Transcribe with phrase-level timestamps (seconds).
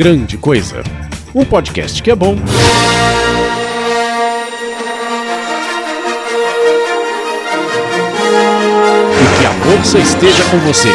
[0.00, 0.82] Grande Coisa.
[1.34, 2.34] Um podcast que é bom.
[9.14, 10.88] E que a força esteja com você.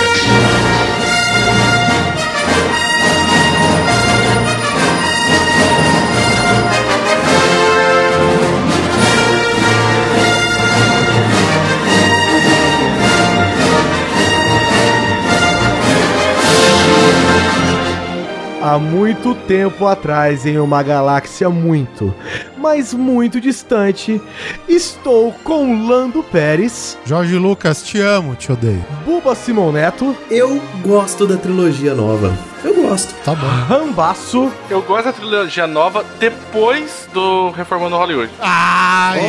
[18.75, 22.14] Há muito tempo atrás, em uma galáxia muito,
[22.57, 24.21] mas muito distante,
[24.68, 28.84] estou com Lando Pérez, Jorge Lucas, te amo, te odeio.
[29.06, 32.38] Buba Simon Neto, Eu gosto da trilogia nova.
[32.66, 33.16] Eu gosto.
[33.23, 33.48] Tá bom.
[33.48, 38.30] Rambaço, Eu gosto da trilogia nova depois do Reformando Hollywood.
[38.42, 39.22] Ai!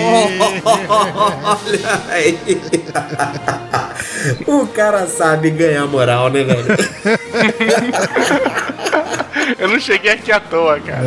[0.91, 2.37] Olha aí.
[4.47, 6.67] o cara sabe ganhar moral, né, velho?
[9.59, 11.01] Eu não cheguei aqui à toa, cara.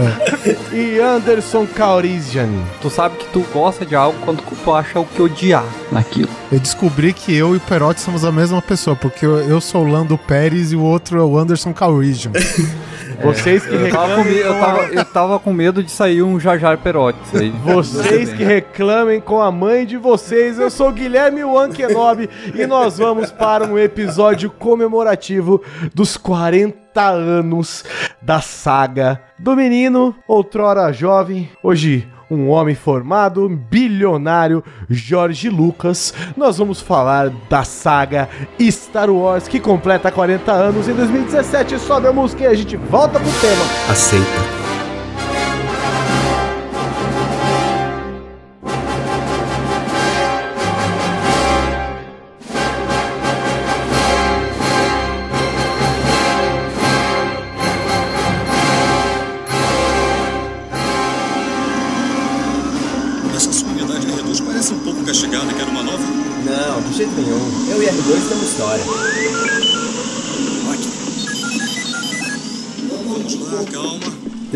[0.71, 2.47] e Anderson Caurizian.
[2.81, 6.29] Tu sabe que tu gosta de algo quando tu acha o que odiar naquilo.
[6.51, 9.85] Eu descobri que eu e o Perotti somos a mesma pessoa, porque eu, eu sou
[9.85, 12.31] o Lando Pérez e o outro é o Anderson Calrissian.
[13.21, 17.19] Vocês que reclamem eu, tava, eu tava com medo de sair um Jajar Perotti.
[17.37, 17.49] aí.
[17.63, 22.97] Vocês que reclamem com a mãe de vocês, eu sou Guilherme Wan Kenobi e nós
[22.97, 25.61] vamos para um episódio comemorativo
[25.93, 27.83] dos 40 anos
[28.21, 36.13] da saga do menino, outrora jovem, hoje um homem formado, bilionário, Jorge Lucas.
[36.37, 41.79] Nós vamos falar da saga Star Wars que completa 40 anos em 2017.
[41.79, 43.63] Sobe a música e a gente volta pro tema.
[43.89, 44.58] Aceita.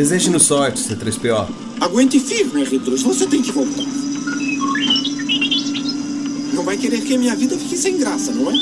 [0.03, 1.47] Deseje-nos sorte, C3PO.
[1.79, 3.03] Aguente firme, R2.
[3.03, 3.85] Você tem que voltar.
[6.51, 8.55] Não vai querer que a minha vida fique sem graça, não é?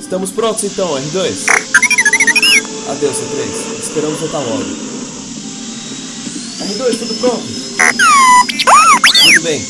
[0.00, 1.50] Estamos prontos então, R2.
[2.92, 3.78] Adeus, C3.
[3.78, 4.64] Esperamos voltar logo.
[6.58, 7.44] R2, tudo pronto?
[9.24, 9.62] Muito bem.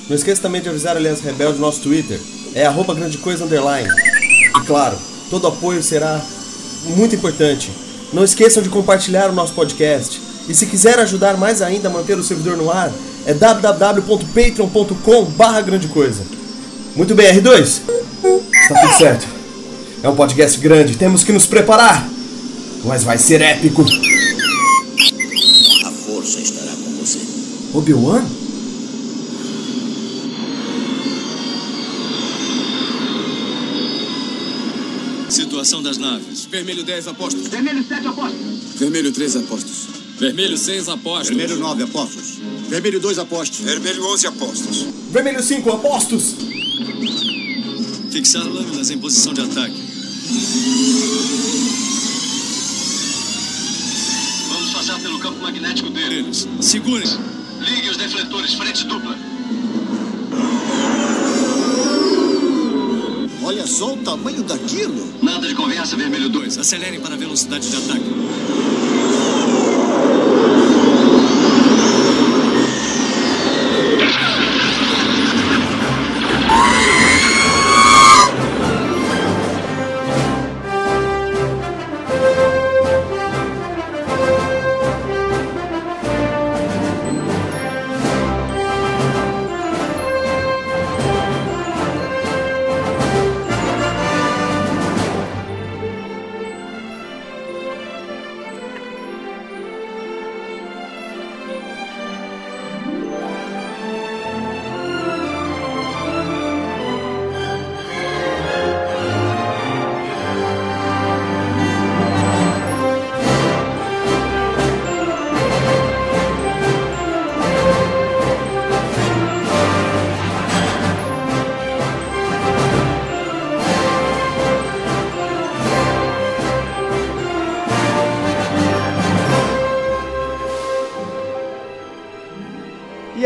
[0.10, 2.20] Não esqueça também de avisar a Aliança Rebelde no nosso Twitter.
[2.54, 3.90] É arroba grande coisa underline.
[4.58, 4.98] E claro,
[5.30, 6.22] todo apoio será
[6.96, 7.72] muito importante.
[8.12, 10.22] Não esqueçam de compartilhar o nosso podcast.
[10.48, 12.92] E se quiser ajudar mais ainda a manter o servidor no ar,
[13.26, 16.24] é www.patreon.com barra grande coisa.
[16.96, 17.82] Muito bem, R2.
[18.62, 19.28] Está tudo certo.
[20.04, 22.08] É um podcast grande, temos que nos preparar.
[22.84, 23.84] Mas vai ser épico.
[25.86, 27.20] A força estará com você.
[27.74, 28.24] Obi-Wan?
[35.28, 36.46] Situação das naves.
[36.46, 37.48] Vermelho 10 apostos.
[37.48, 39.88] Vermelho 3 apostos.
[40.20, 41.30] Vermelho 6 apostos.
[41.30, 42.40] Vermelho 9 apostos.
[42.70, 43.60] Vermelho 2 apostos.
[43.62, 44.86] Vermelho 11 apostos.
[45.12, 46.36] Vermelho 5, apostos.
[48.12, 49.82] Fixar lâminas em posição de ataque.
[54.50, 56.48] Vamos passar pelo campo magnético Eles.
[56.62, 57.43] Segurem.
[57.60, 59.16] Ligue os defletores, frente dupla.
[63.44, 65.14] Olha só o tamanho daquilo.
[65.22, 66.58] Nada de conversa, vermelho 2.
[66.58, 68.73] Acelerem para a velocidade de ataque.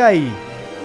[0.08, 0.32] Aí?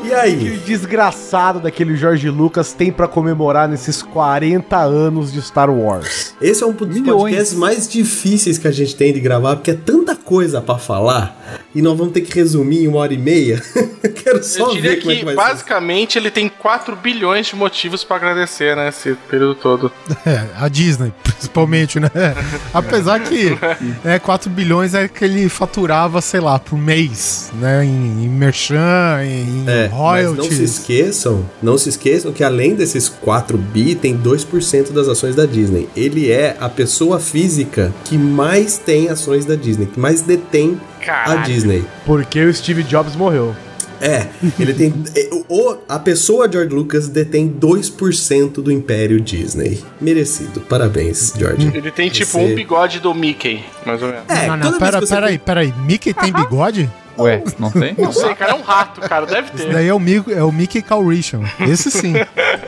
[0.02, 0.50] E O que aí?
[0.50, 6.34] o desgraçado daquele Jorge Lucas tem pra comemorar nesses 40 anos de Star Wars?
[6.42, 7.16] Esse é um dos Milhões.
[7.22, 11.60] podcasts mais difíceis que a gente tem de gravar, porque é tanta coisa pra falar,
[11.74, 13.62] e nós vamos ter que resumir em uma hora e meia.
[14.22, 15.40] Quero só Eu diria ver como é que, que vai ser.
[15.40, 18.88] basicamente, ele tem 4 bilhões de motivos pra agradecer, né?
[18.88, 19.92] Esse período todo.
[20.24, 22.08] É, a Disney, principalmente, né?
[22.72, 23.58] Apesar que
[24.04, 27.84] é, 4 bilhões é que ele faturava, sei lá, por mês, né?
[27.84, 30.58] Em, em merchan, em É, mas não se royalties.
[30.60, 35.88] esqueçam, não se esqueçam que além desses 4 bi, tem 2% das ações da Disney.
[35.96, 41.04] Ele é a pessoa física que mais tem ações da Disney, que mais detém a
[41.04, 41.42] Caralho.
[41.42, 41.84] Disney.
[42.06, 43.54] Porque o Steve Jobs morreu.
[44.02, 44.26] É,
[44.58, 44.92] ele tem.
[45.16, 49.80] é, o, a pessoa George Lucas detém 2% do império Disney.
[50.00, 50.60] Merecido.
[50.62, 51.70] Parabéns, George.
[51.72, 54.24] Ele tem tipo Você- um bigode do Mickey, mais ou menos.
[54.28, 55.72] É, não, não, pera, que você pera aí, pera aí.
[55.86, 56.90] Mickey tem bigode?
[57.18, 57.94] Ué, não tem?
[57.98, 59.72] Não sei, cara, é um rato, cara, deve Esse ter.
[59.74, 61.42] daí é o, Mickey, é o Mickey Calrissian.
[61.60, 62.14] Esse sim,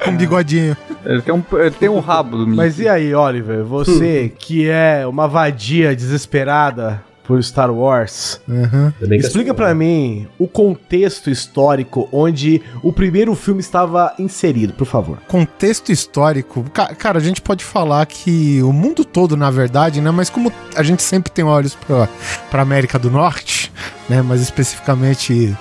[0.05, 0.77] com bigodinho.
[1.05, 2.57] Ele tem um, ele tem um rabo do Mickey.
[2.57, 3.65] Mas e aí, Oliver?
[3.65, 8.87] Você que é uma vadia desesperada por Star Wars, Uhum.
[8.87, 14.13] Ainda bem que explica assim, pra mim o contexto histórico onde o primeiro filme estava
[14.19, 15.19] inserido, por favor.
[15.27, 16.65] Contexto histórico.
[16.73, 20.11] Ca- Cara, a gente pode falar que o mundo todo, na verdade, né?
[20.11, 22.09] Mas como a gente sempre tem olhos pra,
[22.51, 23.73] pra América do Norte,
[24.09, 24.23] né?
[24.23, 25.57] Mais especificamente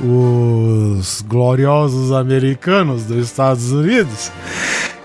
[0.00, 4.30] os gloriosos americanos dos Estados Unidos.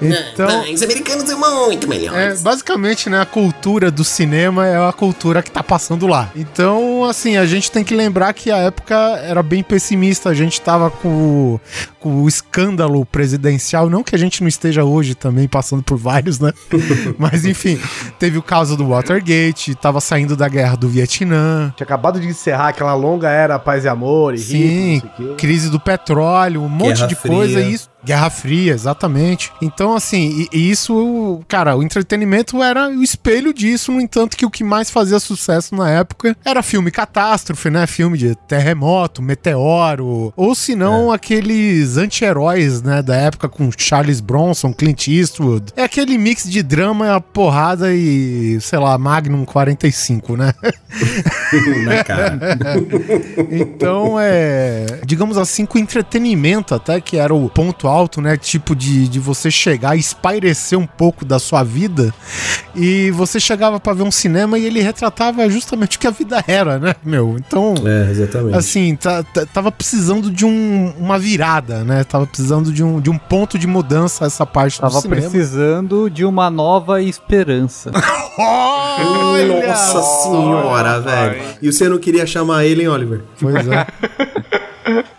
[0.04, 2.42] Então, os americanos são muito É, melhores.
[2.42, 6.32] basicamente, né, a cultura do cinema é a cultura que tá passando lá.
[6.36, 10.60] Então, assim, a gente tem que lembrar que a época era bem pessimista, a gente
[10.60, 11.62] tava com, o-
[12.00, 16.40] com o escândalo presidencial, não que a gente não esteja hoje também passando por vários,
[16.40, 16.52] né?
[17.20, 17.80] Mas enfim,
[18.18, 21.72] teve o caso do Watergate, tava saindo da guerra do Vietnã.
[21.78, 24.58] Tinha acabado de encerrar aquela longa era paz e amor e Sim,
[24.96, 25.36] rico, não sei o quê.
[25.38, 27.70] crise do petróleo, um monte Guerra de coisa, Fria.
[27.70, 29.52] e isso Guerra Fria, exatamente.
[29.62, 34.46] Então, assim, e, e isso, cara, o entretenimento era o espelho disso, no entanto, que
[34.46, 37.86] o que mais fazia sucesso na época era filme catástrofe, né?
[37.88, 44.74] Filme de terremoto, meteoro, ou se não, aqueles anti-heróis, né, da época com Charles Bronson,
[44.74, 45.72] Clint Eastwood.
[45.76, 50.54] É aquele mix de drama, porrada e, sei lá, Magnum 45, né?
[51.86, 52.40] na cara.
[53.52, 54.86] Então, é.
[55.06, 58.38] Digamos assim, com entretenimento, até que era o ponto alto, né?
[58.38, 62.14] Tipo de, de você chegar e espairecer um pouco da sua vida.
[62.76, 66.44] E você chegava pra ver um cinema e ele retratava justamente o que a vida
[66.48, 67.36] era, né, meu?
[67.38, 67.76] Então.
[67.86, 68.58] É, exatamente.
[68.58, 72.04] Assim, tá- tá- tava precisando de um- uma virada, né?
[72.04, 75.22] Tava precisando de um, de um ponto de mudança essa parte do Tava cinema.
[75.22, 77.92] precisando de uma nova esperança.
[78.38, 79.68] Olha!
[79.68, 81.42] Nossa senhora, velho.
[81.62, 83.22] E você não queria chamar ele, hein, Oliver?
[83.40, 83.88] Pois é.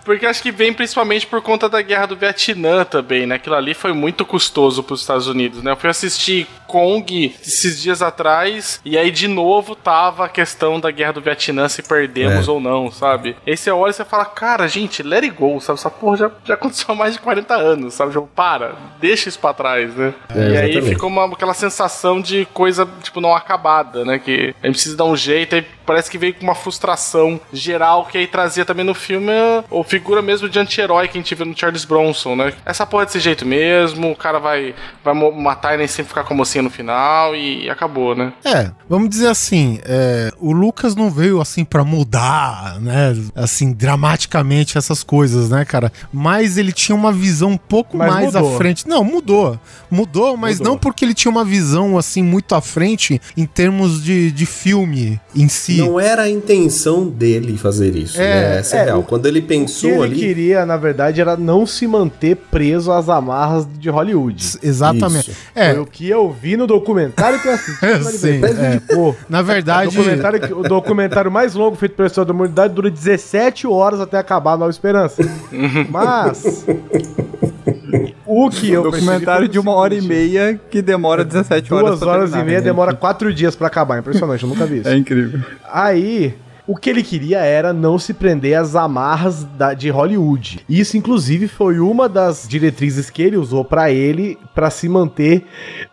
[0.05, 3.37] Porque acho que vem principalmente por conta da guerra do Vietnã também, né?
[3.37, 5.70] Aquilo ali foi muito custoso pros Estados Unidos, né?
[5.73, 10.91] Eu fui assistir Kong esses dias atrás e aí de novo tava a questão da
[10.91, 12.50] guerra do Vietnã, se perdemos É.
[12.50, 13.37] ou não, sabe?
[13.47, 15.79] Aí você olha e você fala, cara, gente, let it go, sabe?
[15.79, 18.12] Essa porra já, já aconteceu há mais de 40 anos, sabe?
[18.12, 20.14] Tipo, para, deixa isso pra trás, né?
[20.35, 20.95] É, e aí exatamente.
[20.95, 24.19] ficou uma, aquela sensação de coisa, tipo, não acabada, né?
[24.19, 28.07] Que a gente precisa dar um jeito, aí parece que veio com uma frustração geral
[28.07, 29.31] que aí trazia também no filme
[29.71, 32.52] ou figura mesmo de anti-herói que a gente vê no Charles Bronson, né?
[32.64, 36.25] Essa porra é desse jeito mesmo, o cara vai, vai matar e nem sempre ficar
[36.25, 38.32] com a mocinha no final e acabou, né?
[38.44, 44.76] É, vamos dizer assim, é, o Lucas não veio assim pra mudar, né, assim, dramaticamente
[44.78, 45.92] essas coisas, né, cara?
[46.12, 48.54] Mas ele tinha uma visão um pouco Mas mais mudou.
[48.54, 48.88] à frente.
[48.88, 49.59] Não, mudou.
[49.90, 50.73] Mudou, mas Mudou.
[50.73, 55.21] não porque ele tinha uma visão assim muito à frente em termos de, de filme
[55.35, 55.78] em si.
[55.78, 58.59] Não era a intenção dele fazer isso, É, né?
[58.59, 59.00] Essa é, é, real.
[59.00, 60.16] o- Quando ele O que pensou ele ali.
[60.16, 64.58] queria, na verdade, era não se manter preso às amarras de Hollywood.
[64.62, 65.30] Exatamente.
[65.30, 65.40] Isso.
[65.54, 67.84] É, Foi o que eu vi no documentário que eu assisti.
[67.87, 68.80] É, na sim, é.
[69.28, 72.90] na O verdade, documentário, que- o documentário mais longo feito pela história da humanidade dura
[72.90, 75.22] 17 horas até acabar a Nova Esperança.
[75.90, 76.64] Mas.
[78.26, 81.99] O que eu Documentário de o uma hora e meia que demora 17 horas.
[81.99, 82.64] Duas horas e terminar, meia né?
[82.64, 83.99] demora quatro dias pra acabar.
[83.99, 84.88] Impressionante, eu nunca vi isso.
[84.88, 85.40] É incrível.
[85.70, 86.34] Aí,
[86.73, 90.61] o que ele queria era não se prender às amarras da- de Hollywood.
[90.69, 95.45] Isso, inclusive, foi uma das diretrizes que ele usou pra ele pra se manter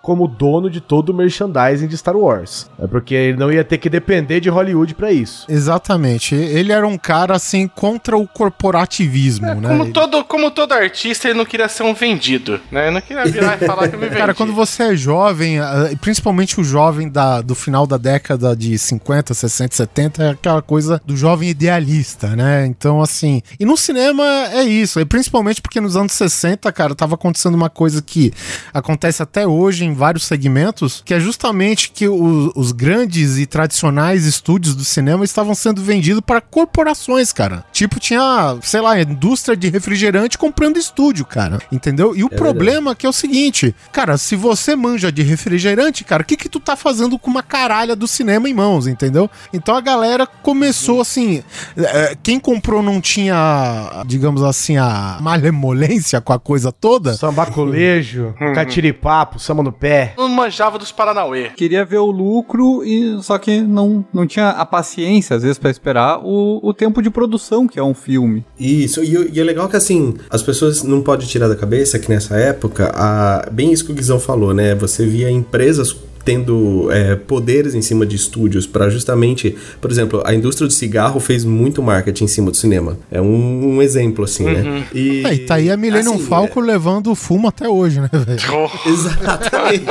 [0.02, 2.70] como dono de todo o merchandising de Star Wars.
[2.80, 5.46] É porque ele não ia ter que depender de Hollywood pra isso.
[5.50, 6.36] exatamente.
[6.36, 9.70] Ele era um cara assim contra o corporativismo, né?
[9.70, 12.86] Como Ele- todo, como todo artista, ele não queria ser um vendido, né?
[12.88, 14.18] Ele não queria virar e falar que eu me vendi.
[14.20, 18.56] Cara, quando você é jovem, ah, e principalmente o jovem da, do final da década
[18.56, 22.64] de 50, 60, 70, é aquela coisa do jovem idealista, né?
[22.68, 23.42] Então, assim.
[23.60, 24.24] E no cinema
[24.54, 28.32] é isso, e principalmente porque nos anos 60, cara, tava acontecendo uma coisa que
[28.72, 34.26] acontece até hoje em vários segmentos, que é justamente que o- os grandes e tradicionais
[34.28, 37.66] estúdios do cinema estavam sendo vendidos para corporações, cara.
[37.72, 41.58] Tipo, tinha, sei lá, indústria de refrigerante comprando estúdio, cara.
[41.72, 42.16] Entendeu?
[42.16, 46.26] E o problema que é o seguinte, cara, se você manja de refrigerante, cara, o
[46.26, 49.28] que que tu tá fazendo com uma caralha do cinema em mãos, entendeu?
[49.52, 51.44] Então a galera começou assim,
[51.78, 59.40] é, quem comprou não tinha, digamos assim, a malemolência com a coisa toda, Sambacolejo, catiripapo,
[59.40, 60.16] samba no pé.
[60.18, 61.50] Não manjava dos Paranauê.
[61.50, 65.70] Queria ver o lucro e só que não, não tinha a paciência às vezes pra
[65.70, 68.44] esperar o, o tempo de produção que é um filme.
[68.60, 72.10] Isso, e, e é legal que assim, as pessoas não podem tirar da cabeça que
[72.10, 74.74] nessa época, a, bem isso que o Guizão falou, né?
[74.74, 75.96] Você via empresas
[76.30, 81.20] tendo é, poderes em cima de estúdios para justamente, por exemplo, a indústria do cigarro
[81.20, 83.00] fez muito marketing em cima do cinema.
[83.10, 84.86] É um, um exemplo, assim, né?
[84.94, 88.40] E, Aí tá aí a Millennium assim, Falcon levando o fumo até hoje, né, velho?
[88.86, 89.86] Exatamente.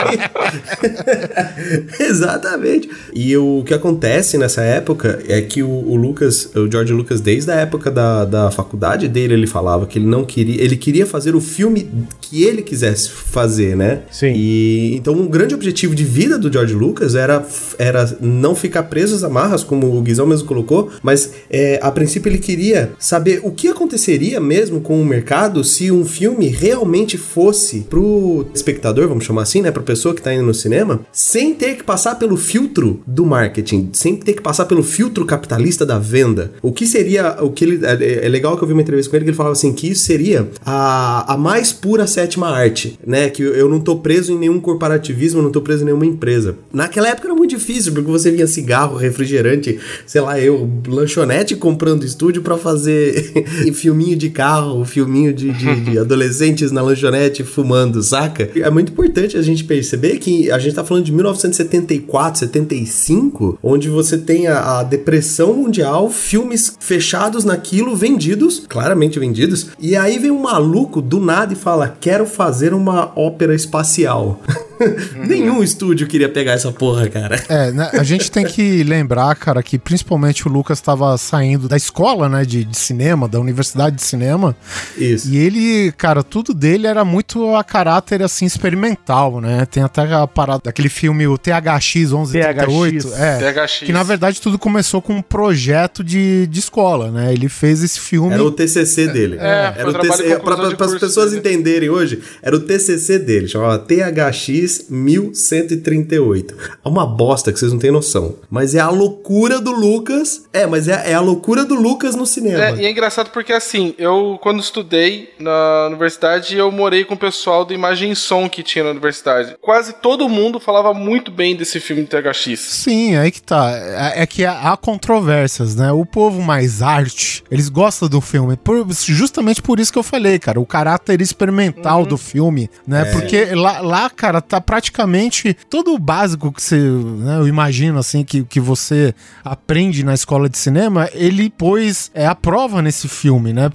[1.98, 2.88] Exatamente.
[3.12, 7.50] E o que acontece nessa época é que o, o Lucas, o George Lucas, desde
[7.50, 10.62] a época da, da faculdade dele, ele falava que ele não queria.
[10.62, 11.88] Ele queria fazer o filme
[12.20, 14.02] que ele quisesse fazer, né?
[14.08, 14.32] Sim.
[14.36, 17.46] E então um grande objetivo de vida do George Lucas era,
[17.78, 22.28] era não ficar preso às amarras, como o Guizão mesmo colocou, mas é, a princípio
[22.28, 27.80] ele queria saber o que aconteceria mesmo com o mercado se um filme realmente fosse
[27.88, 31.76] pro espectador, vamos chamar assim, né, pra pessoa que tá indo no cinema, sem ter
[31.76, 36.52] que passar pelo filtro do marketing, sem ter que passar pelo filtro capitalista da venda.
[36.62, 39.16] O que seria, o que ele, é, é legal que eu vi uma entrevista com
[39.16, 43.30] ele que ele falava assim, que isso seria a, a mais pura sétima arte, né,
[43.30, 46.56] que eu, não tô preso em nenhum corporativismo, não tô preso em nenhuma empresa.
[46.72, 52.04] Naquela época era muito difícil, porque você via cigarro, refrigerante, sei lá, eu, lanchonete comprando
[52.04, 53.32] estúdio pra fazer
[53.74, 58.50] filminho de carro, filminho de, de, de adolescentes na lanchonete fumando, saca?
[58.54, 63.88] É muito importante a gente perceber que a gente tá falando de 1974, 75, onde
[63.88, 70.30] você tem a, a depressão mundial, filmes fechados naquilo, vendidos, claramente vendidos, e aí vem
[70.30, 74.40] um maluco do nada e fala: quero fazer uma ópera espacial.
[75.26, 77.42] Nenhum estúdio queria pegar essa porra, cara.
[77.48, 81.76] É, né, a gente tem que lembrar, cara, que principalmente o Lucas estava saindo da
[81.76, 84.56] escola, né, de, de cinema, da universidade de cinema,
[84.96, 85.28] Isso.
[85.28, 89.66] e ele, cara, tudo dele era muito a caráter, assim, experimental, né?
[89.66, 93.20] Tem até a parada daquele filme, o THX 1138, THX.
[93.20, 93.78] é, THX.
[93.86, 97.32] que na verdade tudo começou com um projeto de, de escola, né?
[97.32, 98.34] Ele fez esse filme...
[98.34, 99.36] Era o TCC dele.
[99.40, 101.40] É, era o TCC, para as pessoas dele.
[101.40, 106.54] entenderem hoje, era o TCC dele, chamava THX 1138.
[106.84, 108.36] É uma bosta que vocês não têm noção.
[108.50, 110.44] Mas é a loucura do Lucas.
[110.52, 112.62] É, mas é, é a loucura do Lucas no cinema.
[112.64, 117.18] É, e é engraçado porque assim, eu quando estudei na universidade, eu morei com o
[117.18, 119.56] pessoal do Imagem e Som que tinha na universidade.
[119.60, 122.60] Quase todo mundo falava muito bem desse filme de THX.
[122.60, 123.70] Sim, aí que tá.
[123.72, 125.92] É, é que há há controvérsias, né?
[125.92, 128.56] O povo mais arte, eles gostam do filme.
[128.56, 130.60] Por- justamente por isso que eu falei, cara.
[130.60, 133.04] O caráter experimental do filme, né?
[133.06, 137.38] Porque lá, lá, cara, tá praticamente todo o básico que você, né?
[137.38, 142.34] Eu imagino, assim, que, que você aprende na escola de cinema, ele pôs é, a
[142.34, 143.70] prova nesse filme, né?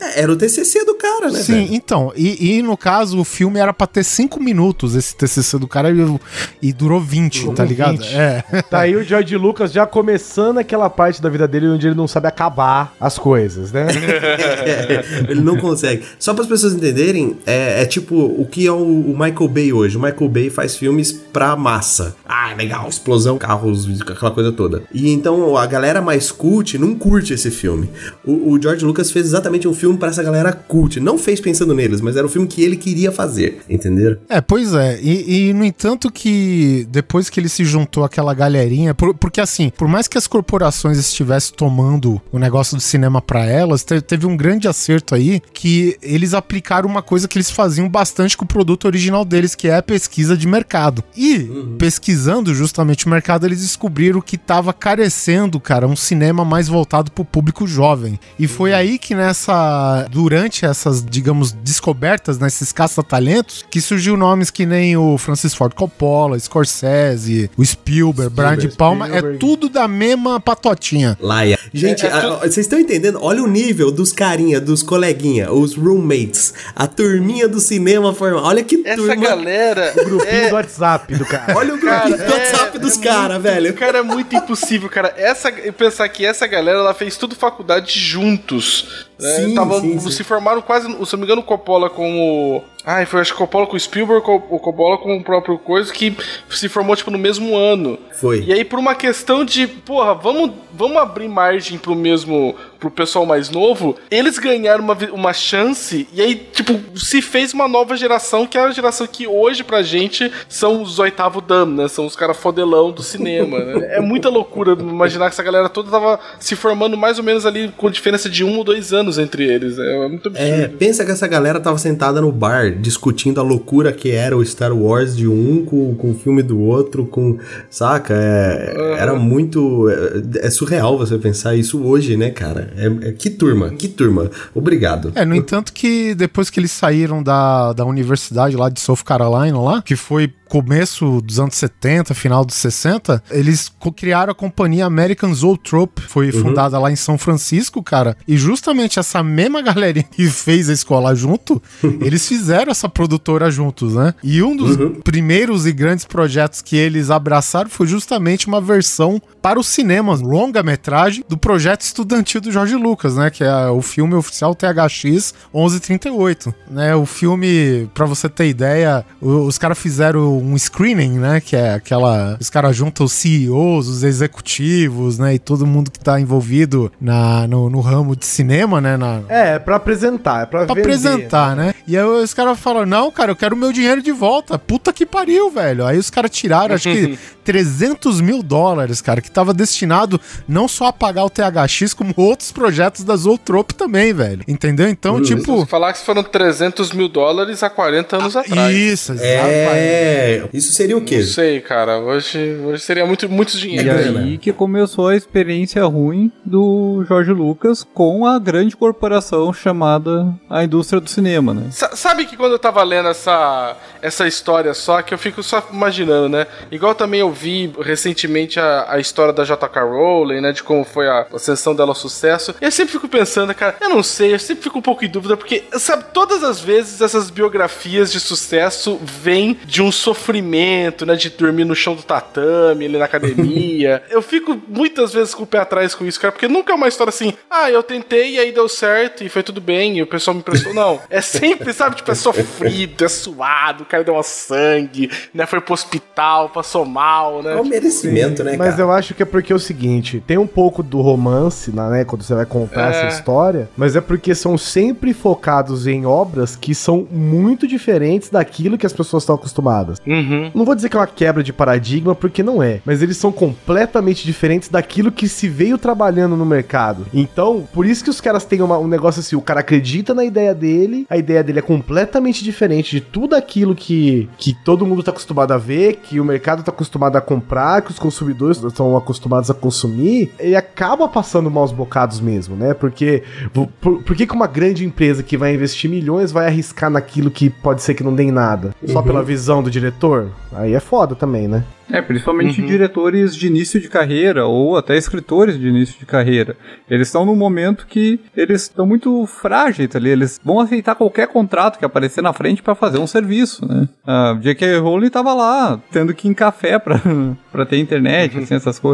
[0.00, 1.40] É, Era o TCC do cara, né?
[1.40, 1.74] Sim, velho?
[1.74, 5.68] então, e, e no caso o filme era pra ter 5 minutos esse TCC do
[5.68, 6.20] cara e,
[6.62, 7.98] e durou 20, tá ligado?
[7.98, 8.14] 20.
[8.14, 8.44] É.
[8.70, 12.08] Tá aí o George Lucas já começando aquela parte da vida dele onde ele não
[12.08, 13.86] sabe acabar as coisas, né?
[15.28, 16.02] Ele não consegue.
[16.18, 19.72] Só para as pessoas entenderem, é, é tipo o que é o, o Michael Bay
[19.72, 19.96] hoje.
[19.96, 22.16] O Michael Bay faz filmes pra massa.
[22.24, 24.82] Ah, legal, explosão, carros, aquela coisa toda.
[24.92, 27.88] E então a galera mais cult não curte esse filme.
[28.24, 31.00] O, o George Lucas fez exatamente um filme pra essa galera cult.
[31.00, 34.16] Não fez pensando neles, mas era o filme que ele queria fazer, entenderam?
[34.28, 34.98] É, pois é.
[35.00, 39.70] E, e, no entanto que depois que ele se juntou àquela galerinha, por- porque assim,
[39.70, 44.26] por mais que as corporações estivessem tomando o negócio do cinema pra elas, te- teve
[44.26, 48.48] um grande acerto aí que eles aplicaram uma coisa que eles faziam bastante com o
[48.48, 49.82] produto original deles, que é a
[50.14, 51.02] pesquisa de mercado.
[51.16, 51.38] E
[51.76, 57.24] pesquisando justamente o mercado, eles descobriram que tava carecendo, cara, um cinema mais voltado pro
[57.24, 58.18] público jovem.
[58.38, 64.64] E foi aí que nessa durante essas, digamos, descobertas nesses caça-talentos, que surgiu nomes que
[64.64, 69.38] nem o Francis Ford Coppola, Scorsese, o Spielberg, Brian de Palma, é Spielberg.
[69.38, 71.18] tudo da mesma patotinha.
[71.20, 71.58] Laia.
[71.72, 73.18] Gente, É, é a- tudo- a- vocês estão entendendo?
[73.20, 78.44] Olha o nível dos carinha, dos coleguinha, os roommates, a turminha do cinema formal.
[78.44, 81.56] Olha que Essa turma galera grupinho do WhatsApp do cara.
[81.56, 83.74] Olha o grupinho do WhatsApp dos caras, velho.
[83.74, 85.14] Cara, é muito impossível, cara.
[85.16, 89.06] Essa, pensar que essa galera, ela fez tudo faculdade juntos.
[89.18, 89.30] Né?
[89.36, 90.10] Sim, Tava- sim, sim.
[90.10, 92.62] Se formaram quase, se não me engano, o Coppola com o...
[92.86, 96.14] Ai, foi acho que Coppola com o Spielberg, o Coppola com o próprio coisa, que
[96.50, 97.98] se formou, tipo, no mesmo ano.
[98.12, 98.42] Foi.
[98.46, 103.24] E aí, por uma questão de, porra, vamos, vamos abrir margem pro mesmo, pro pessoal
[103.24, 108.46] mais novo, eles ganharam uma, uma chance, e aí, tipo, se fez uma nova geração,
[108.46, 111.88] que é a geração que hoje, pra gente, são os oitavo dan, né?
[111.88, 113.96] São os caras fodelão do cinema, né?
[113.96, 117.72] É muita loucura imaginar que essa galera toda tava se formando mais ou menos ali
[117.78, 119.78] com diferença de um ou dois anos entre eles.
[119.78, 120.50] É muito absurdo.
[120.50, 124.44] É, pensa que essa galera tava sentada no bar discutindo a loucura que era o
[124.44, 127.38] Star Wars de um com, com o filme do outro, com.
[127.70, 128.14] Saca?
[128.14, 129.88] É, Era muito.
[129.88, 132.70] É, é surreal você pensar isso hoje, né, cara?
[132.76, 134.30] É, é- que turma, que turma.
[134.54, 135.12] Obrigado.
[135.14, 139.58] É, no entanto que depois que eles saíram da, da universidade lá de South Carolina
[139.60, 145.34] lá, que foi começo dos anos 70, final dos 60, eles criaram a companhia American
[145.34, 150.70] Zoetrope, foi fundada lá em São Francisco, cara, e justamente essa mesma galerinha que fez
[150.70, 151.60] a escola junto,
[152.00, 154.14] eles fizeram essa produtora juntos, né?
[154.22, 159.60] E um dos primeiros e grandes projetos que eles abraçaram foi justamente uma versão para
[159.60, 163.28] os cinemas, longa-metragem do projeto estudantil do Jorge Lucas, né?
[163.28, 166.94] Que é o filme oficial THX 1138, né?
[166.96, 171.42] O filme, pra você ter ideia, o- os caras fizeram um screening, né?
[171.42, 172.38] Que é aquela...
[172.40, 175.34] Os caras juntam os CEOs, os executivos, né?
[175.34, 178.96] E todo mundo que tá envolvido na, no, no ramo de cinema, né?
[178.96, 180.80] Na, É, é pra apresentar, é pra, pra vender.
[180.80, 181.74] apresentar, né?
[181.86, 184.58] E aí os caras falaram, não, cara, eu quero o meu dinheiro de volta.
[184.58, 185.84] Puta que pariu, velho.
[185.84, 190.86] Aí os caras tiraram, acho que 300 mil dólares, cara, que tava destinado não só
[190.86, 194.42] a pagar o THX, como outros projetos da Zootrope também, velho.
[194.48, 194.88] Entendeu?
[194.88, 195.66] Então, tipo...
[195.66, 198.74] Falar que foram 300 mil dólares há 40 anos atrás.
[198.74, 199.26] Isso, exato.
[199.26, 200.48] É.
[200.52, 201.18] Isso seria o quê?
[201.18, 201.98] Não sei, cara.
[201.98, 203.84] Hoje, hoje seria muito, muito E dinheiro.
[203.84, 204.20] grana.
[204.20, 210.62] aí que começou a experiência ruim do Jorge Lucas com a grande corporação chamada a
[210.64, 211.68] indústria do cinema, né?
[211.70, 215.66] Sa- Sabe que quando eu tava lendo essa, essa história só, que eu fico só
[215.72, 216.46] imaginando, né?
[216.70, 219.82] Igual também eu vi recentemente a, a história da J.K.
[219.82, 220.52] Rowling, né?
[220.52, 222.54] De como foi a ascensão dela ao sucesso.
[222.60, 225.08] E eu sempre fico pensando, cara, eu não sei, eu sempre fico um pouco em
[225.08, 231.14] dúvida, porque, sabe, todas as vezes essas biografias de sucesso vêm de um sofrimento, né?
[231.14, 234.02] De dormir no chão do tatame, ali na academia.
[234.10, 236.88] eu fico muitas vezes com o pé atrás com isso, cara, porque nunca é uma
[236.88, 240.06] história assim, ah, eu tentei e aí deu certo e foi tudo bem e o
[240.06, 240.74] pessoal me emprestou.
[240.74, 241.00] Não.
[241.08, 245.46] É sempre, sabe, tipo, é sofrido, é suado, o cara deu uma sangue, né?
[245.46, 247.52] Foi pro hospital, passou mal, né?
[247.52, 248.82] É um merecimento, né, Mas cara?
[248.82, 252.22] eu acho que é porque é o seguinte, tem um pouco do romance, né, quando
[252.22, 253.06] você vai contar É.
[253.06, 258.76] essa história, mas é porque são sempre focados em obras que são muito diferentes daquilo
[258.78, 259.98] que as pessoas estão acostumadas.
[260.06, 260.50] Uhum.
[260.54, 263.30] Não vou dizer que é uma quebra de paradigma, porque não é, mas eles são
[263.32, 267.06] completamente diferentes daquilo que se veio trabalhando no mercado.
[267.12, 270.24] Então, por isso que os caras têm uma- um negócio assim, o cara acredita na
[270.24, 275.02] ideia dele, a ideia dele é completamente diferente de tudo aquilo que, que todo mundo
[275.02, 278.96] tá acostumado a ver, que o mercado tá acostumado a comprar, que os consumidores estão
[278.96, 279.03] acostumados
[279.50, 282.74] a consumir, ele acaba passando maus bocados mesmo, né?
[282.74, 283.66] Porque por,
[284.02, 287.82] por- que, que uma grande empresa que vai investir milhões vai arriscar naquilo que pode
[287.82, 288.74] ser que não dê em nada?
[288.86, 290.28] Só pela visão do diretor?
[290.52, 291.64] Aí é foda também, né?
[291.90, 296.56] É, principalmente diretores de início de carreira ou até escritores de início de carreira.
[296.88, 301.78] Eles estão num momento que eles estão muito frágeis ali, eles vão aceitar qualquer contrato
[301.78, 303.86] que aparecer na frente pra fazer um serviço, né?
[304.06, 304.78] A J.K.
[304.78, 306.98] Rowling tava lá, tendo que ir em café pra,
[307.52, 308.93] pra ter internet, assim, essas coisas.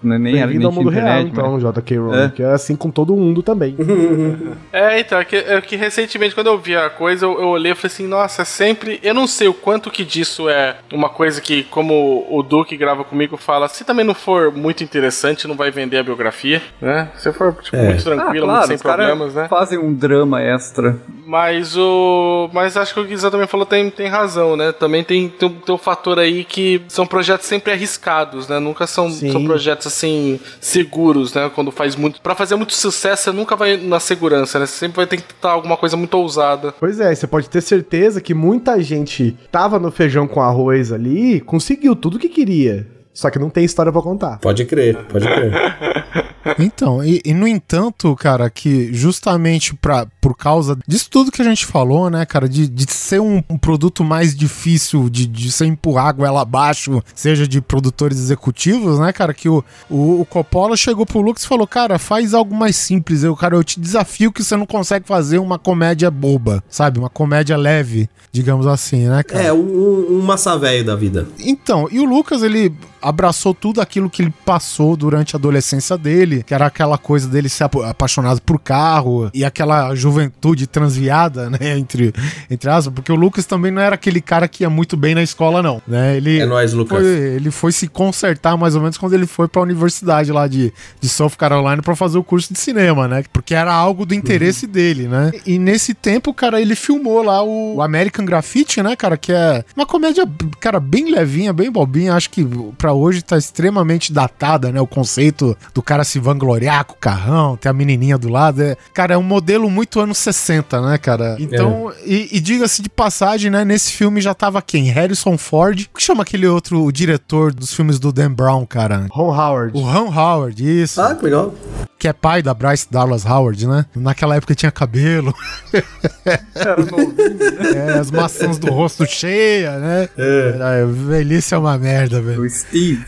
[0.00, 1.96] Né, Nem era nem ao mundo real, internet, mas- então, J.K.
[1.98, 2.28] Rowling, É.
[2.28, 3.74] que é assim com todo mundo também.
[4.72, 7.72] É, então, é que, é que recentemente, quando eu vi a coisa, eu, eu olhei
[7.72, 9.00] e falei assim, nossa, é sempre.
[9.02, 13.02] Eu não sei o quanto que disso é uma coisa que, como o Duque grava
[13.02, 17.08] comigo, fala, se também não for muito interessante, não vai vender a biografia, né?
[17.16, 17.82] Se for, tipo, É.
[17.88, 19.48] muito Ah, tranquilo, claro, muito sem problemas, né?
[19.48, 20.96] fazem um drama extra.
[21.26, 22.48] Mas o.
[22.52, 24.72] Mas acho que o Guizão também falou tem, tem razão, né?
[24.72, 28.58] Também tem, tem, tem um fator aí que são projetos sempre arriscados, né?
[28.58, 29.30] Nunca são, Sim.
[29.32, 31.50] são projetos assim seguros, né?
[31.54, 32.20] Quando faz muito.
[32.20, 34.66] Pra fazer muito sucesso, você nunca vai na segurança, né?
[34.66, 36.74] Você sempre vai ter que tentar alguma coisa muito ousada.
[36.78, 41.40] Pois é, você pode ter certeza que muita gente tava no feijão com arroz ali,
[41.40, 42.97] conseguiu tudo que queria.
[43.18, 44.38] Só que não tem história pra contar.
[44.38, 45.52] Pode crer, pode crer.
[46.58, 51.44] Então, e, e, no entanto, cara, que justamente pra, por causa disso tudo que a
[51.44, 55.66] gente falou, né, cara, de, de ser um, um produto mais difícil de, de você
[55.66, 60.76] empurrar a goela abaixo, seja de produtores executivos, né, cara, que o, o, o Coppola
[60.76, 64.32] chegou pro Lucas e falou, cara, faz algo mais simples, eu, cara, eu te desafio
[64.32, 69.22] que você não consegue fazer uma comédia boba, sabe, uma comédia leve, digamos assim, né,
[69.22, 69.44] cara?
[69.44, 71.28] É, um, um massa velho da vida.
[71.38, 72.74] Então, e o Lucas, ele
[73.08, 77.48] abraçou tudo aquilo que ele passou durante a adolescência dele, que era aquela coisa dele
[77.48, 82.12] ser apaixonado por carro e aquela juventude transviada, né, entre,
[82.50, 85.22] entre aspas, porque o Lucas também não era aquele cara que ia muito bem na
[85.22, 86.40] escola, não, né, ele...
[86.40, 86.98] É nóis, Lucas.
[86.98, 90.72] Foi, ele foi se consertar mais ou menos quando ele foi pra universidade lá de,
[91.00, 94.66] de South Carolina para fazer o curso de cinema, né, porque era algo do interesse
[94.66, 94.72] uhum.
[94.72, 99.32] dele, né, e nesse tempo, cara, ele filmou lá o American Graffiti, né, cara, que
[99.32, 100.28] é uma comédia,
[100.60, 102.44] cara, bem levinha, bem bobinha, acho que
[102.76, 104.80] pra para hoje tá extremamente datada, né?
[104.80, 108.62] O conceito do cara se vangloriar com o carrão, ter a menininha do lado.
[108.62, 111.36] É, cara, é um modelo muito anos 60, né, cara?
[111.38, 111.94] Então, é.
[112.04, 113.64] e, e diga-se de passagem, né?
[113.64, 114.84] Nesse filme já tava quem?
[114.84, 115.80] Harrison Ford.
[115.80, 119.06] O que chama aquele outro o diretor dos filmes do Dan Brown, cara?
[119.10, 119.76] Ron Howard.
[119.76, 121.00] O Ron Howard, isso.
[121.00, 121.54] Ah, que legal.
[121.98, 123.84] Que é pai da Bryce Dallas Howard, né?
[123.94, 125.34] Naquela época tinha cabelo.
[126.54, 127.94] Era novinho, né?
[127.94, 130.08] É, as maçãs do rosto cheia, né?
[130.16, 130.86] É.
[130.86, 132.42] Velhice é uma merda, velho.
[132.42, 132.46] O.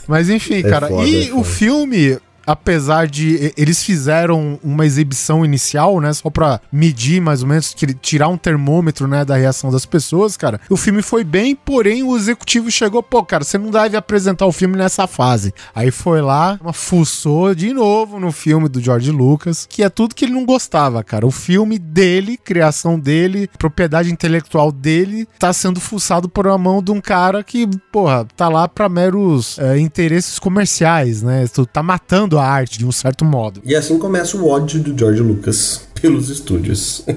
[0.07, 0.89] Mas enfim, é cara.
[0.89, 6.61] Foda, e é o filme, apesar de eles fizeram uma exibição inicial, né, só para
[6.73, 10.61] medir mais ou menos, tirar um termômetro, né, da reação das pessoas, cara.
[10.69, 14.53] O filme foi bem, porém o executivo chegou, pô, cara, você não deve apresentar o
[14.53, 15.53] filme nessa fase.
[15.75, 20.15] Aí foi lá, uma fuçou de novo no filme do George Lucas, que é tudo
[20.15, 21.27] que ele não gostava, cara.
[21.27, 26.91] O filme dele, criação dele, propriedade intelectual dele, tá sendo fuçado por uma mão de
[26.91, 31.45] um cara que, porra, tá lá para meros é, interesses comerciais, né?
[31.73, 33.61] Tá matando a arte de um certo modo.
[33.65, 37.05] E assim começa o ódio do George Lucas pelos estúdios.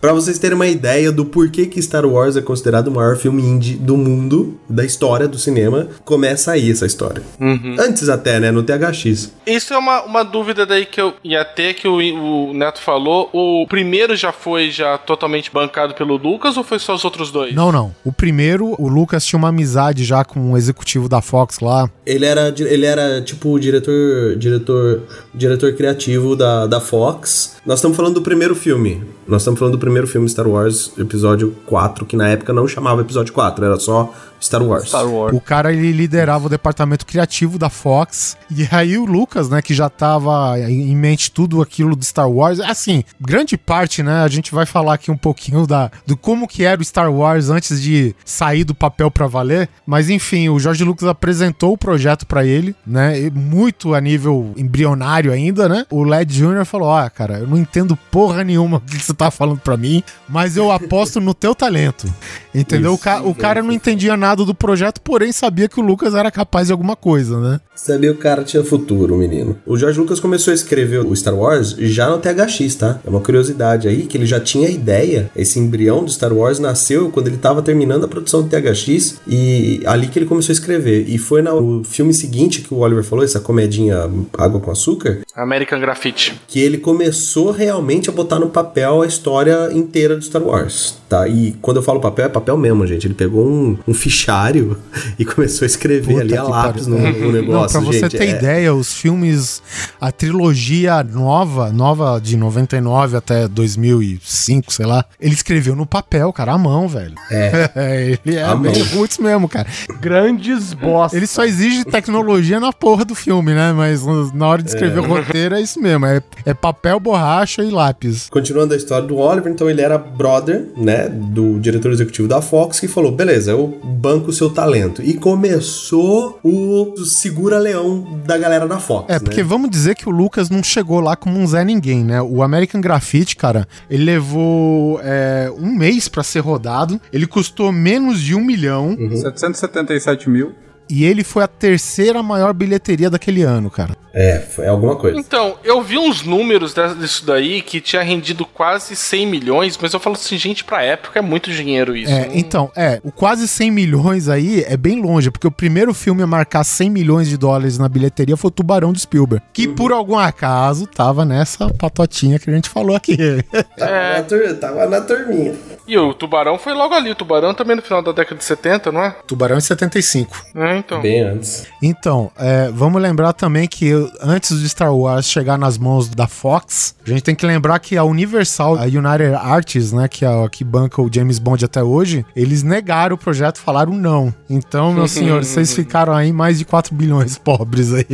[0.00, 3.42] Para vocês terem uma ideia do porquê que Star Wars é considerado o maior filme
[3.42, 7.20] indie do mundo, da história do cinema, começa aí essa história.
[7.40, 7.74] Uhum.
[7.80, 9.32] Antes até, né, no THX.
[9.44, 13.28] Isso é uma, uma dúvida daí que eu ia ter, que o, o Neto falou.
[13.32, 17.52] O primeiro já foi já totalmente bancado pelo Lucas ou foi só os outros dois?
[17.52, 17.92] Não, não.
[18.04, 21.90] O primeiro, o Lucas tinha uma amizade já com um executivo da Fox lá.
[22.06, 25.02] Ele era, ele era tipo o diretor, diretor,
[25.34, 27.56] diretor criativo da, da Fox.
[27.64, 29.02] Nós estamos falando do primeiro filme.
[29.26, 33.00] Nós estamos falando do primeiro filme Star Wars, episódio 4, que na época não chamava
[33.02, 34.88] episódio 4, era só Star Wars.
[34.88, 35.36] Star Wars.
[35.36, 38.36] O cara ele liderava o departamento criativo da Fox.
[38.50, 42.60] E aí o Lucas, né, que já tava em mente tudo aquilo do Star Wars.
[42.60, 46.64] Assim, grande parte, né, a gente vai falar aqui um pouquinho da, do como que
[46.64, 49.68] era o Star Wars antes de sair do papel para valer.
[49.86, 55.32] Mas enfim, o George Lucas apresentou o projeto para ele, né, muito a nível embrionário
[55.32, 55.84] ainda, né.
[55.90, 56.64] O Led Jr.
[56.64, 60.02] falou: "Ah, cara, eu não entendo porra nenhuma o que você tá falando para mim,
[60.28, 62.06] mas eu aposto no teu talento".
[62.54, 62.94] Entendeu?
[62.94, 66.14] Isso, o, ca o cara não entendia nada do projeto, porém sabia que o Lucas
[66.14, 67.60] era capaz de alguma coisa, né?
[67.74, 69.56] Sabia que o cara tinha futuro, menino.
[69.64, 73.00] O George Lucas começou a escrever o Star Wars já no THX, tá?
[73.06, 75.30] É uma curiosidade aí que ele já tinha ideia.
[75.36, 79.82] Esse embrião do Star Wars nasceu quando ele estava terminando a produção do THX e
[79.86, 81.08] ali que ele começou a escrever.
[81.08, 85.20] E foi no filme seguinte que o Oliver falou, essa comedinha Água com Açúcar.
[85.34, 86.27] American Graffiti.
[86.46, 91.28] Que ele começou realmente a botar no papel a história inteira do Star Wars, tá?
[91.28, 93.06] E quando eu falo papel, é papel mesmo, gente.
[93.06, 94.78] Ele pegou um, um fichário
[95.18, 97.80] e começou a escrever Puta ali a lápis no, no, negócio.
[97.80, 98.30] Não, pra você gente, ter é...
[98.30, 99.62] ideia, os filmes,
[100.00, 106.52] a trilogia nova, nova de 99 até 2005, sei lá, ele escreveu no papel, cara,
[106.52, 107.14] à mão, velho.
[107.30, 108.18] É.
[108.24, 109.68] ele é bem roots mesmo, cara.
[110.00, 111.16] Grandes bosta.
[111.16, 113.72] Ele só exige tecnologia na porra do filme, né?
[113.72, 115.00] Mas na hora de escrever é.
[115.00, 116.06] o roteiro é isso mesmo.
[116.06, 118.28] É, é papel, borracha e lápis.
[118.30, 122.80] Continuando a história do Oliver, então ele era brother, né, do diretor executivo da Fox,
[122.80, 125.02] que falou: beleza, eu banco o seu talento.
[125.02, 129.06] E começou o segura-leão da galera da Fox.
[129.08, 129.18] É, né?
[129.20, 132.20] porque vamos dizer que o Lucas não chegou lá como um Zé Ninguém, né?
[132.22, 137.00] O American Graffiti, cara, ele levou é, um mês para ser rodado.
[137.12, 138.96] Ele custou menos de um milhão.
[138.98, 139.16] Uhum.
[139.16, 140.54] 777 mil.
[140.88, 143.96] E ele foi a terceira maior bilheteria daquele ano, cara.
[144.12, 145.18] É, foi alguma coisa.
[145.18, 150.00] Então, eu vi uns números disso daí que tinha rendido quase 100 milhões, mas eu
[150.00, 152.12] falo assim, gente, pra época é muito dinheiro isso.
[152.12, 156.22] É, então, é, o quase 100 milhões aí é bem longe, porque o primeiro filme
[156.22, 159.74] a marcar 100 milhões de dólares na bilheteria foi o Tubarão do Spielberg, que uhum.
[159.74, 163.16] por algum acaso tava nessa patotinha que a gente falou aqui.
[163.78, 164.22] É,
[164.54, 165.54] tava na turminha.
[165.88, 168.92] E o Tubarão foi logo ali, o Tubarão também no final da década de 70,
[168.92, 169.16] não é?
[169.26, 170.44] Tubarão em 75.
[170.54, 171.00] É, então.
[171.00, 171.66] Bem antes.
[171.82, 176.94] Então, é, vamos lembrar também que antes de Star Wars chegar nas mãos da Fox,
[177.06, 180.46] a gente tem que lembrar que a Universal, a United Artists, né, que, é a,
[180.50, 184.32] que banca o James Bond até hoje, eles negaram o projeto, falaram não.
[184.50, 188.06] Então, meu senhor, vocês ficaram aí mais de 4 bilhões pobres aí.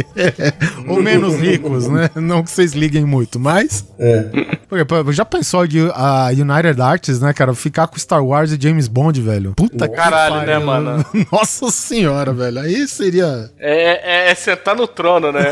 [0.87, 2.09] Ou menos ricos, né?
[2.15, 3.85] Não que vocês liguem muito, mas...
[3.99, 4.31] É.
[4.69, 8.89] Porque, já pensou de a United Artists, né, cara, ficar com Star Wars e James
[8.89, 9.55] Bond, velho?
[9.57, 10.67] Puta que Caralho, né, pariu.
[10.67, 11.07] mano?
[11.33, 12.61] Nossa senhora, velho.
[12.61, 13.51] Aí seria...
[13.59, 15.45] É, é, é sentar no trono, né?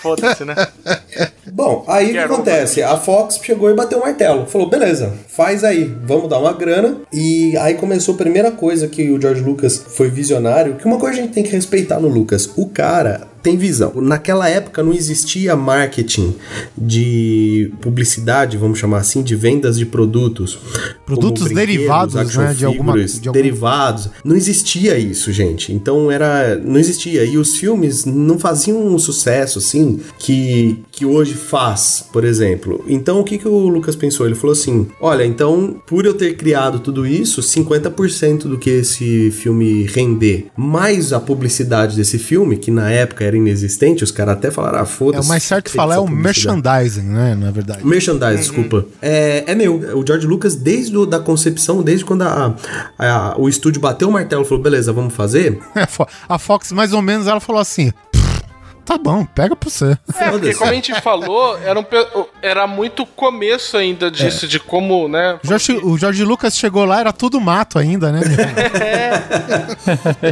[0.00, 0.54] Foda-se, né?
[1.52, 2.82] Bom, aí o que acontece?
[2.82, 4.46] A Fox chegou e bateu o martelo.
[4.46, 6.96] Falou, beleza, faz aí, vamos dar uma grana.
[7.12, 11.18] E aí começou a primeira coisa que o George Lucas foi visionário, que uma coisa
[11.18, 12.50] a gente tem que respeitar no Lucas.
[12.56, 13.92] O cara tem visão.
[14.00, 16.34] Naquela época não existia marketing
[16.76, 20.58] de publicidade, vamos chamar assim, de vendas de produtos.
[21.06, 24.08] Produtos derivados, né, de alguma- figures, de algum- derivados.
[24.24, 25.72] Não existia isso, gente.
[25.72, 27.24] Então era, não existia.
[27.24, 32.84] E os filmes não faziam um sucesso assim que que hoje faz, por exemplo.
[32.86, 34.26] Então o que que o Lucas pensou?
[34.26, 39.30] Ele falou assim: "Olha, então por eu ter criado tudo isso, 50% do que esse
[39.30, 44.50] filme render, mais a publicidade desse filme, que na época era inexistente, os caras até
[44.50, 45.26] falaram: "Ah, É, foda-se".
[45.26, 47.84] o mais certo falar é o merchandising, né, na verdade.
[47.86, 48.84] Merchandise, desculpa.
[49.00, 49.76] É, é meu.
[49.98, 52.54] O George Lucas, desde o, da concepção, desde quando a,
[52.98, 55.58] a- o estúdio bateu o martelo e falou: beleza, vamos fazer.
[55.74, 58.09] A Fo- A Fox, mais ou menos, ela falou assim: "Pff,
[58.84, 59.96] tá bom, pega pra você.
[60.18, 61.84] É, porque como a gente falou, era, um
[62.42, 65.38] era muito começo ainda disso, de como, né?
[65.44, 68.20] O Jorge, o Jorge Lucas chegou lá, era tudo mato ainda, né?
[68.20, 68.38] meu?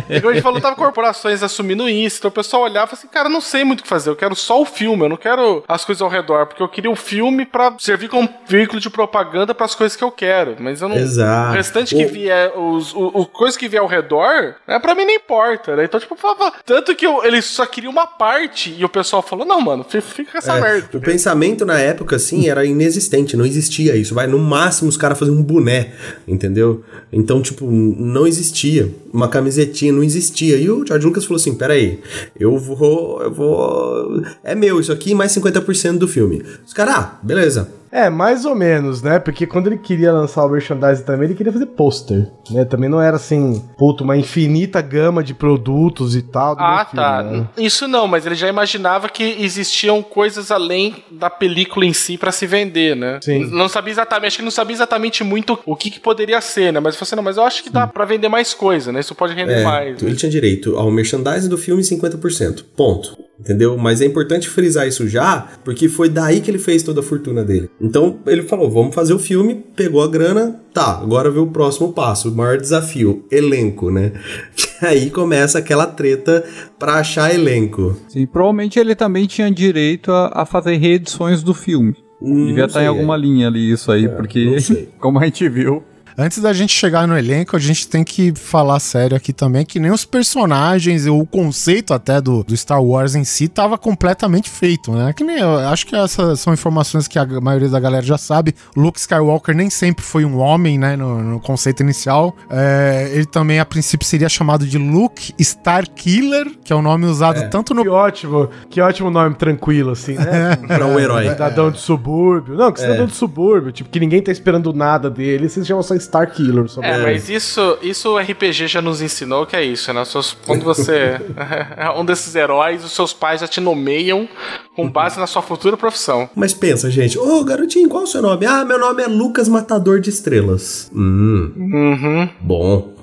[0.08, 2.94] E como a gente falou, tava corporações assumindo isso, então o pessoal olhava e falava
[2.98, 5.08] assim, cara, eu não sei muito o que fazer, eu quero só o filme, eu
[5.08, 8.80] não quero as coisas ao redor, porque eu queria o filme pra servir como veículo
[8.80, 10.96] de propaganda pras coisas que eu quero, mas eu não...
[10.96, 11.50] Exato.
[11.50, 14.94] O restante que O- vier, os, o, o coisa que vier ao redor, né, pra
[14.94, 15.84] mim não importa, né?
[15.84, 18.37] Então, tipo, falava, tanto que eu, ele só queria uma parte,
[18.78, 20.88] e o pessoal falou, não, mano, fi- fica com essa É, merda.
[20.96, 24.14] o pensamento na época, assim, era inexistente, não existia isso.
[24.14, 25.92] Vai, no máximo os caras faziam um boné,
[26.26, 26.82] entendeu?
[27.12, 28.88] Então, tipo, não existia.
[29.12, 30.56] Uma camisetinha, não existia.
[30.56, 32.00] E o George Lucas falou assim: peraí,
[32.38, 33.22] eu vou.
[33.22, 34.22] Eu vou.
[34.44, 36.42] É meu isso aqui, mais 50% do filme.
[36.66, 37.70] Os caras, ah, beleza.
[37.90, 39.18] É, mais ou menos, né?
[39.18, 42.64] Porque quando ele queria lançar o merchandising também, ele queria fazer pôster, né?
[42.64, 46.54] Também não era assim, puto, uma infinita gama de produtos e tal.
[46.54, 47.22] do Ah, filme, tá.
[47.22, 47.48] né?
[47.56, 52.30] Isso não, mas ele já imaginava que existiam coisas além da película em si pra
[52.32, 53.18] se vender, né?
[53.22, 53.46] Sim.
[53.50, 56.72] Não sabia exatamente, acho que ele não sabia exatamente muito o que, que poderia ser,
[56.72, 56.80] né?
[56.80, 59.00] Mas falou assim, não, mas eu acho que dá pra vender mais coisa, né?
[59.00, 60.02] Isso pode render É, mais.
[60.02, 62.64] ele tinha direito ao merchandising do filme 50%.
[62.76, 63.16] Ponto.
[63.38, 63.78] Entendeu?
[63.78, 67.44] Mas é importante frisar isso já, porque foi daí que ele fez toda a fortuna
[67.44, 67.70] dele.
[67.80, 71.92] Então ele falou: vamos fazer o filme, pegou a grana, tá, agora vê o próximo
[71.92, 74.12] passo, o maior desafio, elenco, né?
[74.78, 76.44] Que aí começa aquela treta
[76.78, 77.96] pra achar elenco.
[78.08, 81.96] Sim, provavelmente ele também tinha direito a, a fazer reedições do filme.
[82.20, 83.18] Hum, Devia estar em sei, alguma é.
[83.18, 84.88] linha ali isso aí, porque, não sei.
[84.98, 85.82] como a gente viu,
[86.20, 89.78] Antes da gente chegar no elenco, a gente tem que falar sério aqui também que
[89.78, 94.50] nem os personagens, ou o conceito até do, do Star Wars em si, tava completamente
[94.50, 95.12] feito, né?
[95.12, 98.52] Que nem, eu acho que essas são informações que a maioria da galera já sabe.
[98.76, 100.96] Luke Skywalker nem sempre foi um homem, né?
[100.96, 102.34] No, no conceito inicial.
[102.50, 107.48] É, ele também, a princípio, seria chamado de Luke Starkiller, que é o nome usado
[107.48, 110.56] tanto no Que ótimo, que ótimo nome tranquilo, assim, né?
[110.66, 111.28] Pra um herói.
[111.28, 112.56] Cidadão de subúrbio.
[112.56, 115.94] Não, que cidadão de subúrbio, tipo, que ninguém tá esperando nada dele, vocês chamam só
[116.08, 116.64] Star Killer.
[116.82, 120.04] É, pra- mas isso, isso o RPG já nos ensinou que é isso, né?
[120.04, 121.20] Seus- quando você
[121.76, 124.28] é um desses heróis, os seus pais já te nomeiam
[124.74, 126.28] com base na sua futura profissão.
[126.34, 128.46] Mas pensa, gente, ô garotinho, qual é o seu nome?
[128.46, 130.90] Ah, meu nome é Lucas Matador de Estrelas.
[130.94, 132.28] Hum, Uhum.
[132.40, 132.97] bom.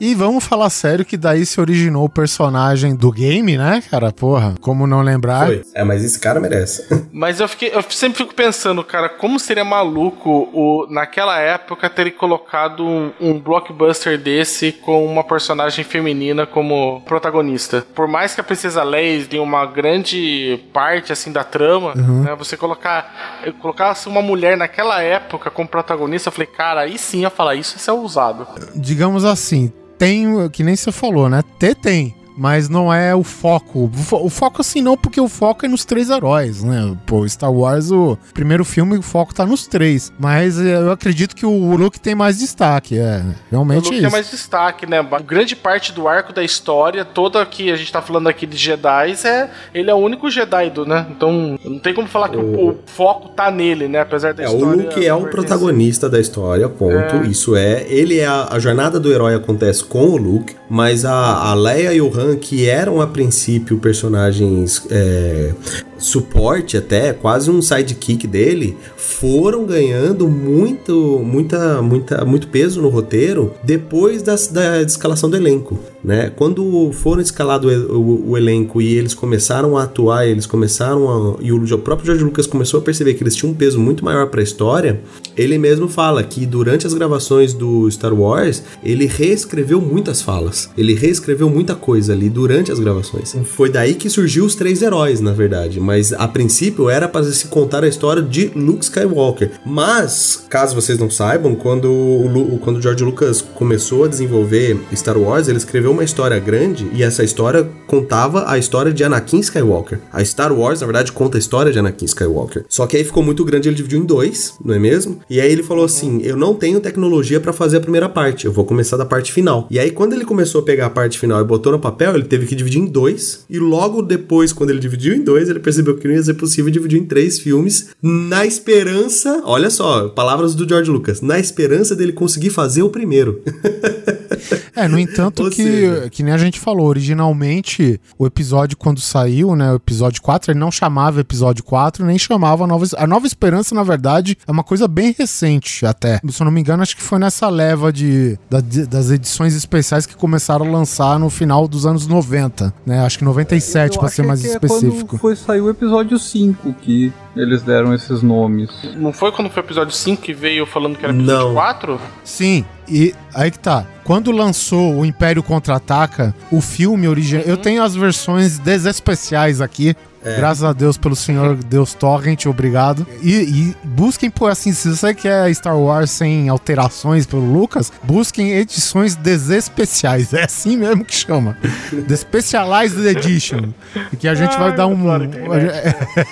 [0.00, 4.12] E vamos falar sério que daí se originou o personagem do game, né, cara?
[4.12, 5.46] Porra, como não lembrar?
[5.46, 5.62] Foi.
[5.74, 6.86] É, mas esse cara merece.
[7.16, 12.12] Mas eu, fiquei, eu sempre fico pensando, cara, como seria maluco o, naquela época terem
[12.12, 17.86] colocado um, um blockbuster desse com uma personagem feminina como protagonista.
[17.94, 22.56] Por mais que a Princesa Leia tenha uma grande parte assim da trama, né, você
[22.56, 27.30] colocar eu colocasse uma mulher naquela época como protagonista, eu falei, cara, aí sim ia
[27.30, 28.46] falar isso, isso é ousado.
[28.74, 31.42] digamos assim, tem, que nem você falou, né?
[31.58, 33.84] Ter tem, mas não é o foco.
[33.92, 36.96] O fo- O foco assim não, porque o foco é nos três heróis, né?
[37.06, 40.12] Pô, Star Wars, o primeiro filme, o foco tá nos três.
[40.18, 43.22] Mas eu acredito que o Luke tem mais destaque, é.
[43.50, 44.12] O Realmente Luke é tem isso.
[44.12, 45.04] mais destaque, né?
[45.26, 49.14] Grande parte do arco da história, toda que a gente tá falando aqui de Jedi,
[49.24, 51.06] é ele é o único Jedi do, né?
[51.10, 54.00] Então não tem como falar que o, o foco tá nele, né?
[54.00, 54.82] Apesar da É, o história.
[54.82, 57.16] Luke é o protagonista da história, ponto.
[57.16, 57.26] É.
[57.26, 57.84] Isso é.
[57.88, 58.26] Ele é.
[58.26, 62.08] A, a jornada do herói acontece com o Luke, mas a, a Leia e o
[62.14, 65.52] Han Que eram a princípio personagens é,
[65.98, 73.54] suporte até, quase um sidekick dele, foram ganhando muito, muita, muita, muito peso no roteiro
[73.62, 75.78] depois das, da escalação do elenco.
[76.06, 76.30] Né?
[76.36, 81.42] Quando foram escalado o, o, o, elenco e eles começaram a atuar, eles começaram a,
[81.42, 84.28] e o, próprio George Lucas começou a perceber que eles tinham um peso muito maior
[84.28, 85.00] para a história,
[85.36, 90.94] ele mesmo fala que durante as gravações do Star Wars, ele reescreveu muitas falas, ele
[90.94, 93.34] reescreveu muita coisa ali durante as gravações.
[93.42, 97.48] Foi daí que surgiu os três heróis, na verdade, mas a princípio era para se
[97.48, 99.50] contar a história de Luke Skywalker.
[99.66, 105.48] Mas, caso vocês não saibam, quando o, quando George Lucas começou a desenvolver Star Wars,
[105.48, 109.98] ele escreveu uma história grande e essa história contava a história de Anakin Skywalker.
[110.12, 112.66] A Star Wars, na verdade, conta a história de Anakin Skywalker.
[112.68, 115.20] Só que aí ficou muito grande, ele dividiu em dois, não é mesmo?
[115.30, 118.52] E aí ele falou assim: eu não tenho tecnologia para fazer a primeira parte, eu
[118.52, 119.66] vou começar da parte final.
[119.70, 122.24] E aí, quando ele começou a pegar a parte final e botou no papel, ele
[122.24, 123.46] teve que dividir em dois.
[123.48, 126.70] E logo depois, quando ele dividiu em dois, ele percebeu que não ia ser possível
[126.70, 132.12] dividir em três filmes, na esperança, olha só, palavras do George Lucas, na esperança dele
[132.12, 133.42] conseguir fazer o primeiro.
[134.76, 139.72] É, no entanto, que, que nem a gente falou, originalmente o episódio, quando saiu, né,
[139.72, 143.74] o episódio 4, ele não chamava episódio 4, nem chamava a Nova, a Nova Esperança,
[143.74, 146.20] na verdade, é uma coisa bem recente até.
[146.28, 150.06] Se eu não me engano, acho que foi nessa leva de, da, das edições especiais
[150.06, 153.00] que começaram a lançar no final dos anos 90, né?
[153.00, 155.16] Acho que 97, para ser mais que específico.
[155.16, 158.70] É quando foi saiu o episódio 5 que eles deram esses nomes.
[158.96, 161.54] Não foi quando foi o episódio 5 que veio falando que era episódio Não.
[161.54, 162.00] 4?
[162.24, 163.86] Sim, e aí que tá.
[164.04, 167.44] Quando lançou o Império Contra-Ataca, o filme original.
[167.44, 169.94] Eu tenho as versões desespeciais aqui.
[170.36, 173.06] Graças a Deus pelo senhor Deus Torrent, obrigado.
[173.22, 178.52] E, e busquem por assim, se você quer Star Wars sem alterações pelo Lucas, busquem
[178.52, 180.32] edições desespeciais.
[180.32, 181.56] É assim mesmo que chama.
[182.08, 183.72] The Specialized Edition.
[184.18, 184.96] Que a gente vai dar um.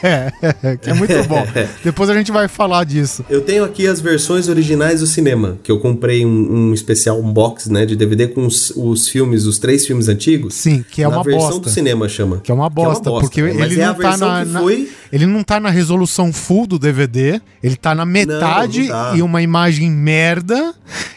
[0.02, 1.46] É, que é muito bom.
[1.82, 3.24] Depois a gente vai falar disso.
[3.30, 7.32] Eu tenho aqui as versões originais do cinema, que eu comprei um, um especial, um
[7.32, 10.54] box, né, de DVD com os, os filmes, os três filmes antigos.
[10.54, 11.60] Sim, que é uma versão bosta.
[11.60, 12.40] do cinema chama.
[12.42, 13.54] Que é uma bosta, porque né?
[13.58, 16.32] Mas é a não tá versão na, que na- foi ele não tá na resolução
[16.32, 19.12] full do DVD, ele tá na metade não tá.
[19.14, 20.74] e uma imagem merda,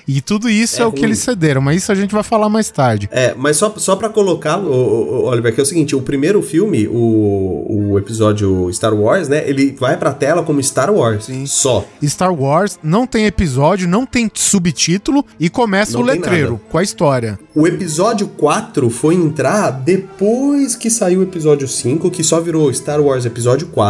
[0.07, 2.47] e tudo isso é, É o que eles cederam, mas isso a gente vai falar
[2.47, 3.09] mais tarde.
[3.11, 4.71] É, mas só, só pra colocá-lo,
[5.25, 9.75] Oliver, que é o seguinte, o primeiro filme, o, o episódio Star Wars, né, ele
[9.77, 11.47] vai pra tela como Star Wars, Sim.
[11.47, 11.83] só.
[12.03, 16.63] Star Wars não tem episódio, não tem subtítulo e começa Não o letreiro nada.
[16.69, 17.39] com a história.
[17.55, 23.01] O episódio 4 foi entrar depois que saiu o episódio 5, que só virou Star
[23.01, 23.86] Wars Episódio 4,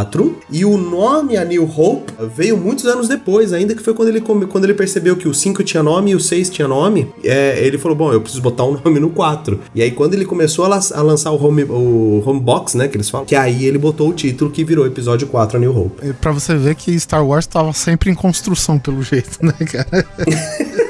[0.51, 4.21] e o nome A New Hope veio muitos anos depois, ainda que foi quando ele,
[4.21, 7.77] quando ele percebeu que o 5 tinha nome e o 6 tinha nome, é, ele
[7.77, 9.59] falou, bom, eu preciso botar um nome no 4.
[9.75, 12.87] E aí quando ele começou a, la- a lançar o home, o home Box, né,
[12.87, 15.77] que eles falam, que aí ele botou o título que virou Episódio 4 A New
[15.77, 16.07] Hope.
[16.07, 20.05] E Pra você ver que Star Wars tava sempre em construção, pelo jeito, né, cara?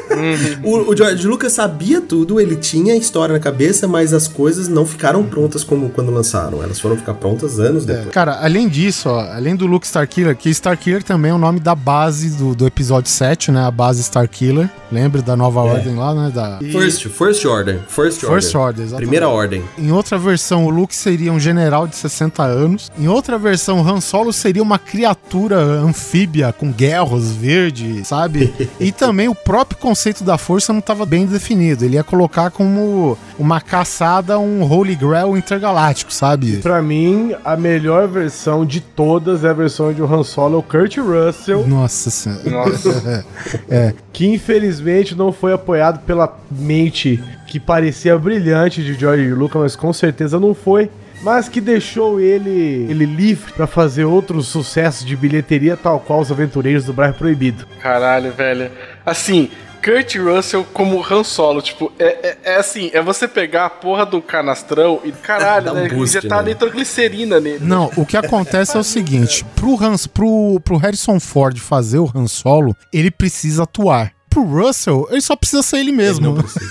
[0.64, 4.68] O, o George Lucas sabia tudo, ele tinha a história na cabeça, mas as coisas
[4.68, 6.64] não ficaram prontas como quando lançaram.
[6.64, 8.10] Elas foram ficar prontas anos depois.
[8.10, 11.76] Cara, além disso, ó, além do Luke Starkiller, que Starkiller também é o nome da
[11.76, 13.66] base do, do episódio 7, né?
[13.66, 14.70] A base Starkiller.
[14.92, 16.32] Lembra da nova ordem lá, né?
[16.34, 16.60] Da...
[16.60, 17.82] First, first Order.
[17.88, 18.42] First Order.
[18.42, 19.08] First Order, exatamente.
[19.08, 19.64] Primeira Ordem.
[19.78, 22.92] Em outra versão, o Luke seria um general de 60 anos.
[22.98, 28.54] Em outra versão, Han Solo seria uma criatura anfíbia com guerras verde, sabe?
[28.80, 31.86] e também o próprio conceito da força não estava bem definido.
[31.86, 36.58] Ele ia colocar como uma caçada, um Holy Grail intergaláctico, sabe?
[36.58, 40.64] Pra mim, a melhor versão de todas é a versão de Han Solo, é o
[40.64, 42.50] Kurt Russell, Nossa senhora.
[42.50, 43.26] Nossa.
[44.14, 49.94] que infelizmente não foi apoiado pela mente que parecia brilhante de George Lucas, mas com
[49.94, 50.90] certeza não foi.
[51.22, 56.32] Mas que deixou ele, ele livre pra fazer outros sucessos de bilheteria, tal qual os
[56.32, 57.66] Aventureiros do Bairro Proibido.
[57.82, 58.70] Caralho, velho.
[59.04, 59.50] Assim,
[59.88, 64.06] Kurt Russell como Han Solo, tipo, é, é, é assim, é você pegar a porra
[64.06, 66.50] do canastrão e, caralho, um né, boost, injetar né?
[66.50, 67.64] nitroglicerina nele.
[67.64, 72.12] Não, o que acontece é o seguinte: pro, Hans, pro, pro Harrison Ford fazer o
[72.14, 74.12] Han Solo, ele precisa atuar.
[74.30, 76.36] Pro Russell, ele só precisa ser ele mesmo.
[76.36, 76.70] Não precisa.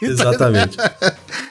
[0.00, 0.78] Exatamente.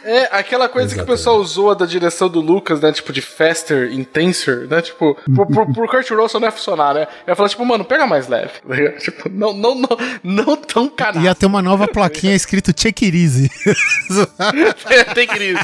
[0.04, 1.18] É, aquela coisa que o Exatamente.
[1.18, 2.92] pessoal usou da direção do Lucas, né?
[2.92, 4.82] Tipo, de faster, intenser, né?
[4.82, 7.08] Tipo, pro, pro, pro Kurt Russell não ia funcionar, né?
[7.28, 8.52] Ia falar, tipo, mano, pega mais leve.
[8.68, 8.92] tá?
[9.00, 11.24] Tipo, não, não, não, não tão canal.
[11.24, 13.50] Ia ter uma nova plaquinha escrito Check It Easy.
[15.16, 15.60] Tem crise.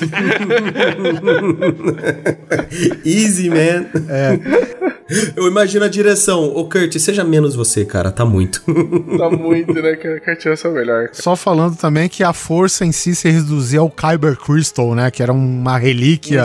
[3.05, 3.85] Easy, man.
[4.09, 4.39] É.
[5.35, 6.43] Eu imagino a direção.
[6.55, 8.11] Ô, Kurt, seja menos você, cara.
[8.11, 8.61] Tá muito.
[9.17, 9.95] tá muito, né?
[9.95, 11.09] Que Kurt Russell é o melhor.
[11.13, 15.11] Só falando também que a força em si se reduzir ao Kyber Crystal, né?
[15.11, 16.43] Que era uma relíquia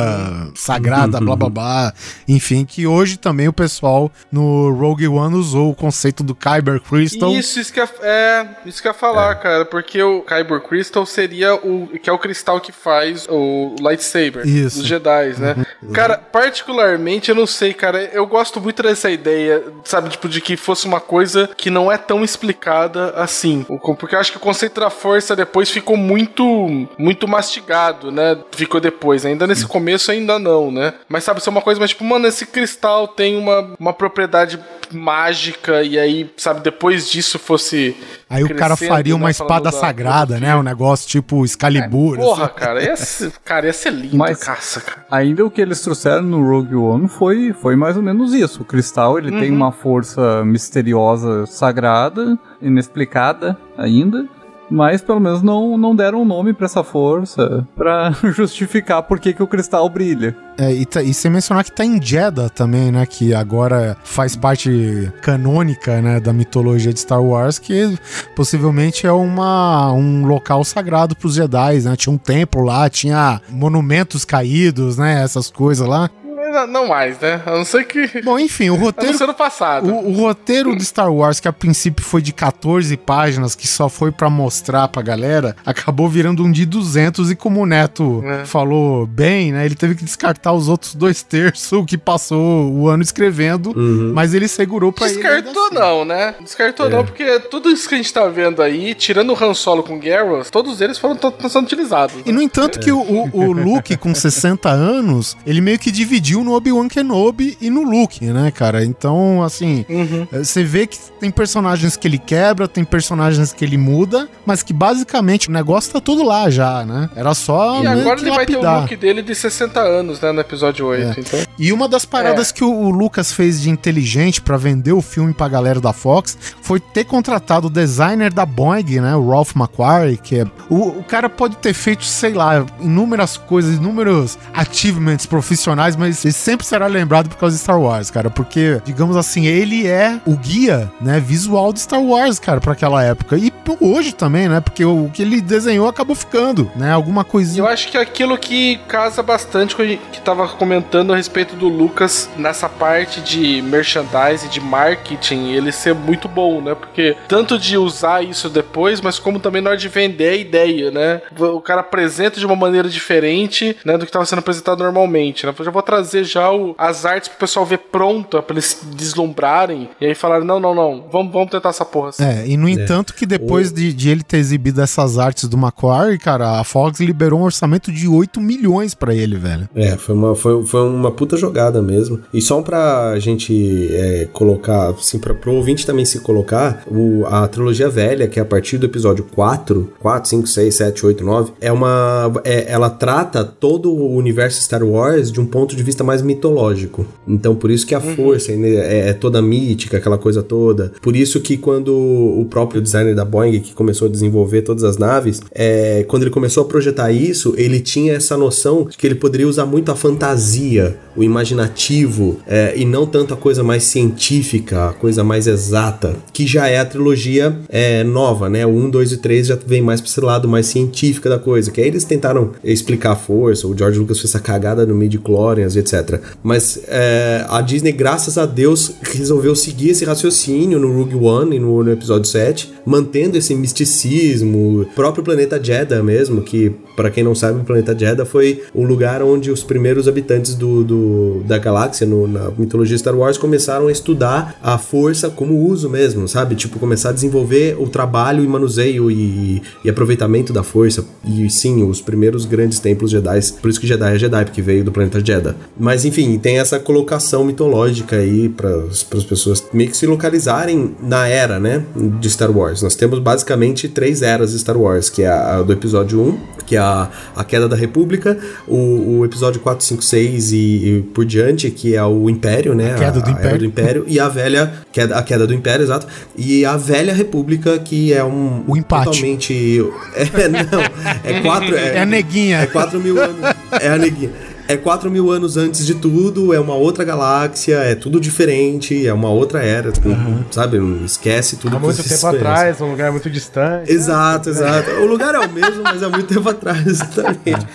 [0.57, 1.95] sagrada, blá blá blá.
[2.27, 7.31] Enfim, que hoje também o pessoal no Rogue One usou o conceito do Kyber Crystal.
[7.31, 11.07] Isso, isso que é, é, isso que eu ia falar, cara, porque o Kyber Crystal
[11.07, 14.79] seria o que é o cristal que faz o lightsaber Isso.
[14.79, 15.57] dos Jedi, né?
[15.93, 20.57] Cara, particularmente eu não sei, cara, eu gosto muito dessa ideia, sabe, tipo de que
[20.57, 23.65] fosse uma coisa que não é tão explicada assim,
[23.99, 28.37] porque eu acho que o conceito da força depois ficou muito muito mastigado, né?
[28.53, 30.95] Ficou depois, ainda nesse começo ainda não, né?
[31.09, 34.59] Mas sabe, ser uma coisa mais tipo, mano, esse cristal tem uma, uma propriedade
[34.93, 37.97] mágica e aí, sabe, depois disso fosse
[38.29, 40.57] Aí o cara faria uma né, espada falando da- sagrada, né?
[40.57, 42.17] Um negócio tipo Excalibur.
[42.17, 42.55] Porra, assim.
[42.55, 45.05] cara, ia ser, cara, ia ser lindo, Mas- caça, cara.
[45.11, 48.63] Ainda o que eles trouxeram no Rogue One foi, foi mais ou menos isso.
[48.63, 54.27] O cristal ele tem uma força misteriosa, sagrada, inexplicada ainda.
[54.75, 59.33] Mas pelo menos não, não deram um nome pra essa força pra justificar por que,
[59.33, 60.37] que o cristal brilha.
[60.59, 63.07] É, e, tá- e sem mencionar que tá em Jeddah também, né?
[63.07, 66.19] Que agora faz parte canônica, né?
[66.19, 67.97] Da mitologia de Star Wars, que
[68.35, 71.95] possivelmente é uma, um local sagrado pros Jedi, né?
[71.97, 75.23] Tinha um templo lá, tinha monumentos caídos, né?
[75.23, 76.11] Essas coisas lá.
[76.55, 77.43] Não, não mais, né?
[77.45, 78.23] A não ser que.
[78.23, 79.89] Bom, enfim, o não roteiro ser no passado.
[79.93, 83.89] O, o roteiro de Star Wars, que a princípio foi de 14 páginas, que só
[83.89, 88.45] foi pra mostrar pra galera, acabou virando um de 200 e como o Neto É.
[88.45, 93.03] falou bem, né, ele teve que descartar os outros dois terços que passou o ano
[93.03, 94.13] escrevendo, Uhum.
[94.15, 95.17] mas ele segurou pra ele.
[95.17, 95.75] Descartou assim.
[95.75, 96.35] não, né?
[96.41, 99.83] Descartou não, porque tudo isso que a gente tá vendo aí, tirando o Han Solo
[99.83, 102.17] com o Garrus, todos eles foram sendo utilizados.
[102.25, 106.44] E no entanto que o, o, o Luke com 60 anos, ele meio que dividiu
[106.45, 108.85] no Obi-Wan Kenobi e no Luke, né, cara?
[108.85, 110.27] Então, assim, Uhum.
[110.33, 114.63] eh, você vê que tem personagens que ele quebra, tem personagens que ele muda, mas
[114.63, 117.11] que basicamente o negócio tá tudo lá já, né?
[117.17, 120.31] Era só E agora ele vai ter o look dele de 60 anos, né?
[120.33, 121.21] No episódio 8.
[121.21, 121.41] Então.
[121.59, 125.49] E uma das paradas que o, Lucas fez de inteligente pra vender o filme pra
[125.49, 130.41] galera da Fox foi ter contratado o designer da Boeing, né, o Ralph McQuarrie, que
[130.41, 136.25] é o, o cara pode ter feito, sei lá, inúmeras coisas, inúmeros achievements profissionais, mas
[136.35, 140.37] sempre será lembrado por causa de Star Wars, cara, porque digamos assim, ele é o
[140.37, 143.37] guia, né, visual de Star Wars, cara, pra aquela época.
[143.37, 144.61] E hoje também, né?
[144.61, 146.93] Porque o, que ele desenhou acabou ficando, né?
[146.93, 151.17] Alguma coisinha eu acho que aquilo que casa bastante com o que tava comentando a
[151.17, 156.75] respeito do Lucas nessa parte de merchandising, de marketing, ele ser muito bom, né?
[156.75, 160.91] Porque tanto de usar isso depois, mas como também na hora de vender a ideia,
[160.91, 161.23] né?
[161.39, 165.55] O cara apresenta de uma maneira diferente, né, do que tava sendo apresentado normalmente, né?
[165.57, 168.87] Eu já vou trazer já o- as artes pro pessoal ver pronta, pra eles se
[168.87, 172.25] deslumbrarem, e aí falaram, não, não, não, vamos, vamos tentar essa porra assim.
[172.25, 176.19] É, e no entanto que depois de, de ele ter exibido essas artes do Macquarie,
[176.19, 179.69] cara, a Fox liberou um orçamento de 8 milhões pra ele, velho.
[179.75, 182.21] É, foi uma, foi, foi uma puta jogada mesmo.
[182.33, 187.47] E só pra gente é, colocar, assim, pra, pro ouvinte também se colocar, o, a
[187.49, 191.53] trilogia velha, que é a partir do episódio 4, 4, 5, 6, 7, 8, 9,
[191.61, 192.33] é uma.
[192.45, 197.07] é- ela trata todo o universo Star Wars de um ponto de vista mais mitológico.
[197.27, 200.93] Então, por isso que a força né, é, é toda mítica, aquela coisa toda.
[201.01, 204.97] Por isso que quando o próprio designer da Boeing, que começou a desenvolver todas as
[204.97, 209.15] naves, é, quando ele começou a projetar isso, ele tinha essa noção de que ele
[209.15, 214.89] poderia usar muito a fantasia, o imaginativo, é, e não tanto a coisa mais científica,
[214.89, 218.67] a coisa mais exata, que já é a trilogia é, nova, né?
[218.67, 221.71] O 1, 2 e 3 já vem mais pra esse lado mais científica da coisa,
[221.71, 225.77] que aí eles tentaram explicar a força, o George Lucas fez essa cagada no midi-chlorians,
[225.77, 226.04] etc.
[226.43, 231.61] Mas é, a Disney, graças a Deus, resolveu seguir esse raciocínio no Rogue One e
[231.61, 237.23] no, no episódio 7, mantendo esse misticismo, o próprio planeta Jeddah mesmo, que, para quem
[237.25, 241.59] não sabe, o planeta Jeddah foi o lugar onde os primeiros habitantes do, do- da
[241.59, 246.55] galáxia, no- na mitologia Star Wars, começaram a estudar a força como uso mesmo, sabe?
[246.55, 251.05] Tipo, começar a desenvolver o trabalho e manuseio e, e aproveitamento da força.
[251.25, 254.85] E sim, os primeiros grandes templos Jedi, por isso que Jedi é Jedi, porque veio
[254.85, 255.55] do planeta Jeddah.
[255.79, 261.29] Mas enfim, tem essa colocação mitológica aí para as pessoas meio que se localizarem na
[261.29, 261.83] era, né,
[262.19, 262.81] de Star Wars.
[262.81, 266.39] Nós temos basicamente três eras de Star Wars, que é a, a do episódio 1,
[266.65, 271.03] que é a, a queda da República, o, o episódio 4, 5, 6 e, e
[271.13, 272.95] por diante, que é o Império, né?
[272.95, 273.59] A queda do era Império.
[273.59, 276.07] do Império e a velha queda, a queda do Império, exato.
[276.37, 279.05] E a velha República, que é um O empate.
[279.11, 279.85] totalmente
[280.17, 280.81] é, não,
[281.23, 282.59] é quatro É a neguinha.
[282.61, 283.37] é 4 mil anos.
[283.81, 284.31] É a neguinha.
[284.67, 289.13] É 4 mil anos antes de tudo, é uma outra galáxia, é tudo diferente, é
[289.13, 290.09] uma outra era, tipo,
[290.51, 290.79] sabe?
[291.05, 293.93] Esquece tudo Há muito tempo atrás, um lugar muito distante.
[293.93, 294.91] Exato, exato.
[295.03, 297.67] O lugar é o mesmo, mas há muito tempo atrás, exatamente.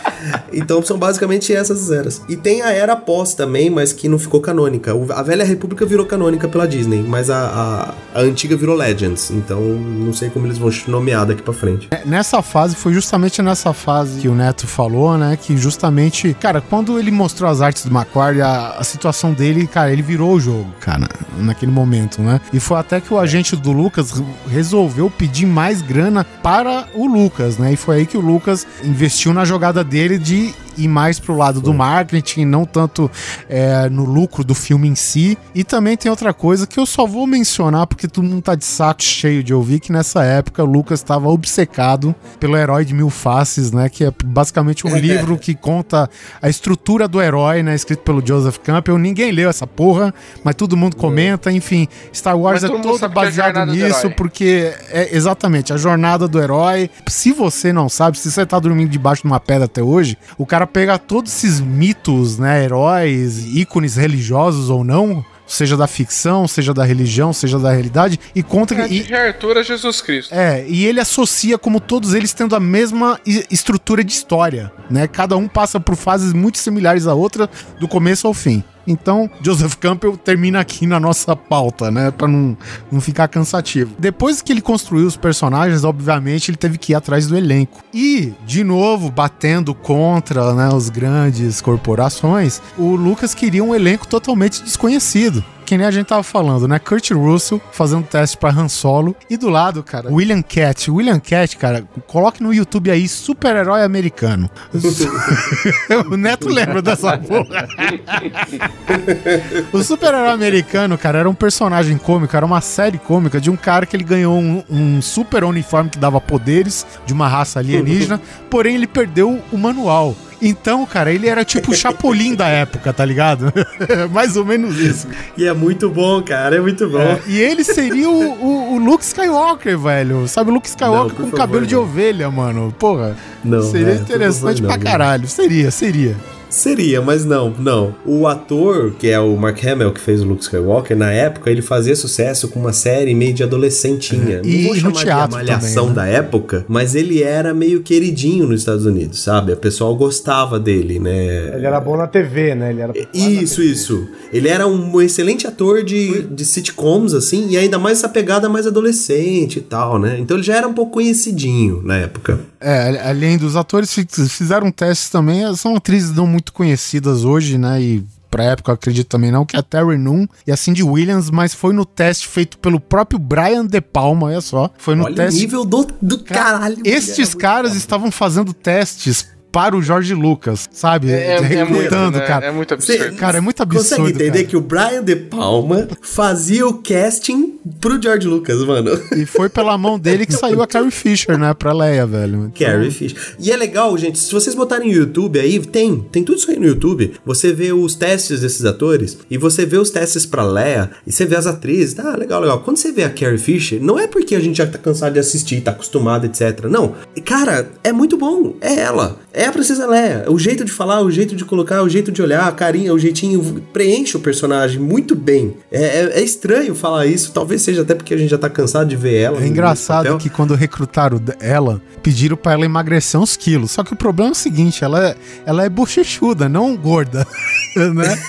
[0.52, 2.22] Então são basicamente essas eras.
[2.28, 4.92] E tem a era pós também, mas que não ficou canônica.
[5.14, 9.30] A Velha República virou canônica pela Disney, mas a, a, a antiga virou Legends.
[9.32, 11.88] Então não sei como eles vão nomear daqui pra frente.
[11.92, 15.38] É, Nessa fase, foi justamente nessa fase que o Neto falou, né?
[15.40, 19.92] Que justamente, cara, quando ele mostrou as artes do Macquarie, a, a situação dele, cara,
[19.92, 21.08] ele virou o jogo, cara,
[21.38, 22.40] naquele momento, né?
[22.54, 27.06] E foi até que o agente do Lucas re- resolveu pedir mais grana para o
[27.08, 27.74] Lucas, né?
[27.74, 31.62] E foi aí que o Lucas investiu na jogada dele de ir mais pro lado
[31.62, 33.10] do marketing, não tanto
[33.50, 35.38] é, no lucro do filme em si.
[35.54, 38.66] E também tem outra coisa que eu só vou mencionar porque todo mundo tá de
[38.66, 43.10] saco cheio de ouvir que nessa época o Lucas estava obcecado pelo herói de mil
[43.10, 43.90] faces, né?
[43.90, 46.10] Que é basicamente um livro que conta
[46.42, 47.76] a estrutura do herói, né?
[47.76, 48.98] Escrito pelo Joseph Campbell.
[48.98, 50.14] Ninguém leu essa porra,
[50.44, 51.52] mas todo mundo comenta.
[51.52, 56.42] Enfim, Star Wars Mas é todo é baseado nisso porque é exatamente a jornada do
[56.42, 56.90] herói.
[57.08, 60.46] Se você não sabe, se você tá dormindo debaixo de uma pedra até hoje, o
[60.46, 66.74] cara pega todos esses mitos, né, heróis, ícones religiosos ou não, seja da ficção, seja
[66.74, 69.04] da religião, seja da realidade, e conta É que.
[69.04, 70.32] de e- Arthur Jesus Cristo.
[70.34, 75.08] é, e ele associa como todos eles tendo a mesma estrutura de história, né?
[75.08, 77.50] Cada um passa por fases muito similares à outra,
[77.80, 78.64] do começo ao fim.
[78.90, 82.10] Então, Joseph Campbell termina aqui na nossa pauta, né?
[82.10, 82.58] Pra não,
[82.92, 83.94] não ficar cansativo.
[84.00, 87.84] Depois que ele construiu os personagens, obviamente, ele teve que ir atrás do elenco.
[87.94, 94.64] E, de novo, batendo contra né, os grandes corporações, o Lucas queria um elenco totalmente
[94.64, 95.44] desconhecido.
[95.70, 96.80] Que nem a gente tava falando, né?
[96.80, 99.16] Kurt Russell fazendo teste pra Han Solo.
[99.30, 100.90] E do lado, cara, William Cat.
[100.90, 104.50] William Cat, cara, coloque no YouTube aí super-herói americano.
[106.12, 107.68] o Neto lembra dessa porra.
[109.72, 113.86] o super-herói americano, cara, era um personagem cômico, era uma série cômica de um cara
[113.86, 118.74] que ele ganhou um, um super uniforme que dava poderes de uma raça alienígena, porém
[118.74, 120.16] ele perdeu o manual.
[120.42, 123.52] Então, cara, ele era tipo o Chapolin da época, tá ligado?
[124.12, 125.08] Mais ou menos isso.
[125.38, 127.20] E é muito bom, cara, é muito bom.
[127.28, 130.28] E ele seria o, o- o Luke Skywalker, velho.
[130.28, 131.82] Sabe, o Luke Skywalker Não, com favor, cabelo de não.
[131.84, 132.74] ovelha, mano.
[132.80, 135.28] Porra, Não, seria é, por interessante favor, pra caralho.
[135.28, 136.16] Seria, seria.
[136.50, 137.96] Seria, mas não, não.
[138.06, 141.62] O ator, que é o Mark Hamill, que fez o Luke Skywalker, na época ele
[141.62, 144.42] fazia sucesso com uma série meio de adolescentinha.
[144.44, 144.48] É.
[144.48, 146.12] E Não vou no chamar teatro de malhação também, né?
[146.12, 149.54] da época, mas ele era meio queridinho nos Estados Unidos, sabe?
[149.54, 151.56] O pessoal gostava dele, né?
[151.56, 152.72] Ele era bom na TV, né?
[152.72, 154.08] Ele era Isso, isso.
[154.34, 158.66] Ele era um excelente ator de, de sitcoms, assim, e ainda mais essa pegada mais
[158.66, 160.18] adolescente e tal, né?
[160.20, 162.40] Então ele já era um pouco conhecidinho na época.
[162.62, 165.56] É, além dos atores, fi- fizeram testes também.
[165.56, 167.82] São atrizes não muito conhecidas hoje, né?
[167.82, 170.84] E pra época eu acredito também não, que é a Terry Noon e a Cindy
[170.84, 174.70] Williams, mas foi no teste feito pelo próprio Brian De Palma, olha só.
[174.78, 175.40] Foi no Olha teste.
[175.40, 176.78] o nível do, do caralho.
[176.86, 181.12] Estes caras estavam fazendo testes para o Jorge Lucas, sabe?
[181.12, 182.26] É, é muito, Recrutando, né?
[182.26, 182.46] cara.
[182.48, 183.16] É muito Você- absurdo.
[183.18, 183.84] Cara, é muito absurdo.
[183.90, 184.46] Consegue entender cara.
[184.46, 188.92] que o Brian De Palma fazia o casting pro George Lucas, mano?
[189.16, 191.54] E foi pela mão dele que saiu a Carrie Fisher, né?
[191.54, 192.52] Pra Leia, velho.
[192.54, 193.18] Então, Carrie Fisher.
[193.40, 196.58] E é legal, gente, se vocês botarem no YouTube aí, tem, tem tudo isso aí
[196.60, 197.14] no YouTube.
[197.26, 201.26] Você vê os testes desses atores e você vê os testes pra Leia e você
[201.26, 202.60] vê as atrizes, tá, legal, legal.
[202.62, 205.20] Quando você vê a Carrie Fisher, não é porque a gente já tá cansado de
[205.20, 206.66] assistir, tá acostumado, etc.
[206.70, 206.96] Não.
[207.26, 208.56] Cara, é muito bom.
[208.62, 209.18] É ela.
[209.34, 210.26] É a Princesa Leia.
[210.28, 213.00] O jeito de falar, o jeito de colocar, o jeito de olhar, a carinha, o
[213.00, 215.56] jeitinho preenche o personagem muito bem.
[215.72, 218.88] É, é- é estranho falar isso, talvez seja até porque a gente já tá cansado
[218.90, 219.42] de ver ela.
[219.42, 223.72] É engraçado que quando recrutaram ela, pediram pra ela emagrecer uns quilos.
[223.72, 225.16] Só que o problema é o seguinte, ela é,
[225.46, 227.26] ela é bochechuda, não gorda.
[227.94, 228.20] né?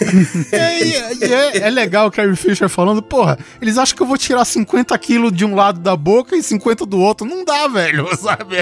[0.52, 4.02] É, e é, e é- é legal o Carrie Fisher falando, porra, eles acham que
[4.02, 7.26] eu vou tirar 50 quilos de um lado da boca e 50 do outro.
[7.26, 8.56] Não dá, velho, sabe?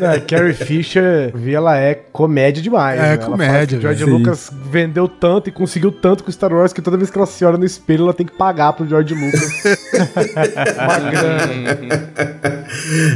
[0.00, 0.93] Não, a Carrie Fisher,
[1.34, 2.98] vi, ela é comédia demais.
[2.98, 3.16] É, né?
[3.16, 4.18] Comédia, que George velho.
[4.18, 7.44] Lucas vendeu tanto e conseguiu tanto com Star Wars que toda vez que ela se
[7.44, 9.62] olha no espelho, ela tem que pagar pro George Lucas.
[10.78, 12.14] Uma grana.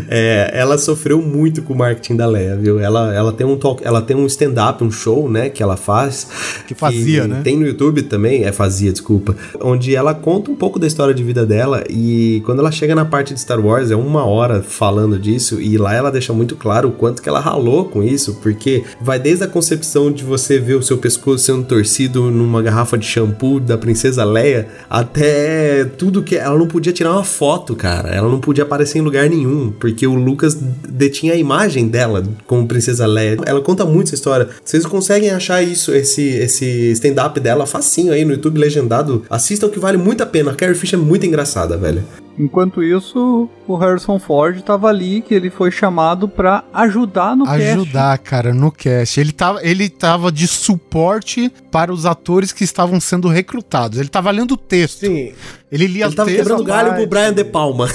[0.09, 2.81] É, ela sofreu muito com o marketing da Leia, viu?
[2.81, 6.26] Ela, ela tem um talk, ela tem um stand-up, um show, né, que ela faz.
[6.66, 7.41] Que fazia, né?
[7.43, 9.37] Tem no YouTube também, é fazia, desculpa.
[9.61, 13.05] Onde ela conta um pouco da história de vida dela e quando ela chega na
[13.05, 16.89] parte de Star Wars, é uma hora falando disso e lá ela deixa muito claro
[16.89, 20.75] o quanto que ela ralou com isso, porque vai desde a concepção de você ver
[20.75, 26.37] o seu pescoço sendo torcido numa garrafa de shampoo da princesa Leia, até tudo que
[26.37, 28.09] ela não podia tirar uma foto, cara.
[28.09, 30.55] Ela não podia aparecer em lugar nenhum, porque o Lucas
[30.89, 33.39] detinha a imagem dela como princesa Leia.
[33.45, 34.49] Ela conta muito essa história.
[34.64, 39.25] Vocês conseguem achar isso, esse, esse stand-up dela facinho aí no YouTube legendado.
[39.29, 40.53] Assistam que vale muito a pena.
[40.53, 42.03] A Carrie Fisher é muito engraçada, velho.
[42.39, 47.62] Enquanto isso, o Harrison Ford tava ali, que ele foi chamado pra ajudar no cast.
[47.62, 49.18] Ajudar, cara, no cast.
[49.18, 53.99] Ele tava, ele tava de suporte para os atores que estavam sendo recrutados.
[53.99, 55.01] Ele tava lendo o texto.
[55.01, 55.32] Sim,
[55.71, 57.89] Ele lia Ele tava quebrando galho pro Brian De Palma.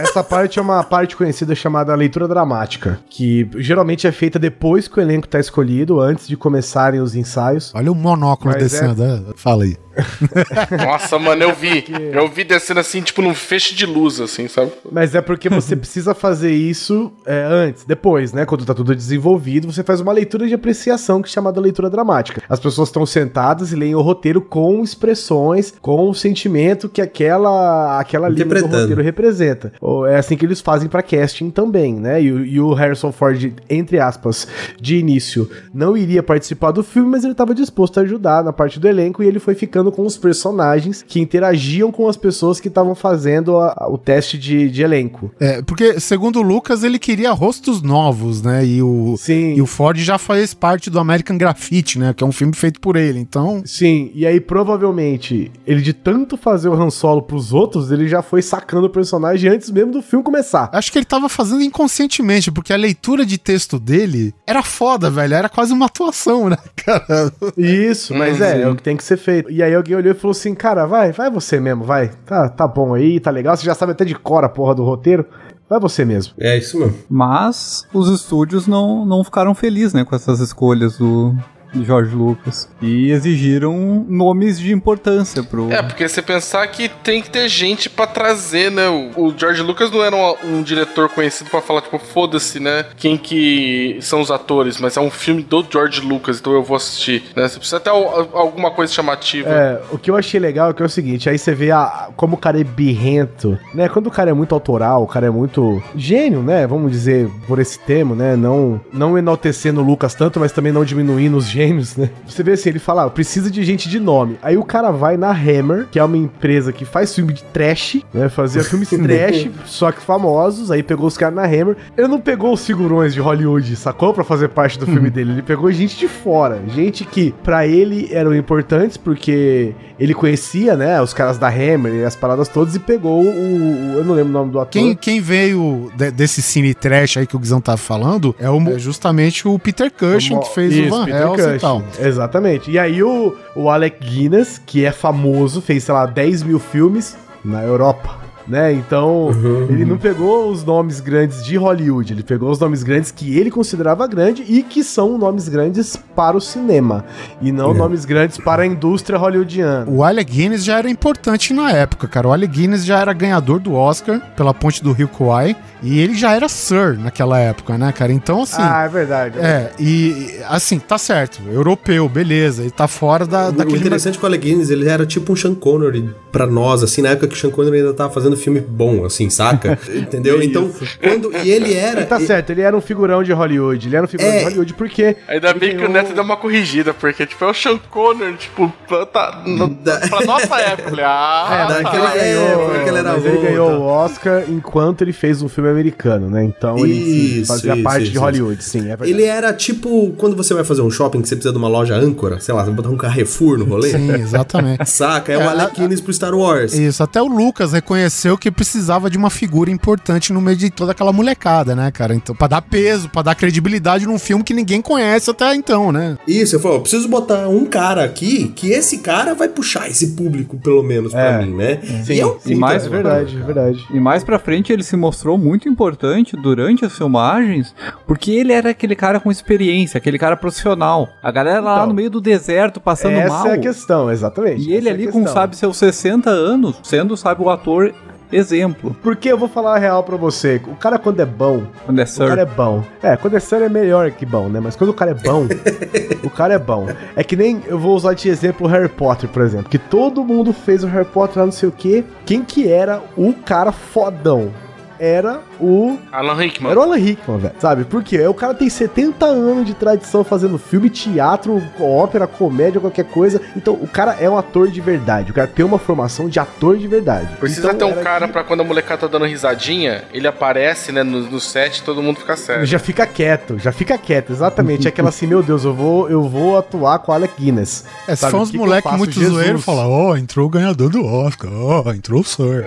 [0.00, 4.98] essa parte é uma parte conhecida chamada leitura dramática, que geralmente é feita depois que
[4.98, 7.72] o elenco tá escolhido, antes de começarem os ensaios.
[7.74, 9.02] Olha o monóculo Mas descendo.
[9.02, 9.76] é, Fala aí.
[10.84, 11.84] Nossa, mano, eu vi.
[12.12, 14.72] Eu vi descendo assim, tipo, num feixe de luz, assim, sabe?
[14.90, 18.44] Mas é porque você precisa fazer isso é, antes, depois, né?
[18.44, 22.42] Quando tá tudo desenvolvido, você faz uma leitura de apreciação que é chamada leitura dramática.
[22.48, 27.98] As pessoas estão sentadas e leem o roteiro com expressões, com o sentimento que aquela,
[28.00, 29.72] aquela linha do roteiro representa.
[29.80, 32.22] Ou É assim que eles fazem pra casting também, né?
[32.22, 34.46] E, o- e o Harrison Ford, entre aspas,
[34.80, 38.78] de início, não iria participar do filme, mas ele estava disposto a ajudar na parte
[38.78, 42.68] do elenco e ele foi ficando com os personagens que interagiam com as pessoas que
[42.68, 45.30] estavam fazendo a- a- o teste de, de elenco.
[45.40, 48.64] É, porque, segundo o Lucas, ele queria rostos novos, né?
[48.64, 49.54] E o, Sim.
[49.54, 52.12] e o Ford já faz parte do American Graffiti, né?
[52.14, 53.18] Que é um filme feito por ele.
[53.18, 58.08] Então, Sim, e aí provavelmente ele de tanto fazer o Han Solo pros outros, ele
[58.08, 60.68] já foi sacando o personagem antes mesmo do filme começar.
[60.72, 65.34] acho que ele tava fazendo inconscientemente, porque a leitura de texto dele era foda, velho.
[65.34, 67.32] Era quase uma atuação, né, cara?
[67.56, 69.50] Isso, mas é, é o que tem que ser feito.
[69.50, 72.10] E aí alguém olhou e falou assim, cara, vai, vai você mesmo, vai.
[72.24, 74.84] Tá, tá bom aí, tá legal, você já sabe até de cor a porra do
[74.84, 75.26] roteiro.
[75.68, 76.32] Vai você mesmo.
[76.38, 76.96] É isso mesmo.
[77.10, 81.34] Mas os estúdios não, não ficaram felizes né, com essas escolhas do
[81.72, 82.68] de George Lucas.
[82.80, 85.70] E exigiram nomes de importância pro.
[85.72, 88.88] É, porque você pensar que tem que ter gente pra trazer, né?
[89.16, 92.86] O, George Lucas não era um, um diretor conhecido pra falar, tipo, foda-se, né?
[92.96, 96.76] Quem que são os atores, mas é um filme do George Lucas, então eu vou
[96.76, 97.46] assistir, né?
[97.48, 99.48] Você precisa ter al- alguma coisa chamativa.
[99.50, 102.08] É, o que eu achei legal é que é o seguinte, aí você vê a,
[102.16, 103.88] como o cara é birrento, né?
[103.88, 106.66] Quando o cara é muito autoral, o cara é muito gênio, né?
[106.66, 108.36] Vamos dizer por esse termo, né?
[108.36, 112.10] Não, não enaltecendo o Lucas tanto, mas também não diminuindo os gênios, né?
[112.26, 114.36] Você vê assim, ele fala, ah, precisa de gente de nome.
[114.42, 117.98] Aí o cara vai na Hammer, que é uma empresa que faz filme de trash,
[118.12, 118.28] né?
[118.28, 120.70] Fazia filmes trash, só que famosos.
[120.70, 121.76] Aí pegou os caras na Hammer.
[121.96, 124.12] Ele não pegou os figurões de Hollywood, sacou?
[124.12, 125.32] Pra fazer parte do filme dele.
[125.32, 126.60] Ele pegou gente de fora.
[126.68, 131.00] Gente que pra ele eram importantes, porque ele conhecia, né?
[131.00, 133.28] Os caras da Hammer e as paradas todas, e pegou o.
[133.28, 134.70] o- eu não lembro o nome do ator.
[134.70, 138.60] Quem, quem veio de- desse cine trash aí que o Guizão tava falando é, o-
[138.68, 141.20] é justamente o Peter Cushing, que fez Isso, o Van Peter
[141.54, 141.82] E tal.
[141.98, 142.70] Exatamente.
[142.70, 147.16] E aí o, o Alec Guinness, que é famoso, fez, sei lá, 10 mil filmes
[147.44, 148.25] na Europa.
[148.48, 148.72] Né?
[148.72, 149.30] Então,
[149.68, 153.50] ele não pegou os nomes grandes de Hollywood, ele pegou os nomes grandes que ele
[153.50, 157.04] considerava grande e que são nomes grandes para o cinema,
[157.42, 159.90] e não nomes grandes para a indústria hollywoodiana.
[159.90, 162.28] O Alec Guinness já era importante na época, cara.
[162.28, 166.14] O Alec Guinness já era ganhador do Oscar pela Ponte do Rio Kwai e ele
[166.14, 168.12] já era Sir naquela época, né, cara?
[168.12, 168.62] Então, assim.
[168.62, 169.38] ah, é verdade.
[169.38, 174.18] É, e assim, tá certo, europeu, beleza, ele tá fora da, O daquele interessante é
[174.18, 177.28] que o Alec Guinness, ele era tipo um Sean Connery pra nós, assim, na época
[177.28, 179.78] que o Sean Connery ainda tava fazendo filme bom, assim, saca?
[179.94, 180.42] Entendeu?
[180.42, 180.70] Então,
[181.02, 181.32] quando...
[181.42, 182.04] E ele era...
[182.04, 184.38] Tá e- certo, ele era um figurão de Hollywood, ele era um figurão É.
[184.40, 185.16] de Hollywood porque...
[185.26, 188.34] Ainda ele bem que o Neto deu uma corrigida, porque, tipo, é o Sean Connery,
[188.36, 188.70] tipo,
[189.12, 190.90] tá, no, Da- pra nossa época.
[190.90, 193.78] Falei, ah, É, mas daquela ele ganhou, época que ele era mas ele ganhou tá.
[193.78, 196.44] o Oscar enquanto ele fez um filme americano, né?
[196.44, 196.92] Então ele
[197.40, 198.24] Isso, fazia isso, parte isso, de isso.
[198.24, 199.10] Hollywood, sim, é verdade.
[199.10, 201.94] Ele era tipo quando você vai fazer um shopping que você precisa de uma loja
[201.96, 203.90] âncora, sei lá, você vai botar um Carrefour no rolê.
[203.90, 204.84] Sim, exatamente.
[204.90, 205.32] Saca?
[205.32, 206.72] É, o É, Alec a- Guinness pro Star Wars.
[206.74, 210.92] Isso, até o Lucas reconheceu que precisava de uma figura importante no meio de toda
[210.92, 212.14] aquela molecada, né, cara?
[212.14, 216.16] Então, pra dar peso, pra dar credibilidade num filme que ninguém conhece até então, né?
[216.26, 220.08] Isso, eu falo, eu preciso botar um cara aqui que esse cara vai puxar esse
[220.08, 221.44] público, pelo menos, pra É.
[221.46, 221.80] mim, né?
[222.04, 223.86] Sim, e é um e mais é verdade, é verdade.
[223.92, 227.74] E mais pra frente ele se mostrou muito importante durante as filmagens,
[228.06, 231.08] porque ele era aquele cara com experiência, aquele cara profissional.
[231.22, 233.46] A galera lá Então, no meio do deserto passando Essa mal.
[233.48, 234.62] é a questão, exatamente.
[234.68, 235.32] E ele essa é ali com, questão.
[235.34, 237.92] sabe, seus 60 anos, sendo, sabe, o ator
[238.32, 238.96] exemplo.
[239.02, 242.04] Porque eu vou falar a real pra você, o cara quando é bom, Quando é
[242.04, 242.38] o cara Sir.
[242.38, 242.84] é bom.
[243.02, 244.60] É, quando é sério é melhor que bom, né?
[244.60, 245.46] Mas quando o cara é bom,
[246.24, 246.88] o cara é bom.
[247.14, 250.24] É que nem, eu vou usar de exemplo o Harry Potter, por exemplo, que todo
[250.24, 252.04] mundo fez o Harry Potter lá não sei o quê.
[252.24, 254.50] Quem que era o cara fodão?
[254.98, 256.70] era o Alan Rickman.
[256.70, 257.54] era o Alan Rickman, velho.
[257.58, 257.84] Sabe?
[257.84, 258.26] Por quê?
[258.26, 263.40] O cara tem 70 anos de tradição fazendo filme, teatro, ópera, comédia, qualquer coisa.
[263.56, 265.30] Então, o cara é um ator de verdade.
[265.30, 267.34] O cara tem uma formação de ator de verdade.
[267.36, 270.92] Precisa Então, ter um cara que- pra quando a molecada tá dando risadinha, ele aparece,
[270.92, 272.66] né, no, no set e todo mundo fica sério.
[272.66, 274.86] Já fica quieto, já fica quieto, exatamente.
[274.86, 277.84] É aquela assim, meu Deus, eu vou, eu vou atuar com a Alec Guinness.
[278.06, 278.98] É, se Sabe, for o uns que que eu moleque faço?
[278.98, 279.32] muito Jesus.
[279.34, 282.64] zoeiro, fala, ó, entrou o ganhador do Oscar, ó, entrou o Sir.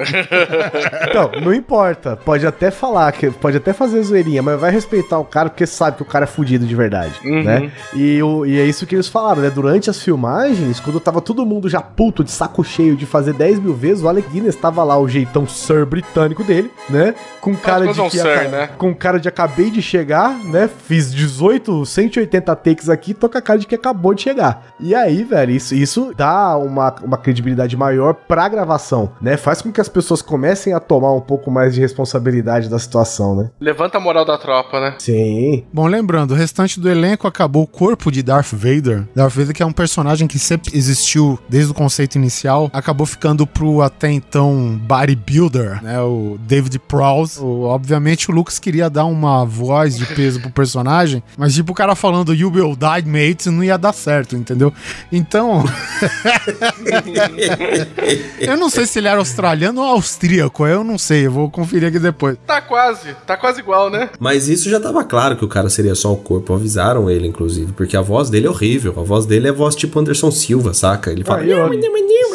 [1.09, 2.15] Então, não importa.
[2.17, 5.97] Pode até falar, que pode até fazer zoeirinha, mas vai respeitar o cara porque sabe
[5.97, 7.43] que o cara é fudido de verdade, Uhum.
[7.43, 7.71] né?
[7.93, 9.49] E, o, e é isso que eles falaram, né?
[9.49, 13.59] Durante as filmagens, quando tava todo mundo já puto, de saco cheio de fazer 10
[13.59, 17.13] mil vezes, o Alec Guinness tava lá, o jeitão Sir britânico dele, né?
[17.41, 18.69] Com cara de que Sir, né?
[18.77, 20.69] com cara de acabei de chegar, né?
[20.87, 24.63] Fiz 18, 180 takes aqui, tô com a cara de que acabou de chegar.
[24.79, 29.35] E aí, velho, isso, isso dá uma, uma credibilidade maior pra gravação, né?
[29.35, 33.35] Faz com que as pessoas comecem a tomar um pouco mais de responsabilidade da situação,
[33.35, 33.49] né?
[33.59, 34.95] Levanta a moral da tropa, né?
[34.99, 35.63] Sim.
[35.73, 39.07] Bom, lembrando, o restante do elenco acabou o corpo de Darth Vader.
[39.15, 43.45] Darth Vader, que é um personagem que sempre existiu desde o conceito inicial, acabou ficando
[43.47, 45.99] pro até então bodybuilder, né?
[46.01, 47.39] O David Prowse.
[47.39, 51.75] O- obviamente o Lucas queria dar uma voz de peso pro personagem, mas tipo o
[51.75, 54.73] cara falando You will die, mate, não ia dar certo, entendeu?
[55.11, 55.63] Então.
[58.39, 61.89] eu não sei se ele era australiano ou austríaco, eu não sei, eu vou conferir
[61.89, 62.37] aqui depois.
[62.45, 64.09] Tá quase, tá quase igual, né?
[64.19, 66.53] Mas isso já tava claro que o cara seria só o corpo.
[66.53, 67.71] Avisaram ele, inclusive.
[67.73, 68.93] Porque a voz dele é horrível.
[68.97, 71.11] A voz dele é voz tipo Anderson Silva, saca?
[71.11, 71.41] Ele fala.
[71.41, 71.79] Ah, e outra-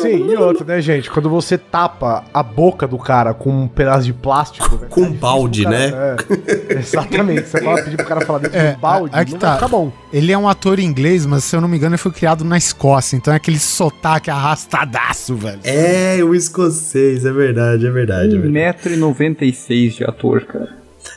[0.02, 1.08] Sim, e outra, né, gente?
[1.10, 4.76] Quando você tapa a boca do cara com um pedaço de plástico.
[4.76, 5.90] velho, Com um tá difícil balde, pro né?
[5.90, 6.16] cara-
[6.68, 7.48] É, exatamente.
[7.48, 9.46] Você fala pedir pro cara falar dentro É, de um balde, aí que não tá.
[9.48, 9.92] vai ficar bom.
[10.12, 12.56] Ele é um ator inglês, mas se eu não me engano, ele foi criado na
[12.58, 13.16] Escócia.
[13.16, 15.60] Então é aquele sotaque arrastadaço, velho.
[15.64, 18.36] É, o escocês, é verdade, é verdade.
[18.36, 18.78] É, verdade.
[18.88, 20.72] 1,96m de ator, cara.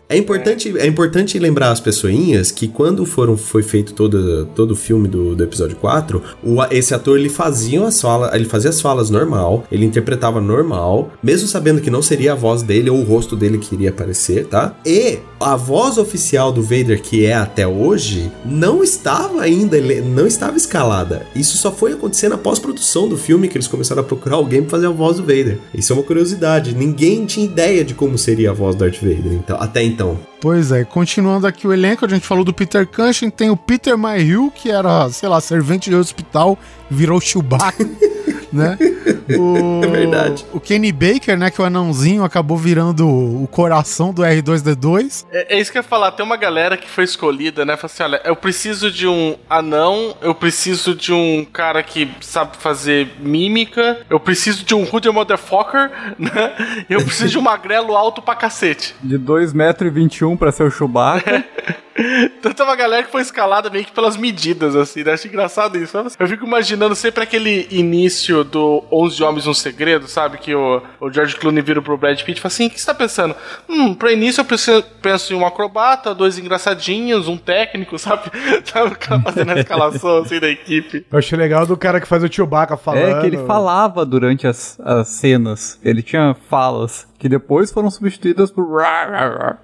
[0.10, 4.76] É importante, é importante lembrar as pessoinhas que quando foram, foi feito todo, todo o
[4.76, 8.80] filme do, do episódio 4, o, esse ator ele fazia as falas, ele fazia as
[8.80, 13.04] falas normal, ele interpretava normal, mesmo sabendo que não seria a voz dele ou o
[13.04, 14.78] rosto dele que iria aparecer, tá?
[14.86, 20.56] E a voz oficial do Vader, que é até hoje, não estava ainda, não estava
[20.56, 21.28] escalada.
[21.36, 24.72] Isso só foi acontecer na pós-produção do filme que eles começaram a procurar alguém pra
[24.72, 25.60] fazer a voz do Vader.
[25.74, 26.74] Isso é uma curiosidade.
[26.74, 29.97] Ninguém tinha ideia de como seria a voz do Darth Vader, então, até então.
[30.40, 33.98] Pois é, continuando aqui o elenco, a gente falou do Peter Cushing, tem o Peter
[33.98, 36.58] Mayhew, que era, sei lá, servente de hospital,
[36.90, 37.84] virou Chewbacca,
[38.52, 38.78] né?
[39.38, 40.46] O, É verdade.
[40.54, 45.26] O Kenny Baker, né, que é o anãozinho, acabou virando o coração do R2-D2.
[45.30, 47.76] É, é isso que eu ia falar, tem uma galera que foi escolhida, né?
[47.76, 52.56] Fala assim, olha, eu preciso de um anão, eu preciso de um cara que sabe
[52.58, 56.86] fazer mímica, eu preciso de um hoodie motherfucker, né?
[56.90, 58.96] Eu preciso de um magrelo alto pra cacete.
[59.04, 61.44] De 2,21m pra ser o Chewbacca.
[61.98, 65.14] Então tem uma galera que foi escalada meio que pelas medidas, assim, né?
[65.14, 65.98] Acho engraçado isso.
[65.98, 70.38] Eu fico imaginando sempre aquele início do 11 Homens um Segredo, sabe?
[70.38, 72.86] Que o, o George Clooney vira pro Brad Pitt e fala assim, o que você
[72.86, 73.36] tá pensando?
[73.68, 78.32] Hum, pra início eu preciso, penso em um acrobata, dois engraçadinhos, um técnico, sabe?
[78.64, 81.06] Sabe o cara fazendo a escalação, assim, da equipe.
[81.12, 83.18] Eu achei legal do cara que faz o Chewbacca falando.
[83.18, 85.80] É que ele falava durante as, as cenas.
[85.84, 88.82] Ele tinha falas que depois foram substituídas por.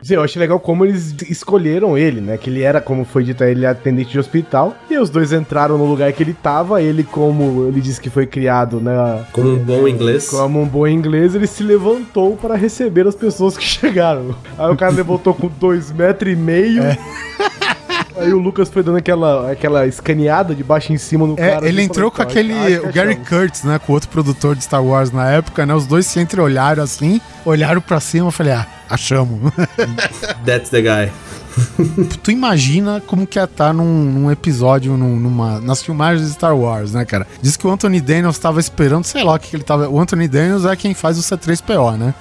[0.01, 2.37] Sim, eu achei legal como eles escolheram ele, né?
[2.37, 4.75] Que ele era, como foi dito, ele é atendente de hospital.
[4.89, 6.81] E os dois entraram no lugar que ele tava.
[6.81, 9.25] Ele, como ele disse que foi criado, né?
[9.31, 10.29] Como um bom inglês.
[10.29, 14.35] Como um bom inglês, ele se levantou para receber as pessoas que chegaram.
[14.57, 16.83] Aí o cara levantou com dois metros e meio.
[18.17, 21.67] Aí o Lucas foi dando aquela, aquela escaneada de baixo em cima no É, cara.
[21.67, 22.53] ele assim, entrou com falou, aquele.
[22.53, 23.79] "Acho que o Gary achamos." Kurtz, né?
[23.79, 25.73] Com outro produtor de Star Wars na época, né?
[25.73, 29.51] Os dois se entreolharam assim, olharam pra cima e falei, ah, achamos.
[30.45, 31.11] That's the guy.
[32.23, 36.55] tu imagina como que ia estar num, num episódio, num- numa, nas filmagens de Star
[36.57, 37.27] Wars, né, cara?
[37.41, 39.87] Diz que o Anthony Daniels tava esperando, sei lá o que, que ele tava.
[39.89, 42.13] O Anthony Daniels é quem faz o C3PO, né?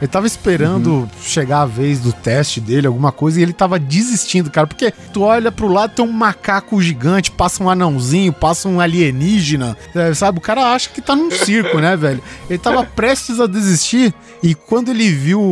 [0.00, 4.50] Ele tava esperando chegar a vez do teste dele, alguma coisa, e ele tava desistindo,
[4.50, 4.66] cara.
[4.66, 9.76] Porque tu olha pro lado, tem um macaco gigante, passa um anãozinho, passa um alienígena,
[9.94, 10.38] é, sabe?
[10.38, 12.22] O cara acha que tá num circo, né, velho?
[12.48, 15.44] Ele tava prestes a desistir, e quando ele viu o,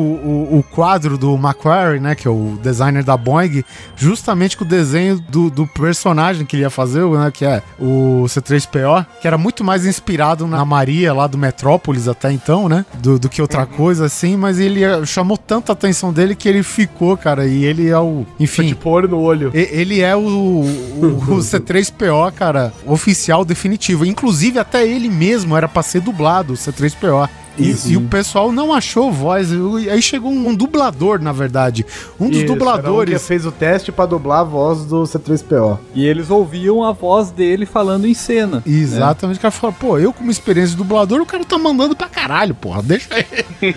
[0.55, 3.65] o- o quadro do Macquarie, né, que é o designer da Boeing,
[3.97, 8.25] justamente com o desenho do, do personagem que ele ia fazer, né, que é o
[8.27, 13.19] C3PO, que era muito mais inspirado na Maria lá do Metrópolis até então, né, do,
[13.19, 17.17] do que outra coisa assim, mas ele eh, chamou tanta atenção dele que ele ficou,
[17.17, 19.51] cara, e ele é o, enfim, tipo olho no olho.
[19.53, 24.05] Ele é o, o, o C3PO, cara, oficial definitivo.
[24.05, 27.29] Inclusive, até ele mesmo era pra ser dublado, o C3PO.
[27.59, 29.51] E, e o pessoal não achou voz.
[29.53, 31.85] E Aí chegou um, um dublador, na verdade.
[32.21, 33.27] Um dos Isso, era um que dubladores.
[33.27, 35.79] fez o teste pra dublar a voz do C3PO.
[35.95, 38.63] E eles ouviam a voz dele falando em cena.
[38.67, 42.09] Exatamente, o cara falou, pô, eu como experiência de dublador, o cara tá mandando pra
[42.09, 43.77] caralho, porra, deixa ele.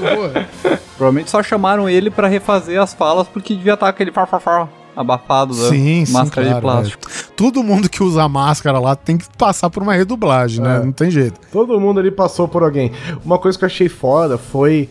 [0.00, 0.48] Porra.
[0.96, 5.68] Provavelmente só chamaram ele pra refazer as falas porque devia estar aquele farfafá abafado da
[5.68, 7.08] sim, sim, máscara claro, de plástico.
[7.08, 7.30] é.
[7.36, 10.76] Todo mundo que usa máscara lá tem que passar por uma redublagem, né?
[10.76, 10.84] É.
[10.84, 11.40] Não tem jeito.
[11.50, 12.92] Todo mundo ali passou por alguém.
[13.24, 14.88] Uma coisa que eu achei foda foi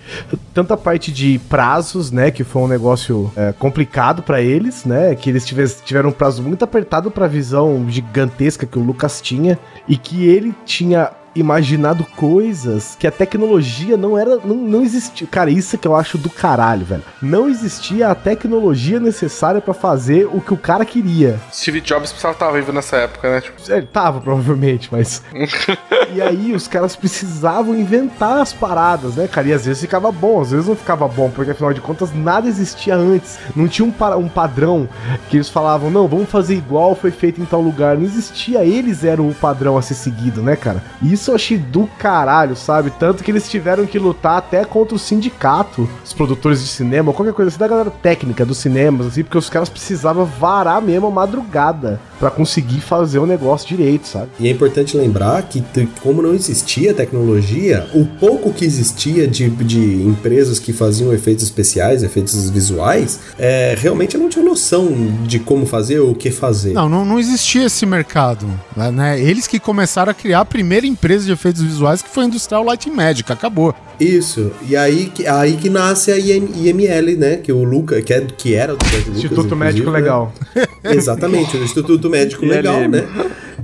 [0.53, 2.31] tanta parte de prazos, né?
[2.31, 5.13] Que foi um negócio é, complicado pra eles, né?
[5.15, 9.59] Que eles tivesse- tiveram um prazo muito apertado pra visão gigantesca que o Lucas tinha.
[9.87, 14.37] E que ele tinha imaginado coisas que a tecnologia não era.
[14.37, 15.27] Não, não existia.
[15.27, 17.03] Cara, isso é que eu acho do caralho, velho.
[17.21, 21.39] Não existia a tecnologia necessária pra fazer o que o cara queria.
[21.51, 23.41] Steve Jobs precisava estar vivo nessa época, né?
[23.41, 25.21] Tipo, Ele tava, provavelmente, mas.
[26.13, 29.47] e aí os caras precisavam inventar as paradas, né, cara?
[29.47, 32.47] E às vezes ficava bom, às vezes não ficava bom, porque afinal de contas nada
[32.47, 33.37] existia antes.
[33.55, 34.87] Não tinha um, pa- um padrão
[35.29, 37.97] que eles falavam, não, vamos fazer igual foi feito em tal lugar.
[37.97, 40.83] Não existia, eles eram o padrão a ser seguido, né, cara?
[41.01, 42.91] E isso eu achei do caralho, sabe?
[42.91, 47.33] Tanto que eles tiveram que lutar até contra o sindicato, os produtores de cinema, qualquer
[47.33, 51.11] coisa assim, da galera técnica dos cinemas, assim, porque os caras precisavam varar mesmo a
[51.11, 54.27] madrugada pra conseguir fazer o negócio direito, sabe?
[54.39, 55.63] E é importante lembrar que,
[56.01, 62.03] como não existia tecnologia, o pouco que existia de, de empresas que faziam efeitos especiais,
[62.03, 64.89] efeitos visuais, é, realmente eu não tinha noção
[65.23, 66.73] de como fazer ou o que fazer.
[66.73, 68.45] Não, não, não existia esse mercado.
[68.75, 69.19] né, Né?
[69.19, 72.89] Eles que começaram a criar a primeira empresa de efeitos visuais, que foi Industrial Light
[72.89, 73.31] and Magic.
[73.31, 73.73] Acabou.
[73.99, 77.35] Isso, e aí que, aí que nasce a IM- IML, né?
[77.37, 79.99] Que o Luca, que, é, que era do Lucas, Instituto Médico né?
[79.99, 80.33] Legal.
[80.83, 83.05] Exatamente, o Instituto Médico Legal, né?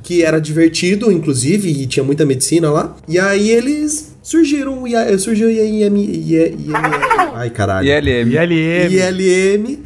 [0.04, 2.96] Que era divertido, inclusive, e tinha muita medicina lá.
[3.08, 6.74] E aí eles surgiram, e aí surgiu a IM, IML.
[7.34, 7.88] Ai, caralho.
[7.88, 8.32] ILM.
[8.34, 8.91] ILM.
[8.93, 9.80] ILM.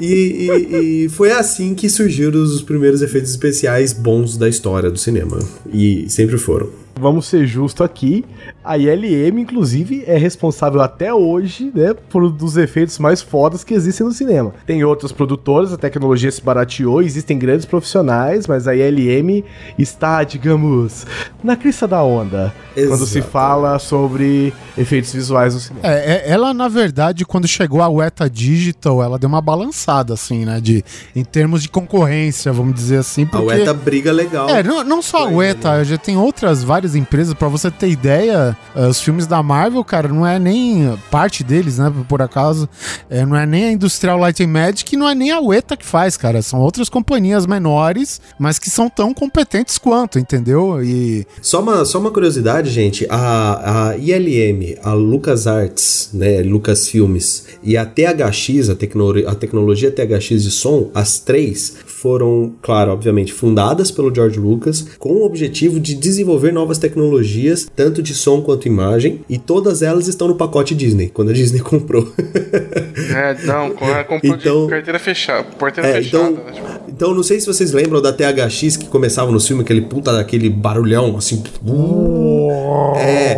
[0.00, 4.98] E, e- e foi assim que surgiram os primeiros efeitos especiais bons da história do
[4.98, 5.38] cinema.
[5.72, 6.68] E sempre foram.
[6.98, 8.24] Vamos ser justos aqui.
[8.64, 13.74] A ILM, inclusive, é responsável até hoje, né, por um dos efeitos mais fodas que
[13.74, 14.54] existem no cinema.
[14.66, 19.44] Tem outras produtoras, a tecnologia se barateou, existem grandes profissionais, mas a ILM
[19.78, 21.06] está, digamos,
[21.42, 22.54] na crista da onda.
[22.74, 23.30] Quando se Exato.
[23.32, 25.86] fala sobre efeitos visuais no cinema.
[25.86, 30.44] É, é- ela, na verdade, quando chegou a Weta Digital, ela deu uma balançada, assim,
[30.44, 30.60] né?
[30.60, 30.84] De,
[31.14, 33.22] em termos de concorrência, vamos dizer assim.
[33.24, 33.46] A Porque...
[33.46, 34.48] UETA briga legal.
[34.48, 38.56] É, não, não só a Weta, já tem outras várias empresas, pra você ter ideia,
[38.74, 42.68] eh, os filmes da Marvel, cara, não é nem parte deles, né, por acaso,
[43.08, 45.86] eh, não é nem a Industrial Light and Magic, não é nem a Weta que
[45.86, 50.82] faz, cara, são outras companhias menores, mas que são tão competentes quanto, entendeu?
[50.82, 53.06] E Só uma, só uma curiosidade, gente.
[53.08, 60.42] A, a ILM, a LucasArts, né, Lucasfilmes e a THX, a, tecno, a tecnologia THX
[60.42, 65.94] de som, as três foram, claro, obviamente, fundadas pelo George Lucas com o objetivo de
[65.94, 71.08] desenvolver novas tecnologias, tanto de som quanto imagem, e todas elas estão no pacote Disney,
[71.08, 72.06] quando a Disney comprou.
[72.18, 75.44] é, não, comprou Então- de carteira fechada.
[75.58, 76.52] Porteira É, fechada, então, né?
[76.52, 80.12] Tipo, então, não sei se vocês lembram da THX que começava no filme, aquele puta
[80.12, 81.42] daquele barulhão, assim.
[81.66, 83.34] uh, é.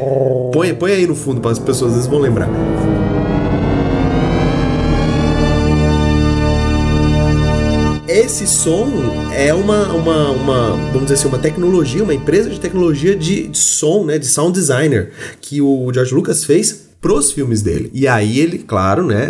[0.53, 2.49] Põe, põe aí no fundo para as pessoas, às vezes vão lembrar.
[8.17, 8.89] Esse som
[9.31, 13.59] é uma, uma, uma, vamos dizer assim, uma tecnologia, uma empresa de tecnologia de, de
[13.59, 17.89] som, né, de sound designer, que o George Lucas fez pros filmes dele.
[17.95, 19.29] E aí ele, claro, né,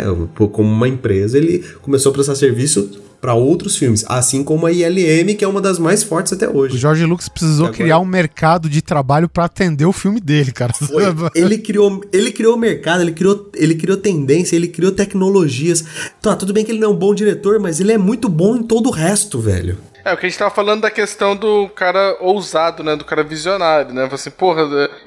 [0.51, 2.89] como uma empresa, ele começou a prestar serviço
[3.21, 6.55] para outros filmes, assim como a ILM, que é uma das mais fortes até o
[6.55, 6.77] hoje.
[6.77, 10.73] George Lucas precisou Agora- criar um mercado de trabalho pra atender o filme dele, cara.
[10.73, 11.03] Foi.
[11.35, 15.83] Ele criou, ele criou mercado, ele criou, ele criou tendência, ele criou tecnologias.
[16.21, 18.55] Tá, tudo bem que ele não é um bom diretor, mas ele é muito bom
[18.55, 19.77] em todo o resto, velho.
[20.07, 22.95] É, o que a gente tava falando da questão do cara ousado, né?
[22.95, 24.07] Do cara visionário, né?
[24.09, 24.61] Assim, porra,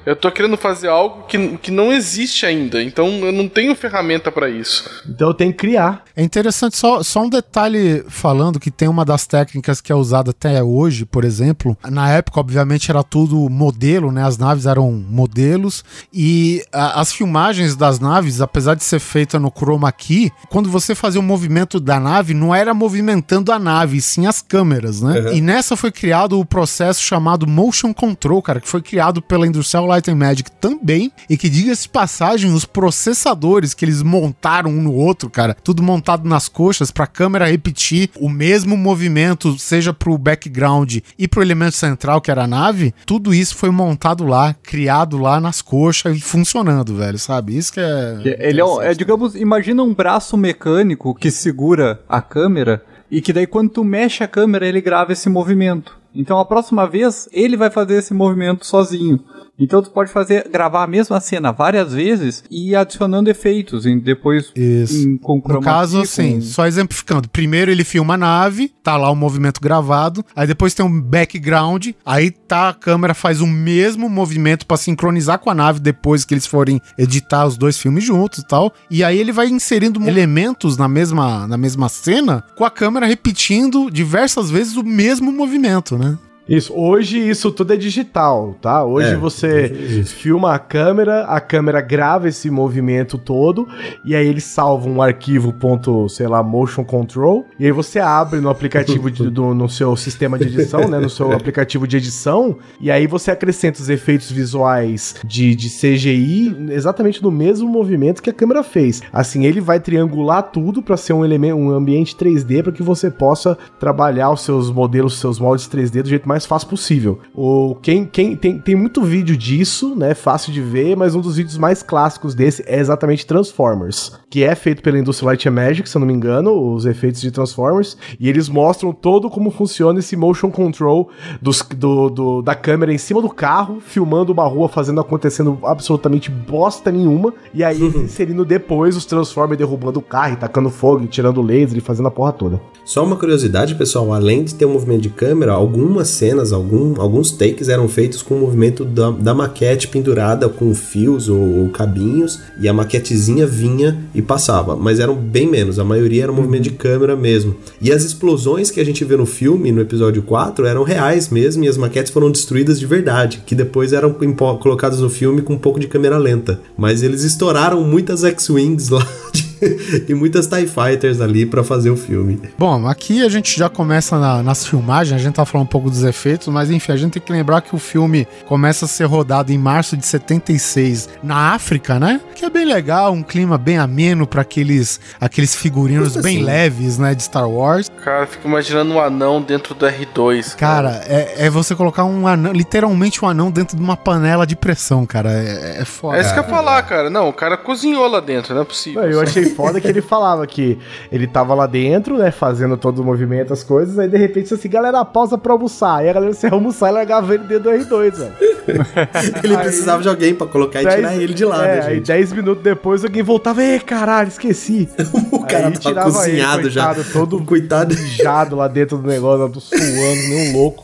[0.05, 4.31] eu tô querendo fazer algo que, que não existe ainda, então eu não tenho ferramenta
[4.31, 4.87] pra isso.
[5.09, 6.03] Então eu tenho que criar.
[6.15, 10.29] É interessante, só, só um detalhe falando que tem uma das técnicas que é usada
[10.29, 11.75] até hoje, por exemplo.
[11.89, 14.23] Na época, obviamente, era tudo modelo, né?
[14.23, 15.83] As naves eram modelos.
[16.13, 20.93] E a- as filmagens das naves, apesar de ser feita no chroma key, quando você
[20.93, 24.90] fazia o movimento da nave, não era movimentando a nave, sim as câmeras.
[24.91, 25.19] Câmeras, né?
[25.21, 25.33] Uhum.
[25.37, 29.85] E nessa foi criado o processo chamado Motion Control, cara, que foi criado pela Industrial
[29.85, 34.93] Light and Magic também, e que, diga-se passagem, os processadores que eles montaram um no
[34.93, 40.97] outro, cara, tudo montado nas coxas pra câmera repetir o mesmo movimento, seja pro background
[41.17, 45.39] e pro elemento central, que era a nave, tudo isso foi montado lá, criado lá
[45.39, 47.57] nas coxas e funcionando, velho, sabe?
[47.57, 48.17] Isso que é...
[48.39, 53.45] Ele é, é, digamos, imagina um braço mecânico que segura a câmera e que daí
[53.45, 55.99] quando tu mexe a câmera ele grava esse movimento.
[56.15, 59.19] Então a próxima vez ele vai fazer esse movimento sozinho.
[59.59, 63.95] Então tu pode fazer gravar a mesma cena várias vezes e ir adicionando efeitos e
[63.99, 64.97] depois Isso.
[65.07, 67.29] em, com No caso, assim, com- só exemplificando.
[67.29, 71.89] Primeiro ele filma a nave, tá lá o movimento gravado, aí depois tem um background,
[72.05, 76.33] aí tá a câmera faz o mesmo movimento pra sincronizar com a nave depois que
[76.33, 78.73] eles forem editar os dois filmes juntos e tal.
[78.89, 83.89] E aí ele vai inserindo elementos na mesma, na mesma cena, com a câmera repetindo
[83.91, 86.17] diversas vezes o mesmo movimento, né?
[86.51, 88.83] Isso, hoje isso tudo é digital, tá?
[88.83, 89.69] Hoje É, você
[90.05, 93.67] filma a câmera, a câmera grava esse movimento todo
[94.03, 98.39] e aí ele salva um arquivo ponto, sei lá, motion control e aí você abre
[98.41, 102.57] no aplicativo de- do, no seu sistema de edição, né, no seu aplicativo de edição
[102.79, 108.29] e aí você acrescenta os efeitos visuais de, de CGI exatamente no mesmo movimento que
[108.29, 109.01] a câmera fez.
[109.13, 113.09] Assim, ele vai triangular tudo para ser um elemento, um ambiente 3D para que você
[113.09, 117.19] possa trabalhar os seus modelos, os seus moldes 3D do jeito mais fácil possível.
[117.35, 120.13] O quem, quem tem, tem muito vídeo disso, né?
[120.13, 124.55] Fácil de ver, mas um dos vídeos mais clássicos desse é exatamente Transformers, que é
[124.55, 127.97] feito pela Industrial Light and Magic, se eu não me engano, os efeitos de Transformers,
[128.19, 131.09] e eles mostram todo como funciona esse motion control
[131.41, 136.29] dos, do, do- da câmera em cima do carro, filmando uma rua, fazendo acontecendo absolutamente
[136.31, 141.03] bosta nenhuma, e aí eles inserindo depois os Transformers derrubando o carro, e tacando fogo,
[141.03, 142.61] e tirando laser e fazendo a porra toda.
[142.85, 147.31] Só uma curiosidade, pessoal, além de ter um movimento de câmera, algumas cenas, algum- alguns
[147.31, 152.39] takes eram feitos com o movimento da, da maquete pendurada com fios ou, ou cabinhos,
[152.59, 156.69] e a maquetezinha vinha e passava, mas eram bem menos, a maioria era movimento de
[156.69, 157.55] câmera mesmo.
[157.81, 161.63] E as explosões que a gente vê no filme, no episódio 4, eram reais mesmo,
[161.63, 164.15] e as maquetes foram destruídas de verdade, que depois eram
[164.59, 166.59] colocadas no filme com um pouco de câmera lenta.
[166.77, 169.05] Mas eles estouraram muitas X-Wings lá
[170.07, 172.39] e muitas TIE Fighters ali pra fazer o filme.
[172.57, 175.89] Bom, aqui a gente já começa na- nas filmagens, a gente tá falando um pouco
[175.89, 179.05] dos efeitos, mas enfim, a gente tem que lembrar que o filme começa a ser
[179.05, 182.19] rodado em março de 76 na África, né?
[182.35, 186.45] Que é bem legal, um clima bem ameno para aqueles, aqueles figurinos bem assim?
[186.45, 187.89] leves, né, de Star Wars.
[188.03, 190.55] Cara, fico imaginando um anão dentro do R2.
[190.55, 194.55] Cara, é, é você colocar um anão, literalmente um anão dentro de uma panela de
[194.55, 195.31] pressão, cara.
[195.31, 196.17] É, é foda.
[196.17, 197.09] É isso que eu ia falar, cara.
[197.09, 199.03] Não, o cara cozinhou lá dentro, não é possível.
[199.03, 200.77] Eu achei foda que ele falava que
[201.11, 204.69] ele tava lá dentro, né, fazendo todo o movimento, as coisas, aí de repente assim,
[204.69, 205.97] galera, pausa pra almoçar.
[205.99, 208.33] Aí a galera se almoçar e largava ele dentro do R2, velho.
[209.43, 211.85] Ele Aí- precisava de alguém pra colocar e Dez- tirar ele de lá, é, né,
[211.87, 212.07] aí gente?
[212.07, 214.87] 10 minutos depois alguém voltava, ei, caralho, esqueci.
[215.31, 216.85] O cara Aí tava cozinhado ele, já.
[216.93, 217.93] coitado, todo Coitado.
[217.95, 219.81] mijado lá dentro do negócio, suando,
[220.29, 220.83] nem um louco.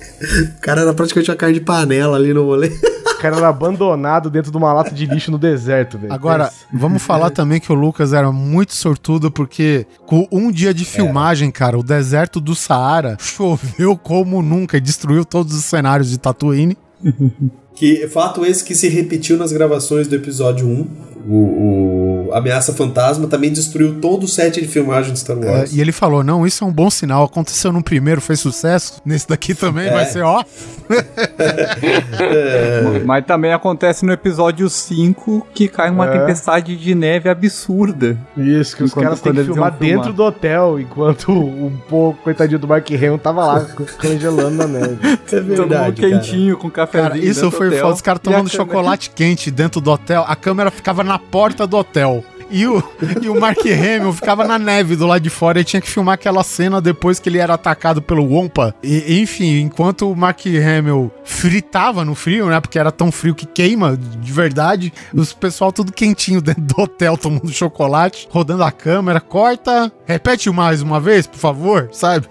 [0.57, 2.71] O cara era praticamente uma carne de panela ali no rolê.
[3.17, 6.13] O cara era abandonado dentro de uma lata de lixo no deserto, velho.
[6.13, 6.65] Agora, Pensa.
[6.71, 11.49] vamos falar também que o Lucas era muito sortudo, porque com um dia de filmagem,
[11.49, 16.77] cara, o deserto do Saara choveu como nunca e destruiu todos os cenários de Tatooine.
[17.77, 21.07] Que fato esse que se repetiu nas gravações do episódio 1.
[21.29, 25.73] O, o Ameaça Fantasma também destruiu todo o set de filmagem de Star É, Wars.
[25.73, 27.25] e ele falou: não, isso é um bom sinal.
[27.25, 29.01] Aconteceu no primeiro, fez sucesso.
[29.05, 29.91] Nesse daqui também É.
[29.91, 30.41] vai ser, ó.
[33.05, 36.17] Mas também acontece no episódio 5 que cai uma É.
[36.19, 38.17] tempestade de neve absurda.
[38.37, 39.97] Isso, que os caras têm que eles filmar iam filmar.
[39.97, 43.65] dentro do hotel, enquanto o pouco coitadinho do Mark Hamill tava lá
[43.99, 44.97] congelando na neve.
[45.03, 46.13] É Todo mundo verdade, cara.
[46.21, 47.09] quentinho, com cafezinho.
[47.11, 47.81] Cara, isso dentro do foi hotel.
[47.81, 47.93] foda.
[47.95, 50.23] Os caras tomando câmera- chocolate quente dentro do hotel.
[50.27, 52.23] A câmera ficava na porta do hotel.
[52.49, 52.83] E o,
[53.21, 56.15] e o Mark Hamill ficava na neve do lado de fora e tinha que filmar
[56.15, 58.73] aquela cena depois que ele era atacado pelo Wompa.
[58.81, 62.59] E, enfim, enquanto o Mark Hamill fritava no frio, né?
[62.59, 64.93] Porque era tão frio que queima de verdade.
[65.13, 69.19] Os pessoal tudo quentinho dentro do hotel tomando chocolate, rodando a câmera.
[69.19, 72.27] Corta, repete mais uma vez, por favor, sabe?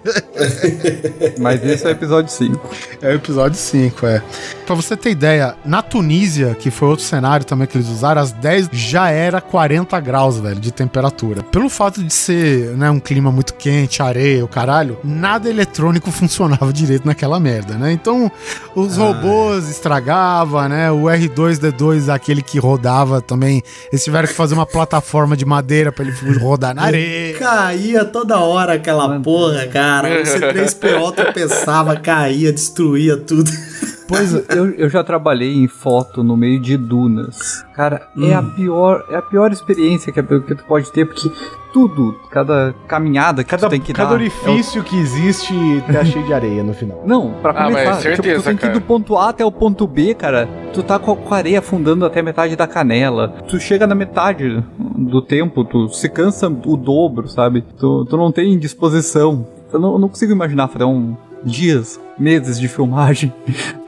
[1.39, 2.69] Mas esse é o episódio 5.
[3.01, 4.23] É o episódio 5, é.
[4.65, 8.31] Pra você ter ideia, na Tunísia, que foi outro cenário também que eles usaram, às
[8.31, 11.43] 10 já era 40 graus, velho, de temperatura.
[11.43, 16.71] Pelo fato de ser, né, um clima muito quente, areia, o caralho, nada eletrônico funcionava
[16.71, 17.91] direito naquela merda, né?
[17.91, 18.31] Então,
[18.73, 20.89] os robôs estragavam, né?
[20.89, 26.05] O R2D2, aquele que rodava também, eles tiveram que fazer uma plataforma de madeira pra
[26.05, 27.37] ele rodar na areia.
[27.37, 30.21] Caía toda hora aquela porra, cara.
[30.21, 33.51] O C3PO tropeçava, caía, destruía tudo.
[34.07, 34.43] Pois é.
[34.57, 37.65] Eu, eu já trabalhei em foto no meio de dunas.
[37.73, 41.29] Cara, é a pior, é a pior experiência que, que tu pode ter, porque
[41.73, 44.15] tudo, cada caminhada que Cada, tu tem que cada dar.
[44.15, 45.53] orifício que existe
[45.91, 46.99] tá cheio de areia no final.
[47.01, 48.79] é o- Não, pra Ah, começar, mas certeza, tipo, tu tem que ir cara.
[48.79, 50.47] do ponto A até o ponto B, cara.
[50.73, 53.29] Tu tá com a areia afundando até metade da canela.
[53.47, 57.61] Tu chega na metade do tempo, tu se cansa o dobro, sabe?
[57.77, 59.45] Tu, tu não tem disposição.
[59.71, 63.33] Eu não, eu não consigo imaginar, Fredão, dias, meses de filmagem.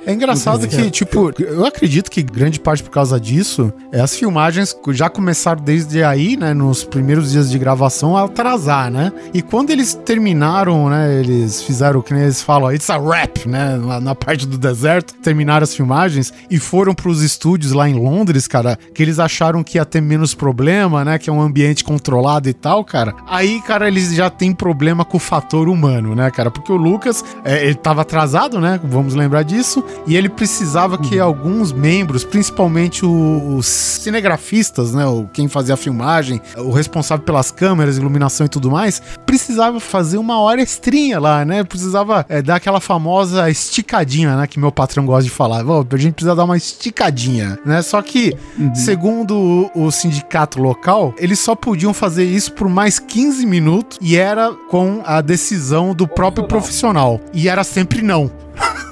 [0.06, 4.76] É engraçado que, tipo, eu acredito que grande parte por causa disso, é, as filmagens
[4.92, 9.12] já começaram desde aí, né, nos primeiros dias de gravação, a atrasar, né?
[9.34, 13.78] E quando eles terminaram, né, eles fizeram o que eles falam, it's a rap, né,
[13.78, 18.48] na, na parte do deserto, terminaram as filmagens e foram pros estúdios lá em Londres,
[18.48, 22.50] cara, que eles acharam que ia ter menos problema, né, que é um ambiente controlado
[22.50, 23.14] e tal, cara.
[23.28, 26.50] Aí, cara, eles já têm problema com o fator humano, né, cara?
[26.50, 28.19] Porque o Lucas, é, ele tava atrasado,
[28.60, 35.06] né, vamos lembrar disso, e ele precisava que alguns membros, principalmente o- os cinegrafistas, né,
[35.06, 40.18] o, quem fazia a filmagem, o responsável pelas câmeras, iluminação e tudo mais, precisava fazer
[40.18, 41.64] uma hora extrinha lá, né?
[41.64, 45.62] Precisava é, dar aquela famosa esticadinha, né, que meu patrão gosta de falar.
[45.62, 47.82] A gente precisa dar uma esticadinha, né?
[47.82, 48.36] Só que,
[48.74, 54.16] segundo o, o sindicato local, eles só podiam fazer isso por mais 15 minutos e
[54.16, 57.20] era com a decisão do próprio profissional.
[57.34, 58.32] E era sempre não.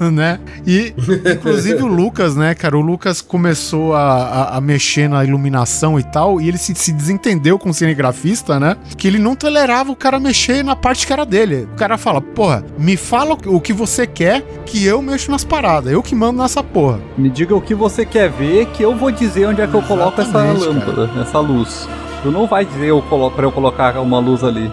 [0.12, 0.38] né?
[0.66, 0.94] E,
[1.34, 2.76] inclusive, o Lucas, né, cara?
[2.76, 6.92] O Lucas começou a, a, a mexer na iluminação e tal, e ele se, se
[6.92, 8.76] desentendeu com o cinegrafista, né?
[8.96, 11.68] Que ele não tolerava o cara mexer na parte que era dele.
[11.72, 15.92] O cara fala, porra, me fala o que você quer que eu mexo nas paradas,
[15.92, 17.00] eu que mando nessa porra.
[17.16, 19.82] Me diga o que você quer ver que eu vou dizer onde é que eu
[19.82, 21.88] coloco essa lâmpada, essa luz.
[22.22, 24.70] Tu não vai dizer eu colo pra eu colocar uma luz ali.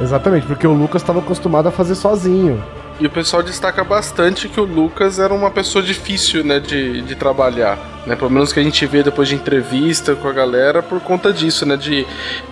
[0.00, 2.62] Exatamente, porque o Lucas estava acostumado a fazer sozinho.
[3.00, 7.14] E o pessoal destaca bastante que o Lucas era uma pessoa difícil, né, de, de
[7.16, 8.14] trabalhar, né?
[8.14, 11.66] Pelo menos que a gente vê depois de entrevista com a galera por conta disso,
[11.66, 11.76] né?
[11.76, 12.06] De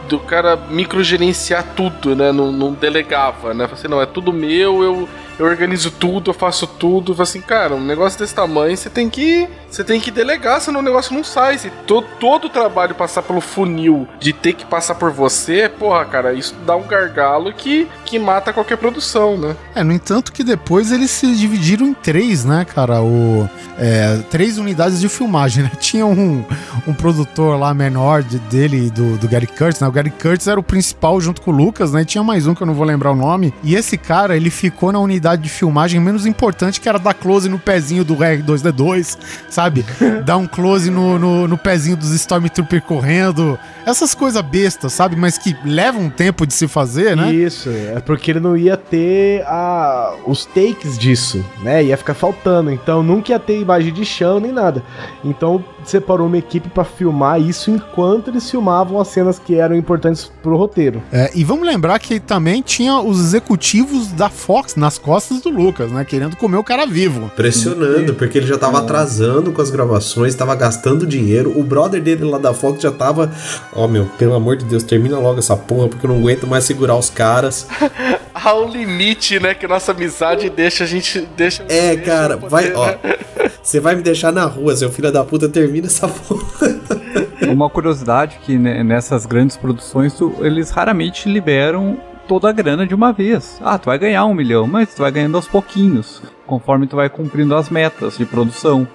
[0.08, 2.32] do cara microgerenciar tudo, né?
[2.32, 3.68] Não, não delegava, né?
[3.70, 7.14] Assim, não, é tudo meu, eu, eu organizo tudo, eu faço tudo.
[7.22, 10.82] Assim, cara, um negócio desse tamanho você tem que você tem que delegar, senão o
[10.82, 11.56] negócio não sai.
[11.58, 16.04] Se to, todo o trabalho passar pelo funil de ter que passar por você, porra,
[16.04, 19.56] cara, isso dá um gargalo que, que mata qualquer produção, né?
[19.74, 23.00] É, no entanto que depois eles se dividiram em três, né, cara?
[23.00, 23.48] O,
[23.78, 25.70] é, três unidades de filmagem, né?
[25.78, 26.44] Tinha um,
[26.86, 29.86] um produtor lá menor de- dele, do, do Gary Kurtz, né?
[29.86, 32.02] O Gary Kurtz era o principal junto com o Lucas, né?
[32.02, 33.54] E tinha mais um que eu não vou lembrar o nome.
[33.62, 37.48] E esse cara, ele ficou na unidade de filmagem menos importante, que era dar close
[37.48, 39.16] no pezinho do R2D2,
[39.48, 39.59] sabe?
[40.24, 43.58] Dar um close no, no, no pezinho dos Stormtrooper correndo.
[43.84, 45.16] Essas coisas bestas, sabe?
[45.16, 47.32] Mas que levam um tempo de se fazer, né?
[47.32, 51.84] Isso, é porque ele não ia ter a, os takes disso, né?
[51.84, 52.70] Ia ficar faltando.
[52.70, 54.82] Então nunca ia ter imagem de chão nem nada.
[55.24, 60.30] Então separou uma equipe pra filmar isso enquanto eles filmavam as cenas que eram importantes
[60.42, 61.02] pro roteiro.
[61.12, 65.90] É, e vamos lembrar que também tinha os executivos da Fox nas costas do Lucas,
[65.90, 66.04] né?
[66.04, 67.30] Querendo comer o cara vivo.
[67.34, 71.52] Pressionando, porque ele já tava atrasando com as gravações, tava gastando dinheiro.
[71.58, 73.30] O brother dele lá da Fox já tava.
[73.74, 76.64] Ó, meu, pelo amor de Deus, termina logo essa porra, porque eu não aguento mais
[76.64, 77.66] segurar os caras.
[78.32, 82.50] Há um limite, né, que nossa amizade deixa a gente deixa É, deixa cara, poder,
[82.50, 82.86] vai, ó.
[82.86, 82.98] né?
[83.62, 86.80] Você vai me deixar na rua, seu filho da puta, termina essa porra.
[87.52, 91.98] Uma curiosidade que né, nessas grandes produções tu- eles raramente liberam
[92.28, 93.58] toda a grana de uma vez.
[93.62, 97.10] Ah, tu vai ganhar um milhão, mas tu vai ganhando aos pouquinhos, conforme tu vai
[97.10, 98.86] cumprindo as metas de produção.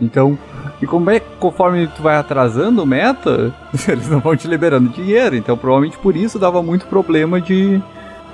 [0.00, 0.38] Então,
[0.80, 3.52] e como é que conforme tu vai atrasando meta,
[3.88, 5.34] eles não vão te liberando dinheiro.
[5.36, 7.82] Então, provavelmente por isso dava muito problema de,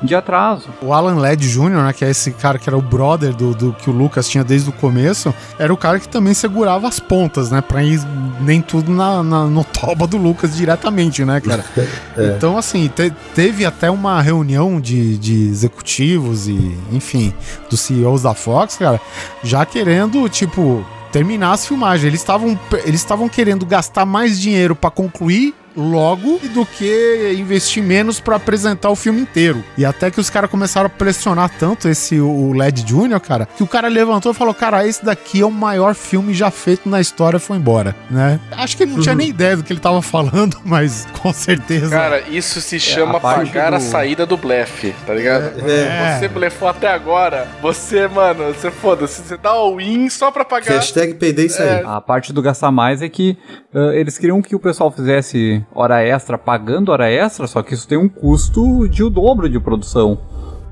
[0.03, 0.69] de atraso.
[0.83, 3.73] O Alan Led Jr., né, que é esse cara que era o brother do, do
[3.73, 7.51] que o Lucas tinha desde o começo, era o cara que também segurava as pontas,
[7.51, 7.63] né?
[7.63, 7.99] Pra ir
[8.43, 11.65] nem tudo na, na- no toba do Lucas diretamente, né, cara?
[12.37, 17.33] Então, assim, te- teve até uma reunião de, de executivos e, enfim,
[17.71, 19.01] dos CEOs da Fox, cara,
[19.43, 20.85] já querendo, tipo,
[21.15, 22.05] terminar as filmagens.
[22.05, 28.21] Eles estavam eles estavam querendo gastar mais dinheiro pra concluir logo do que investir menos
[28.21, 29.63] pra apresentar o filme inteiro.
[29.77, 33.63] E até que os caras começaram a pressionar tanto esse o LED Júnior, cara, que
[33.63, 37.01] o cara levantou e falou: "Cara, esse daqui é o maior filme já feito na
[37.01, 38.39] história", foi embora, né?
[38.53, 41.91] Acho que ele não tinha nem ideia do que ele tava falando, mas com certeza.
[41.91, 45.61] Cara, isso se chama a parte pagar a do- saída do blefe, tá ligado?
[45.69, 46.19] É.
[46.19, 47.49] Você blefou até agora.
[47.63, 49.23] Você, mano, você foda-se.
[49.23, 50.75] Você dá all in só pra pagar.
[50.75, 51.83] Hashtag peidei isso aí.
[51.85, 53.37] A parte do gastar mais é que
[53.75, 57.87] ah, eles queriam que o pessoal fizesse hora extra pagando hora extra, só que isso
[57.87, 60.19] tem um custo de o dobro de produção.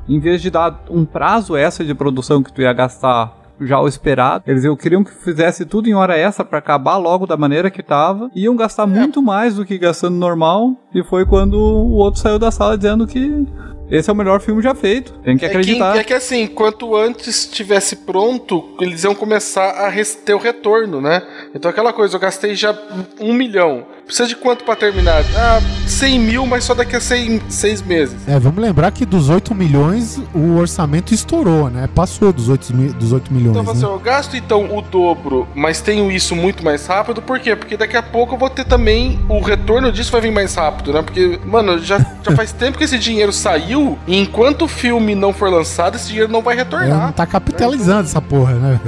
[0.09, 3.87] Em vez de dar um prazo extra de produção que tu ia gastar já o
[3.87, 7.71] esperado, eles eu queriam que fizesse tudo em hora extra pra acabar logo da maneira
[7.71, 8.29] que tava.
[8.35, 10.73] Iam gastar muito mais do que gastando normal.
[10.93, 13.47] E foi quando o outro saiu da sala dizendo que
[13.93, 15.13] esse é o melhor filme já feito.
[15.23, 15.97] Tem que É que, acreditar.
[15.97, 19.93] é que assim, quanto antes estivesse pronto, eles iam começar a
[20.25, 21.23] ter o retorno, né?
[21.55, 22.75] Então aquela coisa, eu gastei já
[23.21, 23.85] um milhão.
[24.13, 25.25] Precisa de quanto pra terminar?
[25.35, 28.15] Ah, 100 mil, mas só daqui a seis, seis meses.
[28.29, 31.89] É, vamos lembrar que dos 8 milhões o orçamento estourou, né?
[31.95, 33.53] Passou dos 8, mi- dos 8 milhões.
[33.57, 33.93] Então, falo assim, né?
[33.95, 37.57] eu gasto então o dobro, mas tenho isso muito mais rápido, por quê?
[37.57, 40.93] Porque daqui a pouco eu vou ter também o retorno disso vai vir mais rápido,
[40.93, 41.01] né?
[41.01, 45.33] Porque, mano, já, já faz tempo que esse dinheiro saiu, e enquanto o filme não
[45.33, 47.13] for lançado, esse dinheiro não vai Ela não retornar.
[47.15, 48.81] tá capitalizando essa porra, né?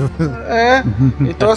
[0.49, 0.83] É.
[1.23, 1.49] Então,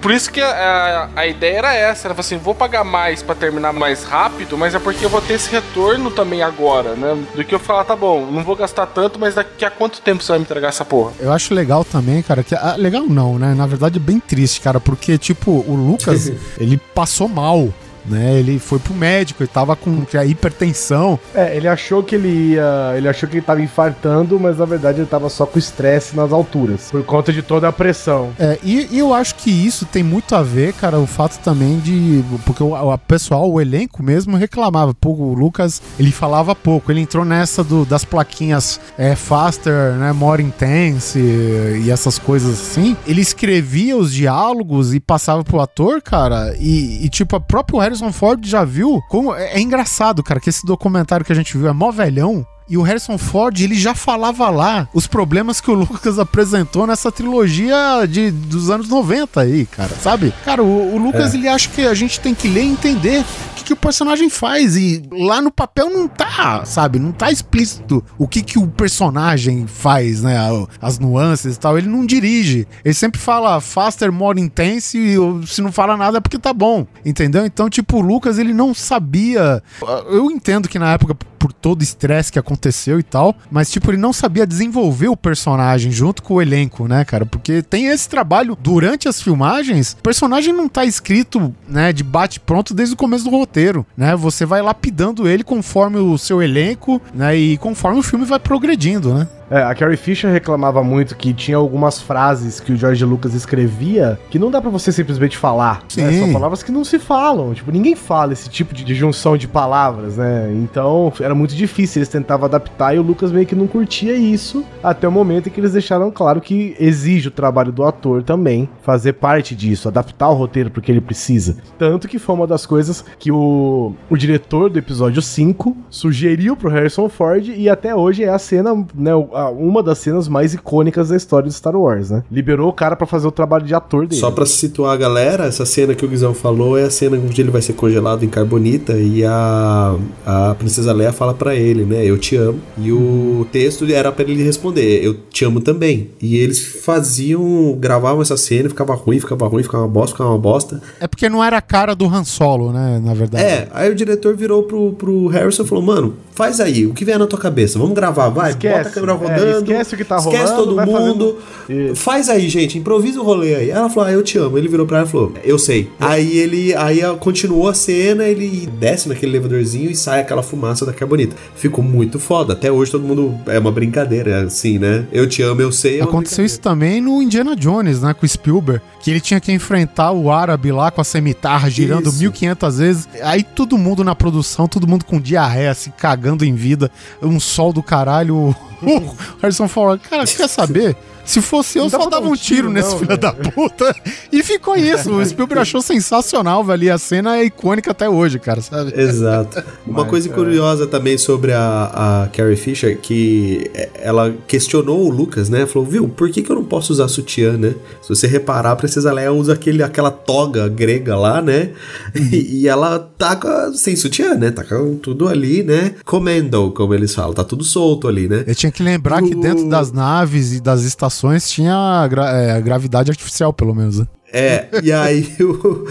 [0.00, 3.34] por isso que a, a, a ideia era essa, era assim, vou pagar mais pra
[3.34, 7.18] terminar mais rápido, mas é porque eu vou ter esse retorno também agora, né?
[7.34, 10.22] Do que eu falar, tá bom, não vou gastar tanto, mas daqui a quanto tempo
[10.22, 11.12] você vai me entregar essa porra?
[11.18, 12.54] Eu acho legal também, cara, que.
[12.54, 13.54] ah, legal não, né?
[13.54, 17.68] Na verdade é bem triste, cara, porque, tipo, o Lucas, ele passou mal.
[18.04, 21.18] Né, ele foi pro médico, ele tava com a hipertensão.
[21.34, 22.94] É, ele achou que ele ia.
[22.96, 26.32] Ele achou que ele tava infartando, mas na verdade ele tava só com estresse nas
[26.32, 26.90] alturas.
[26.90, 28.30] Por conta de toda a pressão.
[28.38, 31.78] É, e, e eu acho que isso tem muito a ver, cara, o fato também
[31.78, 32.24] de.
[32.44, 34.92] Porque o a pessoal, o elenco mesmo, reclamava.
[34.94, 36.90] Pô, o Lucas, ele falava pouco.
[36.90, 40.12] Ele entrou nessa do, das plaquinhas é, faster, né?
[40.12, 42.96] More intense e essas coisas assim.
[43.06, 46.54] Ele escrevia os diálogos e passava pro ator, cara.
[46.58, 49.34] E, e, tipo, o próprio Harrison Ford já viu como.
[49.34, 52.46] É, é engraçado, cara, que esse documentário que a gente viu é mó velhão.
[52.72, 57.12] E o Harrison Ford, ele já falava lá os problemas que o Lucas apresentou nessa
[57.12, 57.76] trilogia
[58.08, 60.32] de, dos anos 90 aí, cara, sabe?
[60.42, 63.20] Cara, o, o Lucas, ele acha que a gente tem que ler e entender
[63.50, 64.74] o que, que o personagem faz.
[64.74, 66.98] E lá no papel não tá, sabe?
[66.98, 70.38] Não tá explícito o que, que o personagem faz, né?
[70.80, 71.76] As nuances e tal.
[71.76, 72.66] Ele não dirige.
[72.82, 74.96] Ele sempre fala faster, more intense.
[74.96, 77.44] E se não fala nada é porque tá bom, entendeu?
[77.44, 79.62] Então, tipo, o Lucas, ele não sabia.
[80.08, 83.90] Eu entendo que na época por todo o estresse que aconteceu e tal, mas tipo,
[83.90, 87.26] ele não sabia desenvolver o personagem junto com o elenco, né, cara?
[87.26, 92.38] Porque tem esse trabalho durante as filmagens, o personagem não tá escrito, né, de bate
[92.38, 94.14] pronto desde o começo do roteiro, né?
[94.14, 99.12] Você vai lapidando ele conforme o seu elenco, né, e conforme o filme vai progredindo,
[99.12, 99.26] né?
[99.52, 104.18] É, a Carrie Fisher reclamava muito que tinha algumas frases que o George Lucas escrevia
[104.30, 105.80] que não dá pra você simplesmente falar.
[105.96, 106.10] Né?
[106.10, 106.18] Sim.
[106.20, 107.52] São palavras que não se falam.
[107.52, 110.50] Tipo, ninguém fala esse tipo de, de junção de palavras, né?
[110.54, 111.98] Então era muito difícil.
[112.00, 115.52] Eles tentavam adaptar e o Lucas meio que não curtia isso até o momento em
[115.52, 120.30] que eles deixaram claro que exige o trabalho do ator também fazer parte disso, adaptar
[120.30, 121.58] o roteiro porque ele precisa.
[121.78, 126.70] Tanto que foi uma das coisas que o, o diretor do episódio 5 sugeriu pro
[126.70, 131.08] Harrison Ford e até hoje é a cena, né, a- uma das cenas mais icônicas
[131.08, 132.22] da história de Star Wars, né?
[132.30, 134.20] Liberou o cara pra fazer o trabalho de ator dele.
[134.20, 137.40] Só pra situar a galera, essa cena que o Guizão falou é a cena onde
[137.40, 139.96] ele vai ser congelado em carbonita e a,
[140.26, 142.04] a princesa Leia fala pra ele, né?
[142.04, 142.60] Eu te amo.
[142.78, 146.10] E o texto era pra ele responder, eu te amo também.
[146.20, 150.38] E eles faziam, gravavam essa cena, ficava ruim, ficava ruim, ficava uma bosta, ficava uma
[150.38, 150.82] bosta.
[151.00, 153.44] É porque não era a cara do Han Solo, né, na verdade.
[153.44, 157.04] É, aí o diretor virou pro, pro Harrison e falou: Mano, faz aí, o que
[157.04, 159.72] vier na tua cabeça, vamos gravar, vai, Esquece, bota a câmera rodando.
[159.72, 161.38] esquece o que tá esquece rolando, todo vai mundo.
[161.66, 161.96] fazendo-.
[161.96, 163.70] Faz aí, gente, improvisa o rolê aí.
[163.70, 164.58] Ela falou: Ah, eu te amo.
[164.58, 165.90] Ele virou pra ela e falou: Eu sei.
[166.00, 170.92] Aí ele aí continuou a cena, ele desce naquele elevadorzinho e sai aquela fumaça da
[170.92, 171.36] carbonita.
[171.54, 172.52] Ficou muito foda.
[172.52, 173.34] Até hoje todo mundo.
[173.46, 175.06] É uma brincadeira, assim, né?
[175.12, 176.00] Eu te amo, eu sei.
[176.00, 179.52] é Aconteceu isso também no Indiana Jones, né, com o Spielberg, que ele tinha que
[179.52, 182.18] enfrentar o árabe lá com a cemitarra girando Isso.
[182.18, 183.08] 1500 vezes.
[183.22, 186.90] Aí todo mundo na produção, todo mundo com diarreia, se cagando em vida,
[187.22, 188.54] um sol do caralho.
[188.82, 190.96] O o Harrison Ford, cara, quer saber?
[191.24, 193.20] Se fosse eu, só dava um tiro, tiro, nesse não, filho velho.
[193.20, 193.94] da puta.
[194.30, 195.10] E ficou isso.
[195.12, 196.84] O Spielberg achou sensacional, velho.
[196.84, 198.92] E a cena é icônica até hoje, cara, sabe?
[199.00, 199.62] Exato.
[199.86, 205.48] Uma coisa curiosa também sobre a, a Carrie Fisher, que é, ela questionou o Lucas,
[205.48, 205.64] né?
[205.66, 207.74] Falou, viu, por que, que eu não posso usar sutiã, né?
[208.02, 211.70] Se você reparar, a Princesa Leia usa aquele, aquela toga grega lá, né?
[212.32, 213.38] E, e ela tá
[213.74, 214.50] sem sutiã, né?
[214.50, 215.94] Tá com tudo ali, né?
[216.04, 217.32] Commando, como eles falam.
[217.32, 218.44] Tá tudo solto ali, né?
[218.46, 221.11] Eu tinha que lembrar que dentro das naves e das estações
[221.50, 223.98] tinha a, gra- é, gravidade artificial, pelo menos.
[223.98, 224.06] né?
[224.32, 225.86] É, e aí o-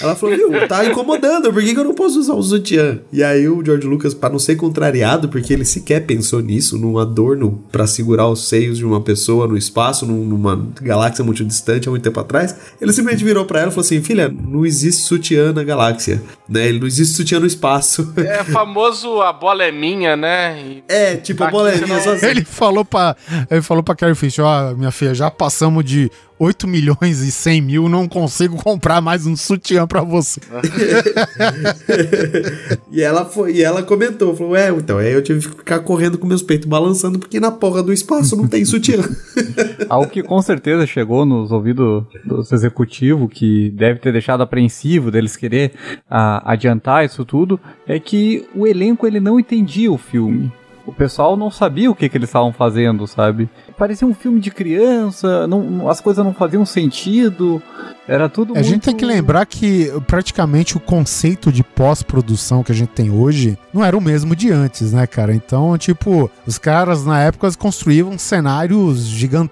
[0.00, 3.00] ela falou, viu, tá incomodando, por que, que eu não posso usar o sutiã?
[3.12, 6.98] E aí o George Lucas, pra não ser contrariado, porque ele sequer pensou nisso, num
[6.98, 11.88] adorno pra segurar os seios de uma pessoa no espaço, num- numa galáxia muito distante,
[11.88, 15.02] há muito tempo atrás, ele simplesmente virou pra ela e falou assim, filha, não existe
[15.02, 16.66] sutiã na galáxia, né?
[16.68, 18.12] Ele não existe sutiã no espaço.
[18.16, 20.58] É famoso a bola é minha, né?
[20.62, 22.24] E É, tipo, a bola é minha não- assim.
[22.26, 23.14] Ele falou pra,
[23.50, 27.60] ele falou pra Carrie Fisher, ó, minha filha, já passamos de 8 milhões e 100
[27.60, 30.40] mil, não consigo comprar mais um sutiã pra você.
[32.90, 36.18] e ela foi, e ela comentou, falou, é, então, aí eu tive que ficar correndo
[36.18, 39.02] com meus peitos balançando, porque na porra do espaço não tem sutiã.
[39.88, 45.36] Algo que com certeza chegou nos ouvidos dos executivos, que deve ter deixado apreensivo deles
[45.36, 45.72] querer
[46.10, 50.50] ah, adiantar isso tudo, é que o elenco ele não entendia o filme.
[50.84, 53.48] O pessoal não sabia o que, que eles estavam fazendo, sabe?
[53.76, 57.62] Parecia um filme de criança, não- as coisas não faziam sentido,
[58.06, 62.72] era tudo A gente muito- tem que lembrar que praticamente o conceito de pós-produção que
[62.72, 65.34] a gente tem hoje não era o mesmo de antes, né, cara?
[65.34, 69.06] Então, tipo, os caras na época construíam cenários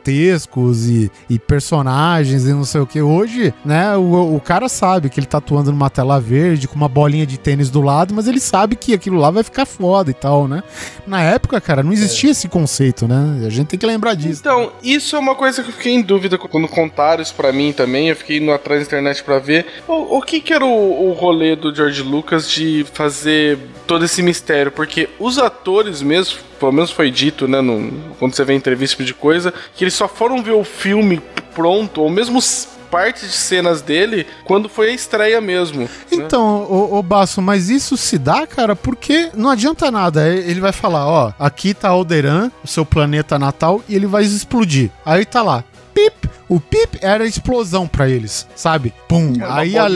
[0.05, 3.01] gigantescos e, e personagens e não sei o que.
[3.01, 6.89] Hoje, né, o, o cara sabe que ele tá atuando numa tela verde com uma
[6.89, 10.15] bolinha de tênis do lado, mas ele sabe que aquilo lá vai ficar foda e
[10.15, 10.63] tal, né?
[11.07, 13.43] Na época, cara, não existia esse conceito, né?
[13.47, 14.10] A gente tem que lembrar
[14.41, 17.73] Então, isso é uma coisa que eu fiquei em dúvida quando contaram isso pra mim
[17.73, 18.09] também.
[18.09, 21.13] Eu fiquei indo atrás da internet pra ver o, o que, que era o, o
[21.13, 24.73] rolê do George Lucas de fazer todo esse mistério.
[24.73, 29.07] Porque os atores mesmo, pelo menos foi dito, né, no- quando você vê entrevista tipo
[29.07, 31.21] de coisa, que eles só foram ver o filme
[31.55, 32.41] pronto, ou mesmo
[32.91, 35.83] partes de cenas dele, quando foi a estreia mesmo.
[35.83, 35.89] né?
[36.11, 40.29] Então, ô, ô Basso, mas isso se dá, cara, porque não adianta nada.
[40.29, 44.91] Ele vai falar, ó, aqui tá Alderan, o seu planeta natal, e ele vai explodir.
[45.05, 45.65] Aí tá lá,
[45.95, 46.29] pip.
[46.51, 48.93] O pip era explosão pra eles, sabe?
[49.07, 49.35] Pum.
[49.41, 49.87] Era Aí a.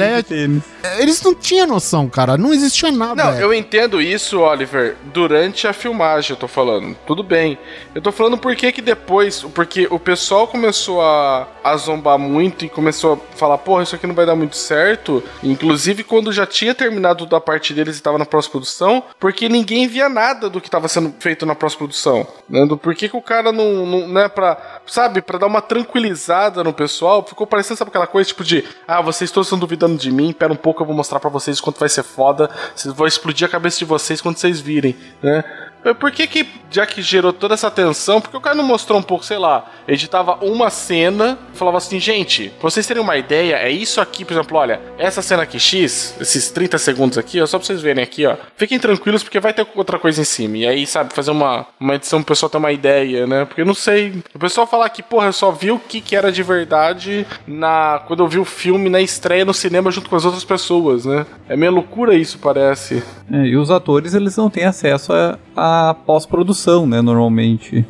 [1.00, 2.36] Eles não tinham noção, cara.
[2.36, 3.24] Não existia nada.
[3.24, 6.96] Não, eu entendo isso, Oliver, durante a filmagem, eu tô falando.
[7.04, 7.58] Tudo bem.
[7.92, 12.64] Eu tô falando por que que depois, porque o pessoal começou a, a zombar muito
[12.64, 15.24] e começou a falar, porra, isso aqui não vai dar muito certo.
[15.42, 20.08] Inclusive quando já tinha terminado da parte deles e tava na pós-produção, porque ninguém via
[20.08, 22.24] nada do que tava sendo feito na pós-produção.
[22.48, 22.64] Né?
[22.64, 24.56] Do por que que o cara não, não né, pra,
[24.86, 29.00] sabe, pra dar uma tranquilizada no pessoal, ficou parecendo, sabe, aquela coisa tipo de, ah,
[29.00, 31.78] vocês todos estão duvidando de mim, pera um pouco, eu vou mostrar pra vocês quanto
[31.78, 32.50] vai ser foda,
[32.94, 35.44] vou explodir a cabeça de vocês quando vocês virem, né?
[35.92, 39.02] Por que que, já que gerou toda essa tensão, porque o cara não mostrou um
[39.02, 43.70] pouco, sei lá, editava uma cena, falava assim, gente, pra vocês terem uma ideia, é
[43.70, 47.58] isso aqui, por exemplo, olha, essa cena aqui X, esses 30 segundos aqui, ó, só
[47.58, 50.66] pra vocês verem aqui, ó, fiquem tranquilos porque vai ter outra coisa em cima, e
[50.66, 53.74] aí, sabe, fazer uma, uma edição pro pessoal ter uma ideia, né, porque eu não
[53.74, 57.26] sei, o pessoal falar que, porra, eu só vi o que que era de verdade
[57.46, 61.04] na, quando eu vi o filme na estreia no cinema junto com as outras pessoas,
[61.04, 63.02] né, é meio loucura isso, parece.
[63.30, 65.73] É, e os atores, eles não têm acesso a, a
[66.06, 67.84] pós-produção, né, normalmente.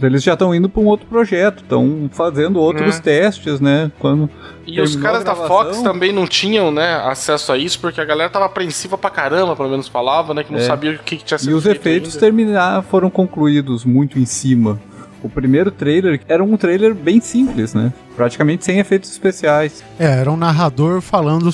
[0.00, 3.00] Eles já estão indo para um outro projeto, estão fazendo outros É.
[3.00, 3.90] testes, né?
[3.98, 4.30] Quando
[4.64, 8.00] E os caras a da gravação- Fox também não tinham, né, acesso a isso, porque
[8.00, 10.62] a galera tava apreensiva pra caramba, pelo menos falava, né, que não É.
[10.62, 12.20] sabia o que, que tinha sido E os feito efeitos ainda.
[12.20, 14.78] terminar, foram concluídos muito em cima.
[15.22, 17.92] O primeiro trailer era um trailer bem simples, né?
[18.14, 19.84] Praticamente sem efeitos especiais.
[19.98, 21.50] É, era um narrador falando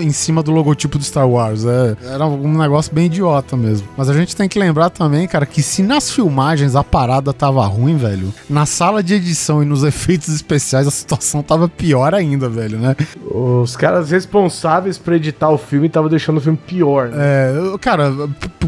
[0.00, 1.64] em cima do logotipo do Star Wars.
[1.64, 3.86] É, era um negócio bem idiota mesmo.
[3.96, 7.66] Mas a gente tem que lembrar também, cara, que se nas filmagens a parada tava
[7.66, 12.48] ruim, velho, na sala de edição e nos efeitos especiais a situação tava pior ainda,
[12.48, 12.96] velho, né?
[13.30, 17.16] Os caras responsáveis pra editar o filme estavam deixando o filme pior, né?
[17.18, 18.12] É, cara,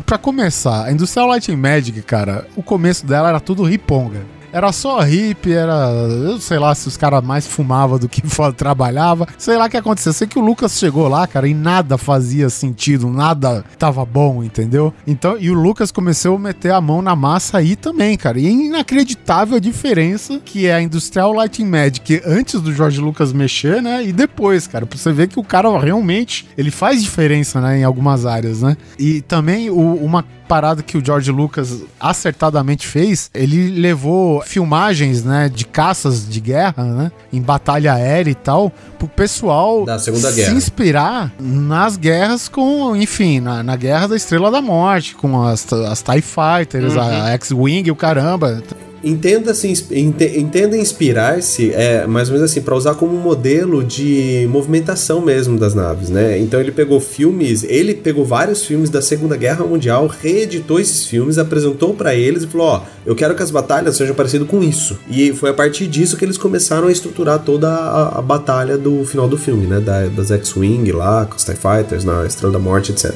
[0.04, 4.20] pra começar, a Industrial Light and Magic, cara, o começo dela era tudo riponga.
[4.52, 5.90] Era só hippie, era.
[6.00, 8.22] Eu sei lá se os caras mais fumavam do que
[8.56, 9.26] trabalhava.
[9.36, 10.12] Sei lá o que aconteceu.
[10.12, 14.92] Sei que o Lucas chegou lá, cara, e nada fazia sentido, nada tava bom, entendeu?
[15.06, 18.38] Então, e o Lucas começou a meter a mão na massa aí também, cara.
[18.38, 23.00] E é inacreditável a diferença que é a Industrial Light and Magic antes do George
[23.00, 24.04] Lucas mexer, né?
[24.04, 27.84] E depois, cara, pra você ver que o cara realmente ele faz diferença, né, em
[27.84, 28.76] algumas áreas, né?
[28.98, 35.48] E também o- uma parada que o George Lucas acertadamente fez, ele levou filmagens, né,
[35.52, 40.36] de caças de guerra, né, em batalha aérea e tal, pro pessoal Da Segunda se
[40.36, 40.55] Guerra.
[40.55, 46.02] inspirar nas guerras com, enfim, na, na guerra da Estrela da Morte, com as, as
[46.02, 48.62] TIE Fighters, a X-Wing e o caramba.
[49.02, 54.46] Entenda, assim, ente- entenda inspirar-se, é, mais ou menos assim, para usar como modelo de
[54.50, 56.38] movimentação mesmo das naves, né?
[56.38, 61.38] Então ele pegou filmes, ele pegou vários filmes da Segunda Guerra Mundial, reeditou esses filmes,
[61.38, 64.98] apresentou para eles e falou: Ó, eu quero que as batalhas sejam parecidas com isso.
[65.08, 69.04] E foi a partir disso que eles começaram a estruturar toda a, a batalha do
[69.04, 69.80] final do filme, né?
[69.80, 73.14] Da- das X-Wing lá, com os TIE Fighters, na Estrela da Morte, etc.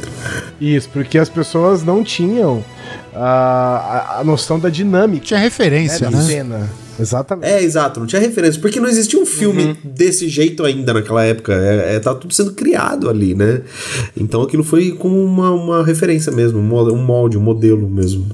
[0.60, 2.64] Isso, porque as pessoas não tinham
[3.14, 6.22] a, a, noção da dinâmica Tinha né, referência, da né?
[6.22, 6.70] cena.
[6.98, 7.50] Exatamente.
[7.50, 11.52] É, exato, não tinha referência, porque não existia um filme desse jeito ainda naquela época.
[11.52, 13.62] É, é, tava tudo sendo criado ali, né?
[14.16, 18.26] Então aquilo foi como uma, uma referência mesmo, um molde, um molde, um modelo mesmo.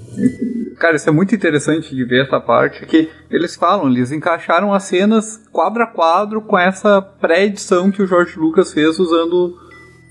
[0.79, 4.85] Cara, isso é muito interessante de ver essa parte, que eles falam, eles encaixaram as
[4.85, 9.57] cenas quadro a quadro com essa pré-edição que o George Lucas fez usando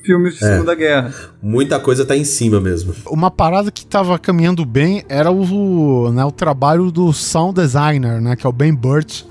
[0.07, 1.13] filmes de Segunda Guerra.
[1.41, 2.95] Muita coisa tá em cima mesmo.
[3.07, 8.35] Uma parada que tava caminhando bem era o, né, o trabalho do sound designer, né,
[8.37, 9.23] que é o Ben Burt,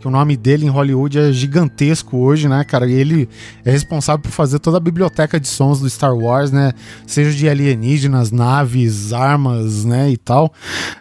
[0.00, 2.86] que o nome dele em Hollywood é gigantesco hoje, né, cara?
[2.86, 3.28] E ele
[3.64, 6.72] é responsável por fazer toda a biblioteca de sons do Star Wars, né?
[7.06, 10.52] Seja de alienígenas, naves, armas, né, e tal.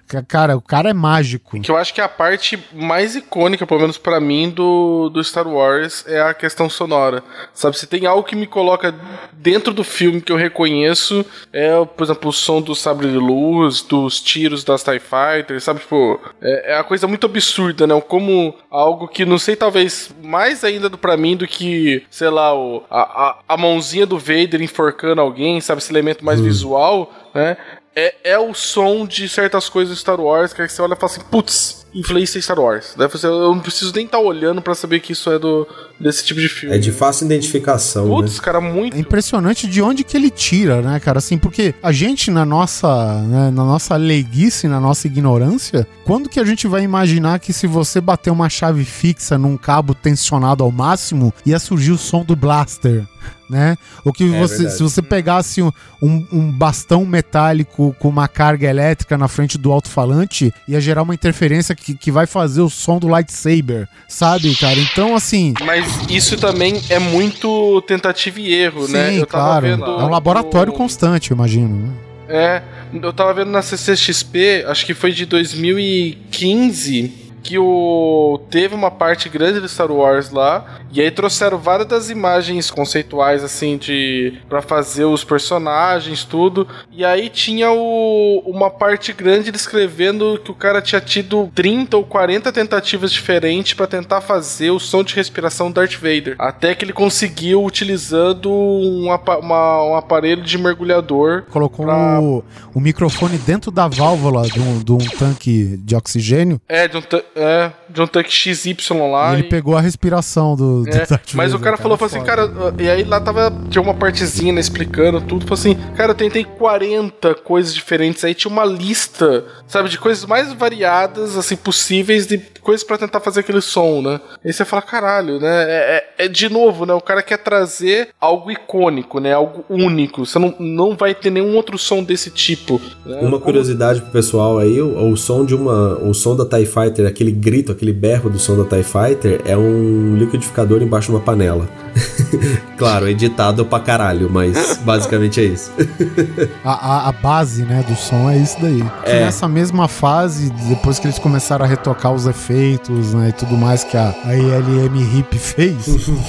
[0.07, 1.59] Ca- Cara, o cara é mágico.
[1.61, 5.47] Que eu acho que a parte mais icônica, pelo menos pra mim, do, do Star
[5.47, 7.23] Wars é a questão sonora.
[7.53, 8.93] Sabe, se tem algo que me coloca
[9.33, 13.81] dentro do filme que eu reconheço, é, por exemplo, o som do sabre de luz,
[13.81, 15.79] dos tiros das TIE Fighters, sabe?
[15.79, 17.99] Tipo, é, é uma coisa muito absurda, né?
[18.01, 18.53] Como
[18.89, 23.01] algo que, não sei, talvez mais ainda pra mim do que, sei lá, o, a,
[23.01, 25.81] a, a mãozinha do Vader enforcando alguém, sabe?
[25.81, 27.55] Esse elemento mais visual, né?
[27.95, 30.95] É, é o som de certas coisas do Star Wars que aí você olha e
[30.95, 32.93] fala assim, putz, influência Star Wars.
[32.97, 35.67] Daí você, eu não preciso nem estar olhando pra saber que isso é do,
[35.99, 36.75] desse tipo de filme.
[36.75, 38.09] É de fácil identificação, né?
[38.11, 38.95] Putz, cara, muito.
[38.95, 41.17] É impressionante de onde que ele tira, né, cara?
[41.19, 46.39] Assim, porque a gente, na nossa, né, na nossa leiguice, na nossa ignorância, quando que
[46.39, 50.71] a gente vai imaginar que se você bater uma chave fixa num cabo tensionado ao
[50.71, 53.03] máximo, ia surgir o som do blaster?
[53.49, 53.75] Né?
[54.05, 54.77] Ou que você, verdade.
[54.77, 59.71] se você pegasse um, um- um bastão metálico com uma carga elétrica na frente do
[59.71, 64.79] alto-falante, ia gerar uma interferência que, que vai fazer o som do lightsaber, sabe, cara?
[64.79, 69.11] Então, assim, Mas isso também é muito tentativa e erro, né?
[69.11, 69.67] sim, claro.
[69.67, 71.87] é um laboratório constante, eu imagino.
[71.87, 71.93] Né?
[72.29, 72.61] É,
[72.93, 79.27] eu tava vendo na CCXP, acho que foi de 2015, que o teve uma parte
[79.27, 84.61] grande de Star Wars lá, e aí trouxeram várias das imagens conceituais assim de para
[84.61, 86.67] fazer os personagens, tudo.
[86.91, 92.03] E aí tinha o, uma parte grande descrevendo que o cara tinha tido 30 ou
[92.03, 96.85] 40 tentativas diferentes para tentar fazer o som de respiração do Darth Vader, até que
[96.85, 102.43] ele conseguiu utilizando um, uma- um aparelho de mergulhador Colocou Pra- o,
[102.75, 107.01] o microfone dentro da válvula de um, de um tanque de oxigênio É, de um,
[107.01, 108.75] ta- é, de um tanque XY
[109.11, 109.31] lá.
[109.31, 112.19] e ele e- pegou a respiração do, do é, mas o Vader, cara falou, assim,
[112.19, 112.25] foda.
[112.25, 116.15] cara, e aí lá tava, tinha uma partezinha né, explicando tudo, falou assim, cara, eu
[116.15, 122.27] tentei 40 coisas diferentes, aí tinha uma lista, sabe, de coisas mais variadas, assim, possíveis,
[122.27, 124.19] de coisas pra tentar fazer aquele som, né?
[124.45, 128.09] Aí você fala, caralho, né, é, é- é de novo, né, o cara quer trazer
[128.19, 132.79] algo icônico, né, algo único, você não, não vai ter nenhum outro som desse tipo.
[133.05, 133.19] né?
[133.21, 135.97] Uma curiosidade pro pessoal aí, o, o som de uma.
[135.99, 139.57] O som da TIE Fighter, aquele grito, aquele berro do som da TIE Fighter, é
[139.57, 141.67] um liquidificador embaixo de uma panela.
[142.77, 145.71] claro, editado pra caralho, mas basicamente é isso.
[146.63, 148.83] A, a- a base, né, do som é isso daí.
[149.03, 149.21] É.
[149.25, 153.83] nessa mesma fase, depois que eles começaram a retocar os efeitos, né, e tudo mais
[153.83, 155.85] que a, a ILM Hip fez,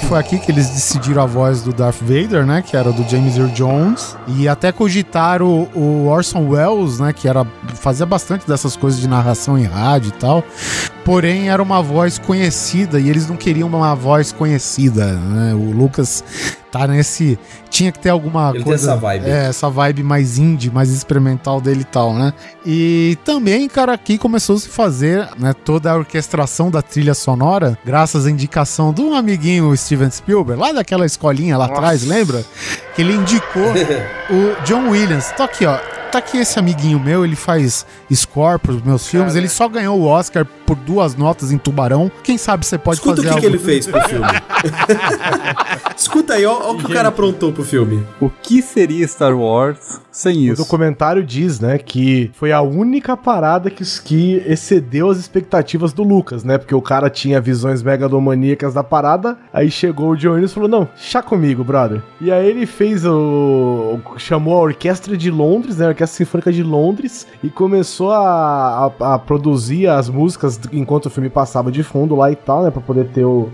[0.07, 3.37] foi aqui que eles decidiram a voz do Darth Vader, né, que era do James
[3.37, 8.75] Earl Jones, e até cogitaram o, o Orson Welles, né, que era fazia bastante dessas
[8.75, 10.43] coisas de narração em rádio e tal,
[11.03, 15.53] porém era uma voz conhecida e eles não queriam uma voz conhecida, né?
[15.53, 16.23] O Lucas
[16.71, 17.37] tá nesse.
[17.69, 18.91] Tinha que ter alguma Ele tem coisa.
[18.91, 19.29] essa vibe.
[19.29, 22.33] É, essa vibe mais indie, mais experimental dele e tal, né?
[22.65, 27.77] E também, cara, aqui começou a se fazer né, toda a orquestração da trilha sonora,
[27.85, 31.79] graças à indicação do amiguinho Steven Spielberg, lá daquela escolinha lá Nossa.
[31.79, 32.43] atrás, lembra?
[32.95, 33.71] Que ele indicou
[34.29, 35.31] o John Williams.
[35.31, 35.77] Tá aqui, ó.
[36.11, 39.33] Tá aqui esse amiguinho meu, ele faz score pros meus filmes.
[39.33, 42.09] Ele só ganhou o Oscar por duas notas em Tubarão.
[42.23, 43.57] Quem sabe você pode Escuta o fazer que, que algo.
[43.57, 44.25] ele fez pro filme.
[45.97, 48.05] Escuta aí, ó, o que o cara aprontou pro filme.
[48.21, 50.61] O que seria Star Wars sem O isso?
[50.63, 56.43] documentário diz, né, que foi a única parada que, que excedeu as expectativas do Lucas,
[56.43, 56.57] né?
[56.57, 60.69] Porque o cara tinha visões megalomaníacas da parada, aí chegou o John Williams e falou:
[60.69, 62.01] Não, chá comigo, brother.
[62.21, 63.99] E aí ele fez o.
[64.17, 65.85] chamou a Orquestra de Londres, né?
[65.85, 71.09] A Orquestra Sinfônica de Londres, e começou a, a, a produzir as músicas enquanto o
[71.09, 72.71] filme passava de fundo lá e tal, né?
[72.71, 73.49] Pra poder ter o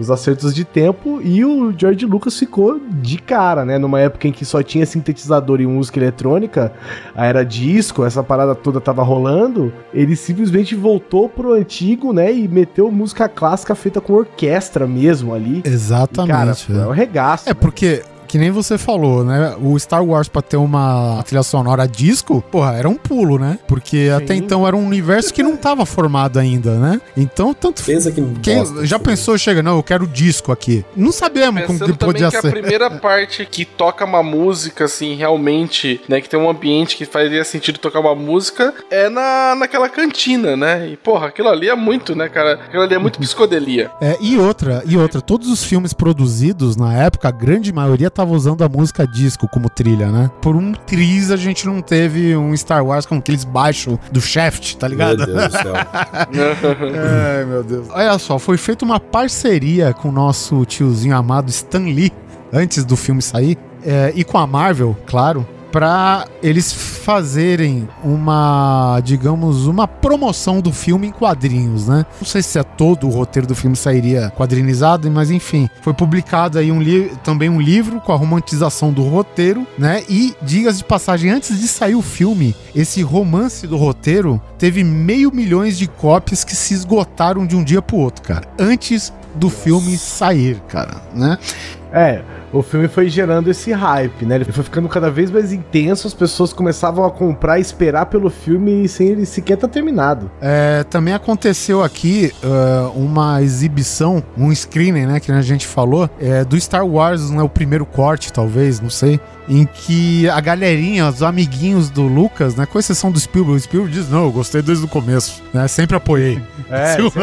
[0.00, 3.76] os acertos de tempo e o George Lucas ficou de cara, né?
[3.76, 6.72] Numa época em que só tinha sintetizador e música eletrônica,
[7.14, 12.32] a era disco, essa parada toda tava rolando, ele simplesmente voltou pro antigo, né?
[12.32, 15.62] E meteu música clássica feita com orquestra mesmo ali.
[15.64, 16.32] E, Exatamente.
[16.32, 16.80] cara, velho.
[16.80, 17.48] é um regaço.
[17.48, 17.58] É né?
[17.60, 19.56] porque, que nem você falou, né?
[19.60, 23.58] O Star Wars pra ter uma trilha sonora disco, porra, era um pulo, né?
[23.66, 27.00] Porque até então era um universo que não tava formado ainda, né?
[27.16, 27.82] Então, tanto.
[27.82, 30.84] Pensa que Quem bosta já pensou, chega, não, eu quero disco aqui.
[30.94, 32.52] Não sabemos como Pensando que também podia que a ser.
[32.52, 36.20] primeira parte que toca uma música, assim, realmente, né?
[36.20, 40.88] Que tem um ambiente que faria sentido tocar uma música, é na, naquela cantina, né?
[40.88, 42.52] E, porra, aquilo ali é muito, né, cara?
[42.52, 43.90] Aquilo ali é muito psicodelia.
[44.00, 48.34] É, e outra, e outra, todos os filmes produzidos na época, a grande maioria tava
[48.34, 50.30] usando a música disco como trilha, né?
[50.42, 54.76] Por um triz a gente não teve um Star Wars com aqueles baixos do Shaft,
[54.76, 55.24] tá Meu ligado?
[55.24, 55.72] Deus do céu.
[57.34, 57.86] Ai, meu Deus.
[57.88, 62.12] Olha só, foi feita uma parceria com o nosso tiozinho amado Stan Lee,
[62.52, 63.56] antes do filme sair,
[63.86, 71.08] é, e com a Marvel, claro, pra eles fazerem uma, digamos, uma promoção do filme
[71.08, 72.04] em quadrinhos, né?
[72.20, 76.58] Não sei se é todo o roteiro do filme sairia quadrinizado, mas enfim, foi publicado
[76.58, 76.80] aí um
[77.22, 80.02] também um livro com a romantização do roteiro, né?
[80.08, 85.32] E digas de passagem, antes de sair o filme, esse romance do roteiro teve meio
[85.32, 88.46] milhões de cópias que se esgotaram de um dia pro outro, cara.
[88.58, 91.38] Antes do filme sair, cara, né?
[91.92, 92.22] É,
[92.52, 94.36] o filme foi gerando esse hype, né?
[94.36, 98.30] Ele foi ficando cada vez mais intenso, as pessoas começavam a comprar e esperar pelo
[98.30, 100.30] filme sem ele sequer estar terminado.
[100.40, 106.44] É, também aconteceu aqui ah, uma exibição, um screening, né, que a gente falou, é,
[106.44, 109.20] do Star Wars, né, o primeiro corte, talvez, não sei,
[109.50, 113.92] em que a galerinha, os amiguinhos do Lucas, né, com exceção do Spielberg, o Spielberg
[113.92, 116.40] diz, não, eu gostei desde o começo, né, sempre apoiei.
[116.70, 117.20] É, sempre.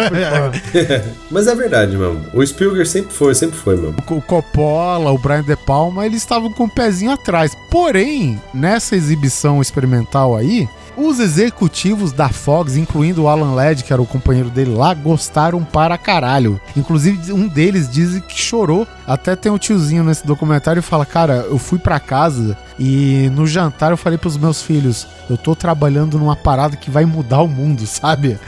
[1.32, 2.22] Mas é verdade, mesmo.
[2.34, 3.95] O Spielberg sempre foi, sempre foi, mesmo.
[4.10, 7.56] o Coppola, o Brian De Palma, eles estavam com o pezinho atrás.
[7.72, 10.68] Porém, nessa exibição experimental aí,
[10.98, 15.64] os executivos da Fox, incluindo o Alan Ladd, que era o companheiro dele lá, gostaram
[15.64, 16.60] para caralho.
[16.76, 18.88] Inclusive, um deles diz que chorou.
[19.06, 23.48] Até tem um tiozinho nesse documentário e fala: Cara, eu fui pra casa e no
[23.48, 27.48] jantar eu falei pros meus filhos: Eu tô trabalhando numa parada que vai mudar o
[27.48, 28.40] mundo, sabe?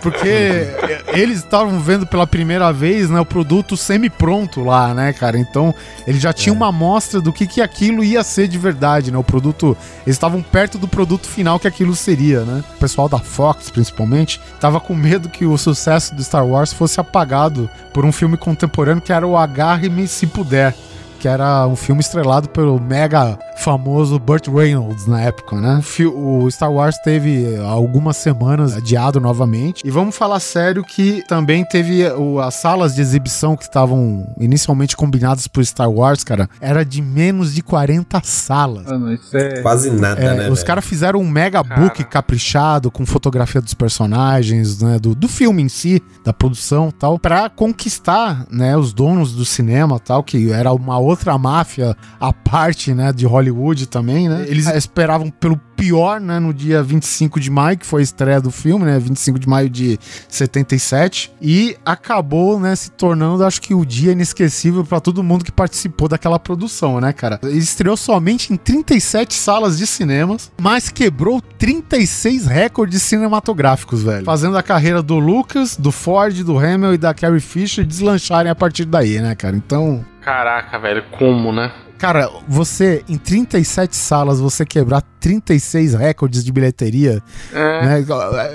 [0.00, 0.66] Porque
[1.08, 5.38] eles estavam vendo pela primeira vez, né, o produto semi-pronto lá, né, cara?
[5.38, 5.74] Então,
[6.06, 9.18] eles já tinham uma amostra do que, que aquilo ia ser de verdade, né?
[9.18, 9.76] O produto,
[10.06, 12.64] eles estavam perto do produto final que aquilo seria, né?
[12.74, 16.98] O pessoal da Fox, principalmente, tava com medo que o sucesso do Star Wars fosse
[16.98, 20.74] apagado por um filme contemporâneo que era o Agarre-me Se Puder.
[21.18, 25.80] Que era um filme estrelado pelo mega famoso Burt Reynolds na época, né?
[26.14, 29.82] O Star Wars teve algumas semanas adiado novamente.
[29.84, 34.96] E vamos falar sério que também teve o- as salas de exibição que estavam inicialmente
[34.96, 38.86] combinadas pro Star Wars, cara, era de menos de 40 salas.
[38.86, 39.60] Mano, isso é.
[39.60, 40.50] Quase nada, É, né?
[40.50, 42.08] os caras fizeram um mega book Cara.
[42.08, 47.18] caprichado com fotografia dos personagens, né, do, do filme em si, da produção, e tal,
[47.18, 52.94] para conquistar, né, os donos do cinema, tal, que era uma outra máfia à parte,
[52.94, 54.44] né, de Hollywood também, né?
[54.48, 58.50] Eles esperavam pelo pior, né, no dia 25 de maio, que foi a estreia do
[58.50, 59.98] filme, né, 25 de maio de
[60.28, 65.52] 77, e acabou, né, se tornando, acho que o dia inesquecível para todo mundo que
[65.52, 67.38] participou daquela produção, né, cara?
[67.44, 74.24] Ele estreou somente em 37 salas de cinemas, mas quebrou 36 recordes cinematográficos, velho.
[74.24, 78.54] Fazendo a carreira do Lucas, do Ford, do Hamill e da Carrie Fisher deslancharem a
[78.54, 79.56] partir daí, né, cara?
[79.56, 81.72] Então, Caraca, velho, como, né?
[81.96, 87.22] Cara, você, em 37 salas, você quebrar 36 recordes de bilheteria.
[87.50, 87.86] É.
[87.86, 88.04] Né?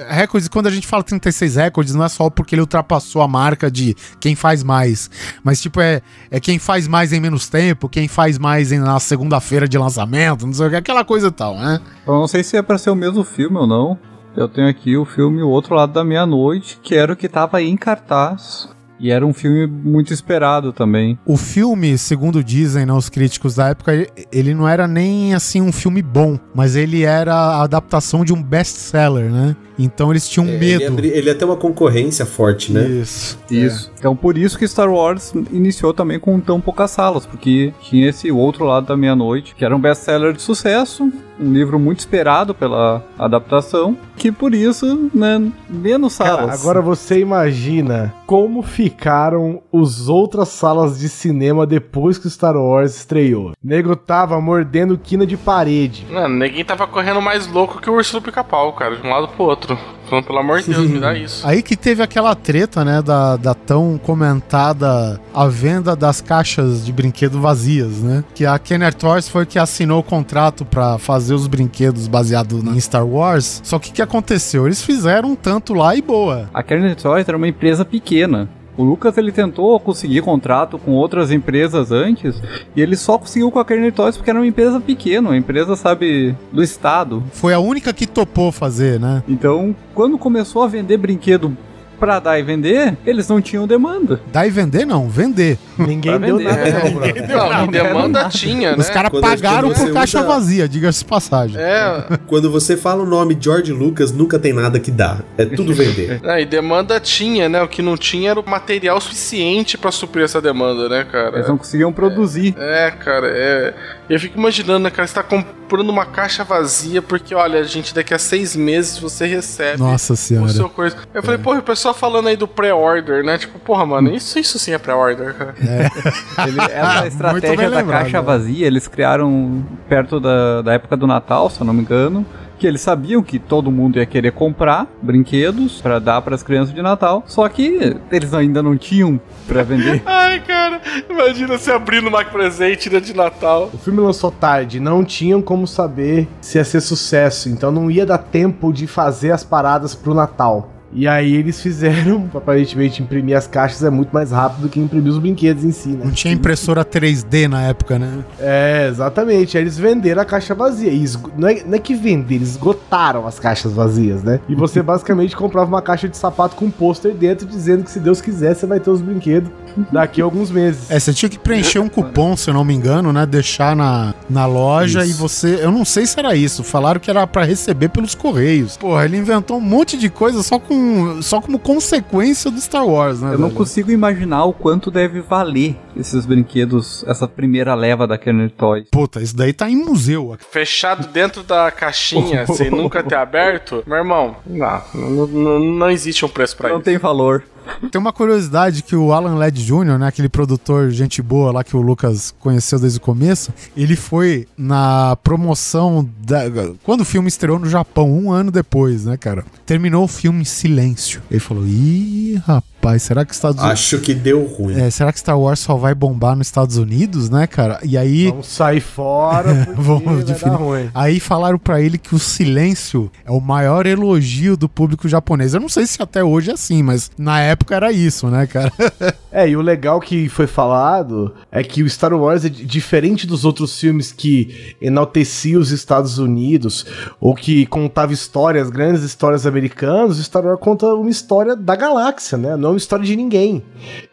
[0.07, 3.71] Recordes, quando a gente fala 36 recordes, não é só porque ele ultrapassou a marca
[3.71, 5.09] de quem faz mais.
[5.43, 8.99] Mas, tipo, é, é quem faz mais em menos tempo, quem faz mais em, na
[8.99, 11.81] segunda-feira de lançamento, não sei o que, aquela coisa e tal, né?
[12.05, 13.97] Eu não sei se é pra ser o mesmo filme ou não.
[14.37, 17.63] Eu tenho aqui o filme O Outro Lado da Meia-Noite, que era o que tava
[17.63, 18.69] em cartaz.
[19.03, 21.19] E era um filme muito esperado também.
[21.25, 25.59] O filme, segundo dizem né, os críticos da época, ele- ele não era nem assim
[25.61, 29.57] um filme bom, mas ele era a adaptação de um best-seller, né?
[29.77, 30.99] Então eles tinham Ele medo.
[31.03, 32.87] ele ia ter uma concorrência forte, né?
[32.87, 33.37] Isso.
[33.51, 33.91] Isso.
[33.99, 38.31] Então por isso que Star Wars iniciou também com tão poucas salas, porque tinha esse
[38.31, 43.03] outro lado da meia-noite, que era um best-seller de sucesso, um livro muito esperado pela
[43.17, 46.61] adaptação, que por isso, né, menos Cara, salas.
[46.61, 48.61] agora você imagina como
[48.93, 53.49] ficaram os outras salas de cinema depois que o Star Wars estreou.
[53.49, 56.05] O nego tava mordendo quina de parede.
[56.09, 59.27] Mano, ninguém tava correndo mais louco que o urso do pica-pau, cara, de um lado
[59.29, 59.77] pro outro.
[60.09, 61.47] Falando, pelo amor de Deus, me dá isso.
[61.47, 66.91] Aí que teve aquela treta, né, da, da tão comentada a venda das caixas de
[66.91, 68.23] brinquedo vazias, né?
[68.35, 72.79] Que a Kenner Toys foi que assinou o contrato pra fazer os brinquedos baseados em
[72.79, 73.61] Star Wars.
[73.63, 74.65] Só que o que aconteceu?
[74.65, 76.49] Eles fizeram um tanto lá e boa.
[76.53, 78.49] A Kernel Toys era uma empresa pequena.
[78.75, 82.41] O Lucas ele tentou conseguir contrato com outras empresas antes
[82.75, 85.75] e ele só conseguiu com a Kernel Toys porque era uma empresa pequena, uma empresa,
[85.75, 87.23] sabe, do estado.
[87.31, 89.23] Foi a única que topou fazer, né?
[89.27, 91.55] Então, quando começou a vender brinquedo
[92.03, 94.19] pra dar e vender, eles não tinham demanda.
[94.31, 95.57] Dar e vender não, vender.
[95.77, 96.49] Ninguém Pra deu vender.
[96.51, 96.83] nada, É.
[96.83, 97.27] não, brother.
[97.29, 98.93] Não, em demanda tinha, Os né?
[98.93, 101.57] caras Quando- pagaram por caixa usa- vazia, diga-se de passagem.
[101.61, 105.19] É, Quando você fala o nome George Lucas, nunca tem nada que dá.
[105.37, 106.19] É tudo vender.
[106.25, 107.61] é, e demanda tinha, né?
[107.63, 111.37] O que não tinha era o material suficiente pra suprir essa demanda, né, cara?
[111.37, 112.53] Eles não conseguiam produzir.
[112.57, 113.73] É, cara, é.
[114.09, 115.07] Eu fico imaginando, né, cara?
[115.07, 119.79] Você tá comprando uma caixa vazia porque, olha, gente, daqui a seis meses você recebe
[119.79, 120.49] Nossa o senhora.
[120.49, 120.95] seu coisa.
[121.13, 123.37] Eu falei, porra, o pessoal falando aí do pré-order, né?
[123.37, 125.55] Tipo, porra, mano, isso, isso sim é pré-order, cara.
[126.47, 128.23] Ele, essa estratégia da lembrado, caixa né?
[128.23, 132.25] vazia, eles criaram perto da, da época do Natal, se eu não me engano.
[132.59, 136.81] Que eles sabiam que todo mundo ia querer comprar brinquedos pra dar pras crianças de
[136.81, 140.01] Natal, só que eles ainda não tinham pra vender.
[140.05, 140.79] Ai, cara,
[141.09, 143.69] imagina você abrindo uma presente né, de Natal.
[143.73, 148.05] O filme lançou tarde, não tinham como saber se ia ser sucesso, então não ia
[148.05, 150.72] dar tempo de fazer as paradas pro Natal.
[150.95, 155.11] E aí eles fizeram, aparentemente, imprimir as caixas é muito mais rápido do que imprimir
[155.11, 156.01] os brinquedos em si, né?
[156.05, 158.23] Não tinha impressora 3D na época, né?
[158.39, 159.57] É, exatamente.
[159.57, 160.91] Aí eles venderam a caixa vazia.
[160.91, 164.39] E esgo- não, é, não é que venderam, eles esgotaram as caixas vazias, né?
[164.47, 167.99] E você basicamente comprava uma caixa de sapato com um pôster dentro, dizendo que se
[167.99, 169.49] Deus quiser, você vai ter os brinquedos
[169.91, 170.89] daqui a alguns meses.
[170.91, 173.25] É, você tinha que preencher um cupom, se eu não me engano, né?
[173.25, 175.09] Deixar na, na loja Isso.
[175.11, 175.59] e você.
[175.61, 176.63] Eu não sei se era isso.
[176.63, 178.77] Falaram que era pra receber pelos correios.
[178.77, 180.82] Porra, ele inventou um monte de coisa só, com,
[181.21, 183.33] só como consequência do Star Wars, né?
[183.33, 183.57] Eu não velho?
[183.57, 188.85] consigo imaginar o quanto deve valer esses brinquedos, essa primeira leva da Kenner Toys.
[188.91, 190.35] Puta, isso daí tá em museu.
[190.51, 196.25] Fechado dentro da caixinha, sem nunca ter aberto, meu irmão, não, não, não, não existe
[196.25, 196.85] um preço pra Não isso.
[196.85, 197.43] tem valor.
[197.91, 201.75] Tem uma curiosidade que o Alan Led Jr., né, aquele produtor gente boa lá que
[201.75, 206.43] o Lucas conheceu desde o começo, ele foi na promoção da,
[206.83, 209.45] quando o filme estreou no Japão, um ano depois, né, cara?
[209.65, 211.21] Terminou o filme em silêncio.
[211.29, 214.79] Ele falou: "Ih, rapaz, será que Estados Unidos Acho que deu ruim.
[214.79, 217.79] é, será que Star Wars só vai bombar nos Estados Unidos, né, cara?
[217.83, 220.51] E aí Vamos sair fora, porque Vamos vai definir.
[220.51, 220.89] dar ruim.
[220.93, 225.53] Aí falaram pra ele que o silêncio é o maior elogio do público japonês.
[225.53, 228.71] Eu não sei se até hoje é assim, mas na época era isso, né, cara?
[229.35, 233.25] É, e o legal que foi falado é que o Star Wars é di- diferente
[233.25, 236.85] dos outros filmes que enaltecia os Estados Unidos
[237.19, 242.37] ou que contava histórias, grandes histórias americanas, o Star Wars conta uma história da galáxia,
[242.37, 242.55] né?
[242.55, 243.63] Não uma história de ninguém.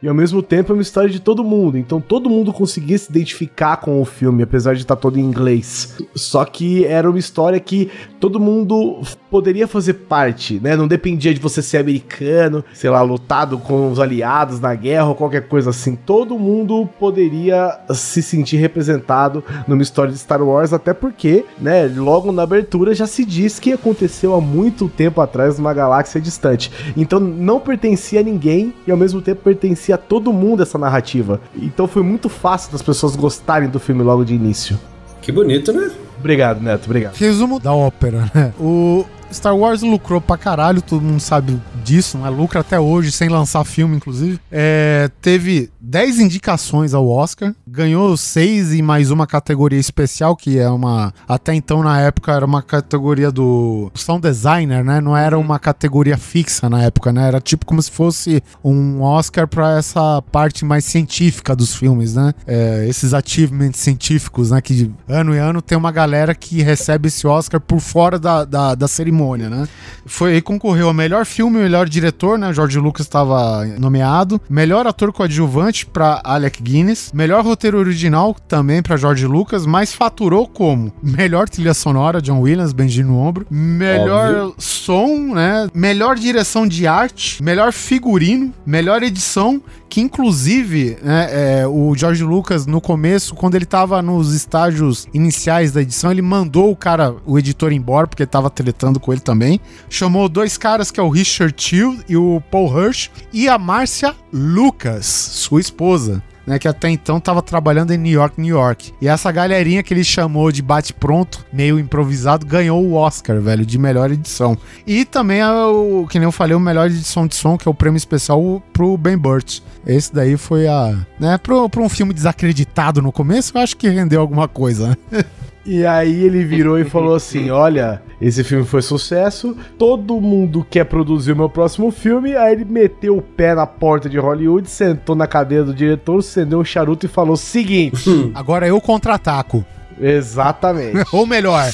[0.03, 1.77] E ao mesmo tempo é uma história de todo mundo.
[1.79, 5.97] Então todo mundo conseguia se identificar com o filme, apesar de estar todo em inglês.
[6.15, 9.01] Só que era uma história que todo mundo
[9.31, 10.77] poderia fazer parte, né?
[10.77, 15.15] Não dependia de você ser americano, sei lá, lutado com os aliados na guerra ou
[15.15, 15.95] qualquer coisa assim.
[15.95, 22.33] Todo mundo poderia se sentir representado numa história de Star Wars, até porque, né, logo
[22.33, 26.71] na abertura já se diz que aconteceu há muito tempo atrás numa galáxia distante.
[26.97, 28.50] Então não pertencia a ninguém
[28.87, 31.41] e ao mesmo tempo pertencia a todo mundo essa narrativa.
[31.57, 34.79] Então foi muito fácil das pessoas gostarem do filme logo de início.
[35.23, 35.91] Que bonito, né?
[36.19, 37.15] Obrigado, Neto, obrigado.
[37.15, 38.53] Resumo da ópera, né?
[38.59, 42.29] O Star Wars lucrou pra caralho, todo mundo sabe disso, né?
[42.29, 44.39] Lucra até hoje, sem lançar filme, inclusive.
[44.51, 50.69] É, teve 10 indicações ao Oscar, ganhou 6 e mais uma categoria especial, que é
[50.69, 51.13] uma.
[51.27, 55.01] Até então, na época, era uma categoria do sound designer, né?
[55.01, 57.27] Não era uma categoria fixa na época, né?
[57.27, 62.35] Era tipo como se fosse um Oscar pra essa parte mais científica dos filmes, né?
[62.47, 64.61] É, esses achievements científicos, né?
[64.61, 68.75] Que ano em ano tem uma galera que recebe esse Oscar por fora da, da,
[68.75, 69.69] da cerimônia, né?
[70.07, 72.53] Foi aí concorreu a melhor filme, melhor diretor, né?
[72.53, 74.41] George Lucas estava nomeado.
[74.49, 77.11] Melhor ator coadjuvante para Alec Guinness.
[77.15, 82.73] Melhor roteiro original também para George Lucas, mas faturou como melhor trilha sonora, John Williams,
[82.73, 83.47] Benji no ombro.
[83.51, 84.55] Melhor Óbvio.
[84.59, 85.69] som, né?
[85.75, 89.61] Melhor direção de arte, melhor figurino, melhor edição,
[89.91, 91.29] que inclusive né,
[91.63, 96.23] é, o George Lucas no começo, quando ele tava nos estágios iniciais da edição, ele
[96.23, 99.61] mandou o cara, o editor embora, porque ele tava tretando com ele também.
[99.89, 104.15] Chamou dois caras que é o Richard Till e o Paul Hirsch e a Márcia
[104.33, 106.23] Lucas, sua esposa.
[106.47, 108.93] Né, que até então estava trabalhando em New York, New York.
[109.01, 113.79] E essa galerinha que ele chamou de bate-pronto, meio improvisado, ganhou o Oscar, velho, de
[113.79, 114.57] melhor edição.
[114.87, 117.71] E também, é o, que nem eu falei, o melhor edição de som, que é
[117.71, 119.61] o prêmio especial pro Ben Burt.
[119.87, 120.97] Esse daí foi a.
[121.19, 124.97] Né, pro, pro um filme desacreditado no começo, eu acho que rendeu alguma coisa, né?
[125.65, 130.85] E aí ele virou e falou assim: Olha, esse filme foi sucesso, todo mundo quer
[130.85, 132.37] produzir o meu próximo filme.
[132.37, 136.61] Aí ele meteu o pé na porta de Hollywood, sentou na cadeira do diretor, acendeu
[136.61, 139.65] um charuto e falou o seguinte: Agora eu contra-ataco.
[140.01, 141.05] Exatamente.
[141.13, 141.69] Ou melhor,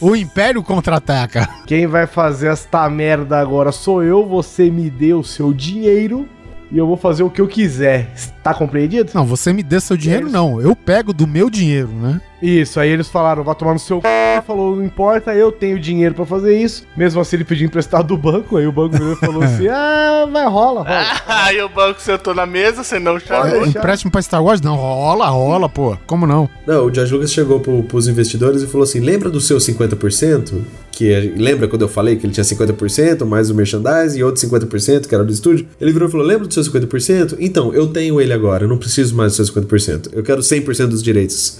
[0.00, 1.48] o Império contra-ataca.
[1.66, 6.26] Quem vai fazer esta merda agora sou eu, você me deu o seu dinheiro
[6.70, 8.12] e eu vou fazer o que eu quiser.
[8.42, 9.10] Tá compreendido?
[9.14, 10.60] Não, você me dê seu dinheiro, não.
[10.60, 12.20] Eu pego do meu dinheiro, né?
[12.40, 14.06] Isso, aí eles falaram, vai tomar no seu c...
[14.06, 16.86] Ele falou, não importa, eu tenho dinheiro pra fazer isso.
[16.96, 20.82] Mesmo assim, ele pediu emprestado do banco, aí o banco falou assim, ah, vai, rola,
[20.82, 20.86] rola.
[21.26, 23.66] Aí o banco sentou na mesa, você não chamou.
[23.66, 24.60] empréstimo pra Star Wars?
[24.60, 25.96] Não, rola, rola, pô.
[26.06, 26.48] Como não?
[26.66, 30.62] Não, o George Lucas chegou pro, pros investidores e falou assim: lembra do seu 50%?
[30.98, 35.06] Que lembra quando eu falei que ele tinha 50% mais o merchandising e outro 50%
[35.06, 35.64] que era do estúdio?
[35.80, 37.36] Ele virou e falou: lembra do seu 50%?
[37.38, 40.08] Então, eu tenho ele agora, eu não preciso mais do seu 50%.
[40.12, 41.58] Eu quero 100% dos direitos.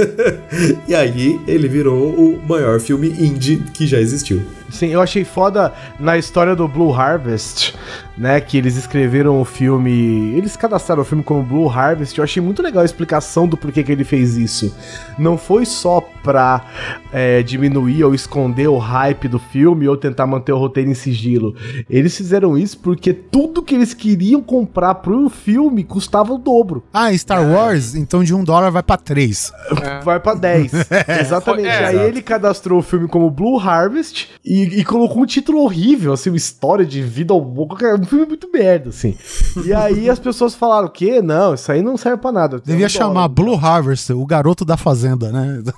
[0.88, 4.40] e aí ele virou o maior filme indie que já existiu.
[4.70, 7.74] Sim, eu achei foda na história do Blue Harvest,
[8.16, 8.40] né?
[8.40, 10.34] Que eles escreveram o filme.
[10.36, 12.16] Eles cadastraram o filme como Blue Harvest.
[12.18, 14.74] Eu achei muito legal a explicação do porquê que ele fez isso.
[15.18, 16.64] Não foi só pra
[17.12, 21.54] é, diminuir ou esconder o hype do filme ou tentar manter o roteiro em sigilo.
[21.88, 26.84] Eles fizeram isso porque tudo que eles queriam comprar pro filme custava o dobro.
[26.92, 29.52] Ah, Star Wars, então de um dólar vai pra três.
[30.04, 30.72] Vai pra 10.
[31.20, 31.68] Exatamente.
[31.68, 36.12] É, aí ele cadastrou o filme como Blue Harvest e, e colocou um título horrível,
[36.12, 37.94] assim, uma história de vida ao boca.
[37.94, 39.16] Um filme muito merda, assim.
[39.64, 41.20] E aí as pessoas falaram: o quê?
[41.22, 42.60] Não, isso aí não serve pra nada.
[42.64, 43.28] Devia chamar dólar.
[43.28, 45.62] Blue Harvest, o garoto da fazenda, né?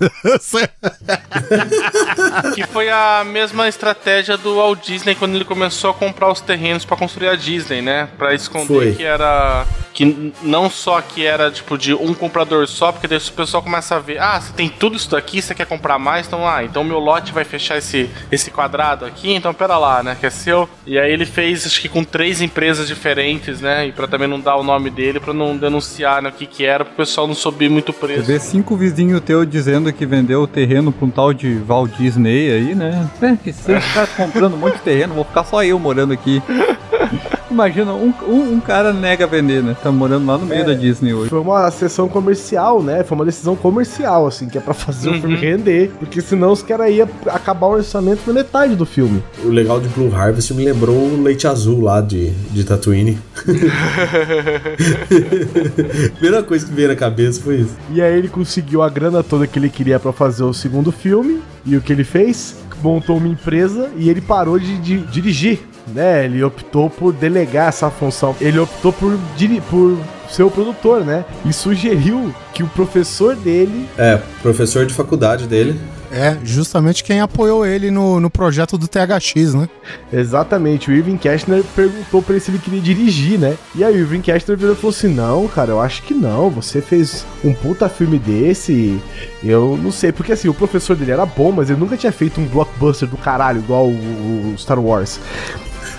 [2.55, 6.85] Que foi a mesma estratégia do Walt Disney quando ele começou a comprar os terrenos
[6.85, 8.09] pra construir a Disney, né?
[8.19, 8.95] Pra esconder Foi.
[8.95, 9.67] que era.
[9.93, 13.97] Que não só que era tipo de um comprador só, porque daí o pessoal começa
[13.97, 16.85] a ver, ah, você tem tudo isso daqui, você quer comprar mais, então ah, então
[16.85, 20.17] meu lote vai fechar esse, esse quadrado aqui, então pera lá, né?
[20.19, 20.69] Que é seu.
[20.87, 23.89] E aí ele fez, acho que com três empresas diferentes, né?
[23.89, 26.65] E pra também não dar o nome dele, pra não denunciar né, o que que
[26.65, 28.23] era, pro pessoal não subir muito o Você preço.
[28.25, 32.53] vê cinco vizinhos teus dizendo que vendeu o terreno pra um tal de Walt Disney
[32.53, 33.09] aí, né?
[33.21, 36.43] É, que seis caras comprando um monte de terreno, vou ficar só eu morando aqui.
[37.51, 39.77] Imagina, um, um, um cara nega vender, né?
[39.83, 41.31] Tá morando lá no meio da Disney hoje.
[41.31, 43.03] Foi uma sessão comercial, né?
[43.03, 45.91] Foi uma decisão comercial, assim, que é pra fazer o filme render.
[45.99, 49.23] Porque senão os caras iam acabar o orçamento na metade do filme.
[49.45, 53.19] O legal de Blue Harvest me lembrou o leite azul lá de, de Tatooine.
[56.15, 57.77] Primeira coisa que veio na cabeça foi isso.
[57.93, 61.41] E aí ele conseguiu a grana toda que ele queria pra fazer o segundo filme.
[61.65, 62.57] E o que ele fez?
[62.83, 65.61] Montou uma empresa e ele parou de, de dirigir.
[65.95, 66.25] Né?
[66.25, 68.35] Ele optou por delegar essa função.
[68.41, 69.19] Ele optou por,
[69.69, 69.99] por
[70.31, 71.25] ser o produtor, né?
[71.45, 75.79] E sugeriu que o professor dele É, professor de faculdade dele.
[76.13, 79.69] É, justamente quem apoiou ele no, no projeto do THX, né?
[80.13, 83.57] Exatamente, o Irving Cashner perguntou pra ele se ele queria dirigir, né?
[83.77, 86.51] E aí o Irving Cashner virou e falou assim: Não, cara, eu acho que não.
[86.51, 89.01] Você fez um puta filme desse.
[89.43, 92.41] Eu não sei, porque assim, o professor dele era bom, mas ele nunca tinha feito
[92.41, 95.21] um blockbuster do caralho, igual o, o Star Wars.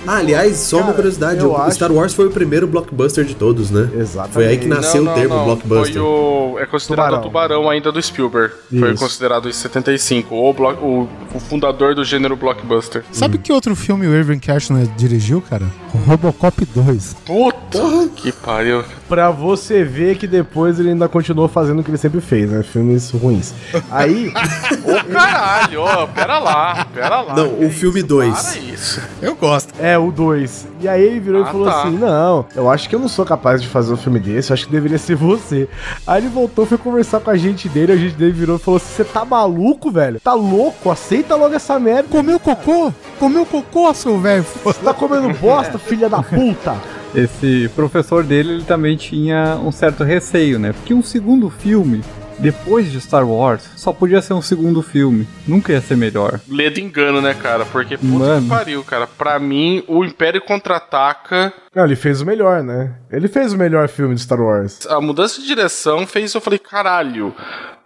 [0.08, 3.24] Ah, aliás, só uma Cara, curiosidade: eu o acho- Star Wars foi o primeiro blockbuster
[3.24, 3.90] de todos, né?
[3.96, 4.34] Exatamente.
[4.34, 5.46] Foi aí que nasceu Não, o não, termo não.
[5.46, 5.94] blockbuster.
[5.94, 7.20] Foi o, é considerado Tubarão.
[7.20, 8.54] o tubarão ainda do Spielberg.
[8.70, 9.04] Foi Isso.
[9.04, 10.36] considerado em 75.
[10.36, 13.04] O, blo- o, o fundador do gênero blockbuster.
[13.12, 15.66] Sabe que outro filme o Irving Cashner dirigiu, cara?
[16.08, 17.16] Robocop 2.
[17.26, 18.84] Puta que pariu.
[19.12, 22.64] Pra você ver que depois ele ainda continuou fazendo o que ele sempre fez, né?
[22.64, 23.54] Filmes ruins.
[23.92, 24.32] Aí,
[24.88, 27.36] Ô caralho, ô, pera lá, pera lá.
[27.36, 28.08] Não, o filme isso?
[28.08, 28.42] 2.
[28.42, 29.02] Para isso.
[29.22, 29.74] Eu gosto.
[29.82, 30.66] é o 2.
[30.80, 31.82] E aí ele virou Ah, e falou tá.
[31.82, 34.54] assim: Não, eu acho que eu não sou capaz de fazer um filme desse, eu
[34.54, 35.68] acho que deveria ser você.
[36.08, 38.78] Aí ele voltou, foi conversar com a gente dele, a gente dele virou e falou
[38.78, 40.22] assim: Você tá maluco, velho?
[40.22, 40.90] Tá louco?
[40.90, 42.08] Aceita logo essa merda.
[42.10, 42.94] Comeu cocô?
[43.20, 44.46] Comeu cocô, seu velho?
[44.64, 46.78] Você tá comendo bosta, filha da puta?
[47.14, 50.72] Esse professor dele, ele também tinha um certo receio, né?
[50.74, 52.02] Porque um segundo filme,
[52.40, 55.28] depois de Star Wars, só podia ser um segundo filme.
[55.48, 56.40] Nunca ia ser melhor.
[56.50, 57.66] Ledo engano, né, cara?
[57.66, 58.42] Porque puta Mano.
[58.44, 59.06] que pariu, cara.
[59.08, 62.96] Pra mim, o Império Contra-Ataca, Não, ele fez o melhor, né?
[63.12, 64.86] Ele fez o melhor filme de Star Wars.
[64.88, 66.38] a mudança de direção fez isso.
[66.38, 67.34] Eu falei, caralho.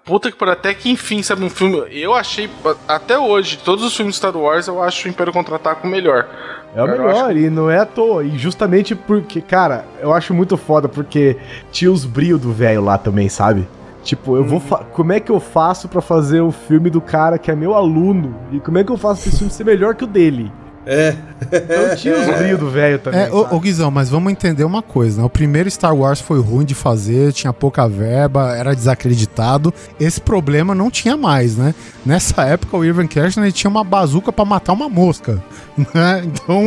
[0.05, 1.83] Puta que pariu, até que enfim, sabe, um filme.
[1.91, 2.47] Eu achei,
[2.87, 6.27] até hoje, todos os filmes de Star Wars, eu acho o Império Contra-Ataca o melhor.
[6.75, 8.23] É o melhor, acho e não é à toa.
[8.23, 11.37] E justamente porque, cara, eu acho muito foda, porque
[11.71, 13.67] tinha os brilhos do velho lá também, sabe?
[14.03, 14.59] Tipo, eu vou.
[14.59, 17.73] fa- Como é que eu faço pra fazer o filme do cara que é meu
[17.73, 18.35] aluno?
[18.51, 20.51] E como é que eu faço pra esse filme ser melhor que o dele?
[20.85, 21.15] É.
[21.41, 23.21] Então tinha os brilhos do velho também.
[23.21, 25.25] É, ô, ô Guizão, mas vamos entender uma coisa, né?
[25.25, 29.73] O primeiro Star Wars foi ruim de fazer, tinha pouca verba, era desacreditado.
[29.99, 31.73] Esse problema não tinha mais, né?
[32.05, 35.41] Nessa época, o Irving Kershner tinha uma bazuca pra matar uma mosca.
[35.93, 36.23] Né?
[36.23, 36.63] Então,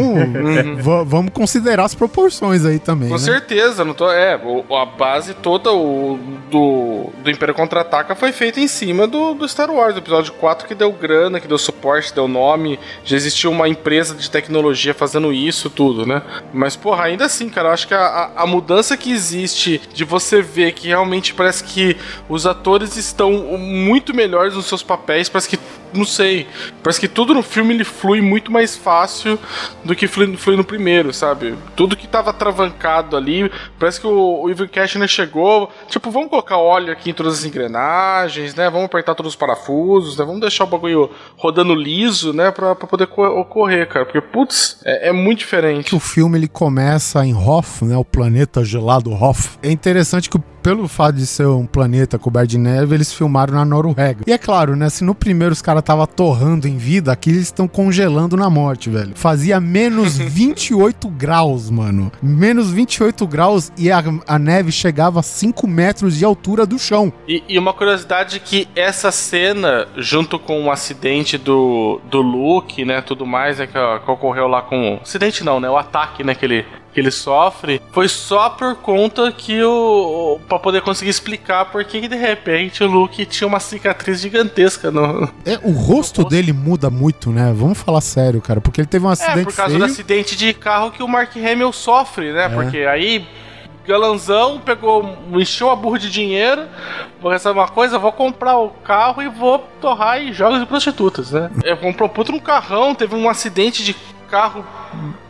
[0.83, 3.09] va- vamos considerar as proporções aí também.
[3.09, 3.21] Com né?
[3.21, 4.11] certeza, não tô.
[4.13, 6.19] É, a base toda o,
[6.51, 10.69] do, do Império Contra-Ataca foi feita em cima do, do Star Wars, do episódio 4,
[10.69, 12.79] que deu grana, que deu suporte, deu nome.
[13.03, 16.23] Já existia uma empresa de tecnologia fazendo isso, tudo, né?
[16.53, 20.43] Mas, porra, ainda assim, cara, eu acho que a, a mudança que existe de você
[20.43, 21.97] ver que realmente parece que
[22.29, 25.59] os atores estão muito melhores nos seus papéis, parece que.
[25.93, 26.47] Não sei.
[26.83, 29.39] Parece que tudo no filme ele flui muito mais fácil
[29.85, 31.55] do que flui, flui no primeiro, sabe?
[31.75, 36.57] Tudo que tava travancado ali, parece que o, o Ivan Cashner chegou, tipo, vamos colocar
[36.59, 38.69] óleo aqui em todas as engrenagens, né?
[38.71, 40.25] Vamos apertar todos os parafusos, né?
[40.25, 42.51] Vamos deixar o bagulho rodando liso, né?
[42.51, 44.05] Pra, pra poder co- ocorrer, cara.
[44.05, 45.91] Porque, putz, é, é muito diferente.
[45.91, 49.59] que o filme ele começa em Hoth, né, o planeta gelado Hoth.
[49.63, 53.65] É interessante que pelo fato de ser um planeta coberto de neve, eles filmaram na
[53.65, 54.25] Noruega.
[54.27, 57.43] E é claro, né, se no primeiro os caras tava torrando em vida, aqui eles
[57.43, 59.13] estão congelando na morte, velho.
[59.15, 62.11] Fazia menos 28 graus, mano.
[62.23, 67.13] Menos 28 graus e a, a neve chegava a 5 metros de altura do chão.
[67.27, 73.01] E, e uma curiosidade que essa cena, junto com o acidente do, do Luke, né,
[73.01, 74.99] tudo mais, né, que, que ocorreu lá com...
[75.03, 79.31] Acidente não, né, o ataque, né, que ele, que ele sofre, foi só por conta
[79.31, 80.39] que o...
[80.49, 85.29] pra poder conseguir explicar por que de repente o Luke tinha uma cicatriz gigantesca no...
[85.45, 87.53] É, o rosto dele muda muito, né?
[87.55, 89.87] Vamos falar sério, cara, porque ele teve um É, acidente por causa feio.
[89.87, 92.33] do acidente de carro que o Mark Hamill sofre, É.
[92.33, 93.27] né, porque aí...
[93.87, 96.67] Galanzão pegou, encheu a burra de dinheiro.
[97.23, 101.31] Vou receber uma coisa, vou comprar o carro e vou torrar em jogos de prostitutas,
[101.31, 101.51] né?
[101.65, 103.97] Ele comprou um puto um carrão, teve um acidente de
[104.31, 104.65] carro,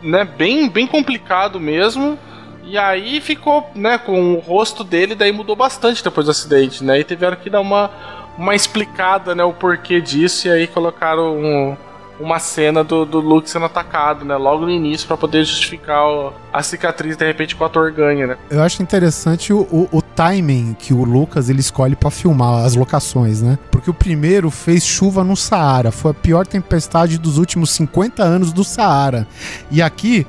[0.01, 0.23] né?
[0.25, 2.17] Bem, bem complicado mesmo.
[2.63, 6.99] E aí ficou, né, com o rosto dele, daí mudou bastante depois do acidente, né?
[6.99, 7.89] E tiveram que dar uma,
[8.37, 10.47] uma explicada, né, o porquê disso.
[10.47, 11.77] E aí colocaram um-
[12.19, 14.35] uma cena do, do Luke sendo atacado, né?
[14.35, 18.25] Logo no início, pra poder justificar o- a cicatriz, de repente, que o ator ganha,
[18.27, 18.37] né?
[18.49, 22.75] Eu acho interessante o, o, o timing que o Lucas ele escolhe pra filmar as
[22.75, 23.57] locações, né?
[23.71, 28.51] Porque o primeiro fez chuva no Saara, foi a pior tempestade dos últimos 50 anos
[28.51, 29.27] do Saara.
[29.71, 30.25] E aqui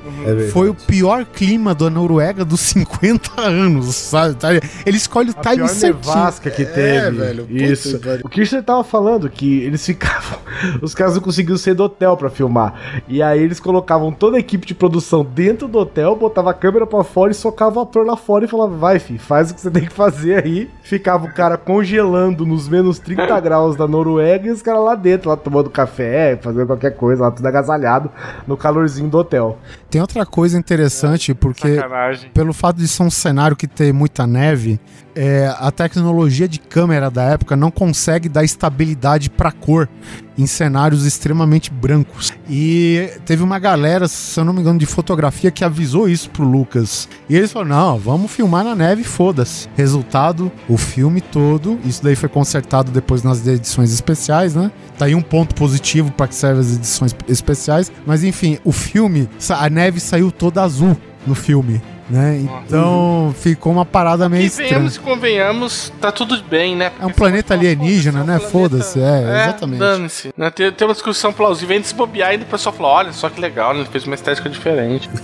[0.53, 4.35] foi o pior clima da Noruega dos 50 anos, sabe?
[4.35, 4.49] Tá?
[4.53, 6.01] Ele escolhe o A timing pior certinho.
[6.05, 7.17] nevasca que É, teve.
[7.17, 7.99] velho, puta, Isso.
[7.99, 8.21] velho.
[8.23, 10.39] O Kirchner tava falando que eles ficavam.
[10.81, 13.01] Os caras não conseguiam sair do hotel pra filmar.
[13.07, 16.85] E aí eles colocavam toda a equipe de produção dentro do hotel, botava a câmera
[16.85, 19.61] pra fora e socava o ator lá fora e falava: vai, fi, faz o que
[19.61, 20.69] você tem que fazer aí.
[20.83, 25.29] Ficava o cara congelando nos menos 30 graus da Noruega e os caras lá dentro,
[25.29, 28.09] lá tomando café, fazendo qualquer coisa, lá tudo agasalhado
[28.47, 29.57] no calorzinho do hotel.
[29.89, 32.29] Tem outra coisa interessante, porque Sacanagem.
[32.31, 34.79] pelo fato de ser um cenário que tem muita neve,
[35.15, 39.89] é, a tecnologia de câmera da época não consegue dar estabilidade pra cor
[40.37, 42.31] em cenários extremamente brancos.
[42.49, 46.43] E teve uma galera, se eu não me engano, de fotografia que avisou isso pro
[46.43, 47.07] Lucas.
[47.29, 49.67] E eles falaram: não, vamos filmar na neve, foda-se.
[49.75, 54.71] Resultado, o filme todo, isso daí foi consertado depois nas edições especiais, né?
[54.97, 57.91] Tá aí um ponto positivo para que serve as edições especiais.
[58.05, 61.81] Mas enfim, o filme, a neve saiu toda azul no filme.
[62.11, 62.45] Né?
[62.65, 64.69] Então ficou uma parada meio E estranha.
[64.69, 66.91] venhamos e convenhamos, tá tudo bem, né?
[66.99, 68.39] É um planeta alienígena, né?
[68.39, 69.79] Foda-se, é, exatamente.
[69.79, 70.33] Dane-se.
[70.37, 70.49] Né?
[70.49, 71.75] Tem, tem uma discussão plausível.
[71.75, 74.49] Ainda se bobear, ainda o pessoal fala: olha só que legal, ele fez uma estética
[74.49, 75.09] diferente.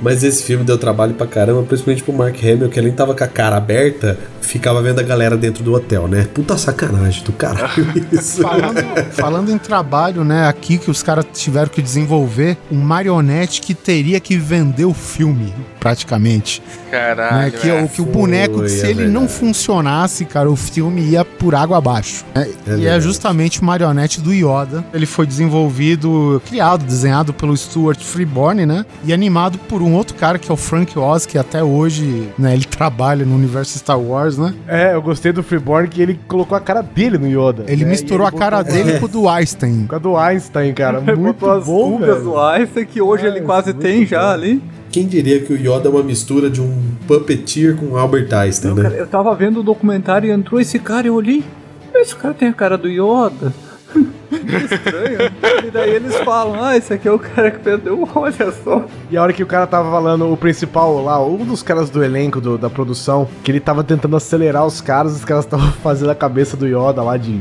[0.00, 3.24] Mas esse filme deu trabalho pra caramba, principalmente pro Mark Hamill, que além tava com
[3.24, 6.26] a cara aberta, ficava vendo a galera dentro do hotel, né?
[6.32, 8.42] Puta sacanagem do caralho isso.
[8.42, 10.48] Falando, falando em trabalho, né?
[10.48, 15.52] Aqui que os caras tiveram que desenvolver um marionete que teria que vender o filme,
[15.78, 16.62] praticamente.
[16.90, 17.36] Caralho.
[17.36, 17.50] né?
[17.50, 17.82] Que, é.
[17.82, 21.54] o, que o boneco, Foi, se é ele não funcionasse, cara, o filme ia por
[21.54, 22.24] água abaixo.
[22.34, 22.48] né?
[22.78, 24.84] e é justamente o marionete do Yoda.
[24.92, 28.84] Ele foi desenvolvido, criado, desenhado pelo Stuart Freeborn, né?
[29.04, 32.52] E animado por um outro cara que é o Frank Oz, que até hoje, né,
[32.54, 34.54] ele trabalha no universo Star Wars, né?
[34.66, 37.64] É, eu gostei do Freeborn que ele colocou a cara dele no Yoda.
[37.68, 37.90] Ele né?
[37.90, 39.86] misturou E a cara botou- dele com o do Einstein.
[39.88, 40.98] Com a do Einstein, cara.
[41.06, 42.22] Ele Muito botou as bom, rugas velho.
[42.24, 44.28] do Einstein, que hoje ele É, quase muito tem já bom.
[44.90, 48.90] Quem diria que o Yoda é uma mistura de um puppeteer com Albert Einstein, Cara,
[48.90, 49.00] né?
[49.00, 51.44] eu tava vendo o documentário e entrou esse cara e eu olhei.
[51.94, 53.52] Esse cara tem a cara do Yoda.
[54.30, 55.18] Que estranho.
[55.66, 58.84] e daí eles falam, ah, esse aqui é o cara que perdeu, olha só.
[59.10, 62.02] E a hora que o cara tava falando, o principal lá, um dos caras do
[62.02, 66.10] elenco do- da produção, que ele tava tentando acelerar os caras, os caras estavam fazendo
[66.10, 67.32] a cabeça do Yoda lá de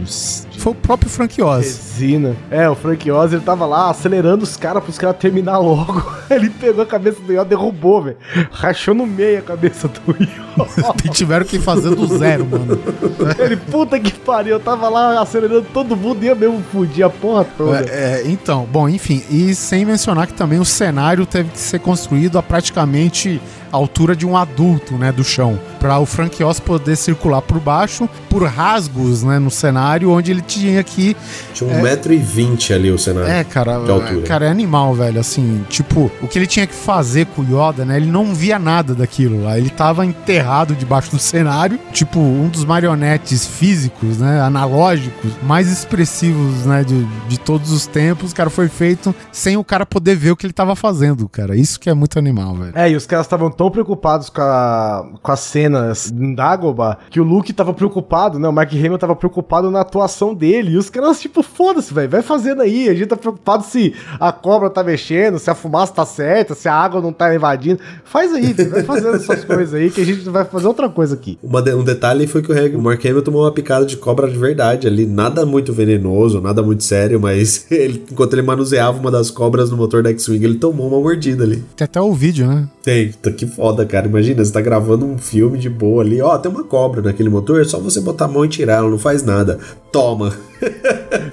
[0.59, 1.65] Foi o próprio Frank Oz.
[1.65, 2.35] resina.
[2.51, 6.05] É, o Frank Oz, ele tava lá acelerando os caras pros caras terminar logo.
[6.29, 8.17] Ele pegou a cabeça do Yoda, derrubou, velho.
[8.51, 10.95] Rachou no meio a cabeça do Yoda.
[11.03, 12.77] E tiveram que fazer do zero, mano.
[13.39, 17.09] ele, puta que pariu, eu tava lá acelerando todo mundo e ia mesmo fudir a
[17.09, 17.79] porra toda.
[17.79, 21.79] É, é, então, bom, enfim, e sem mencionar que também o cenário teve que ser
[21.79, 23.41] construído a praticamente
[23.71, 27.59] a altura de um adulto, né, do chão, para o Frank Oz poder circular por
[27.59, 31.15] baixo, por rasgos, né, no cenário, onde ele tinha que
[31.53, 33.29] Tinha um metro e vinte ali o cenário.
[33.29, 34.21] é, cara, De altura.
[34.23, 37.85] cara, é animal, velho, assim, tipo, o que ele tinha que fazer com o Yoda,
[37.85, 42.47] né, ele não via nada daquilo lá, ele tava enterrado debaixo do cenário, tipo, um
[42.49, 48.67] dos marionetes físicos, né, analógicos, mais expressivos, né, de, de todos os tempos, cara, foi
[48.67, 51.93] feito sem o cara poder ver o que ele tava fazendo, cara, isso que é
[51.93, 52.71] muito animal, velho.
[52.75, 55.39] É, e os caras estavam tão preocupados com, a, com as
[55.69, 58.47] cenas em Dagobah que o Luke tava preocupado, né?
[58.47, 60.71] O Mark Hamill tava preocupado na atuação dele.
[60.73, 62.89] E os caras, tipo, foda-se, velho, vai fazendo aí.
[62.89, 66.67] A gente tá preocupado se a cobra tá mexendo, se a fumaça tá certa, se
[66.67, 67.79] a água não tá invadindo.
[68.03, 71.37] Faz aí, vai fazendo essas coisas aí que a gente vai fazer outra coisa aqui.
[71.43, 73.97] Uma de- um detalhe foi que o, Reg- o Mark Hamill tomou uma picada de
[73.97, 75.05] cobra de verdade ali.
[75.05, 79.77] Nada muito venenoso, nada muito sério, mas ele- enquanto ele manuseava uma das cobras no
[79.77, 81.63] motor da X-Wing, ele tomou uma mordida ali.
[81.75, 82.67] Tem até o vídeo, né?
[82.83, 84.07] Tem, tá que foda, cara.
[84.07, 86.21] Imagina, você tá gravando um filme de boa ali.
[86.21, 88.89] Ó, tem uma cobra naquele motor, é só você botar a mão e tirar, ela
[88.89, 89.59] não faz nada.
[89.91, 90.33] Toma.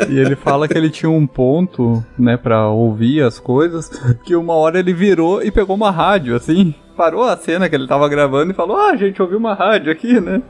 [0.09, 3.89] E ele fala que ele tinha um ponto, né, pra ouvir as coisas,
[4.25, 6.75] que uma hora ele virou e pegou uma rádio, assim.
[6.97, 10.19] Parou a cena que ele tava gravando e falou, ah, gente, ouviu uma rádio aqui,
[10.21, 10.41] né?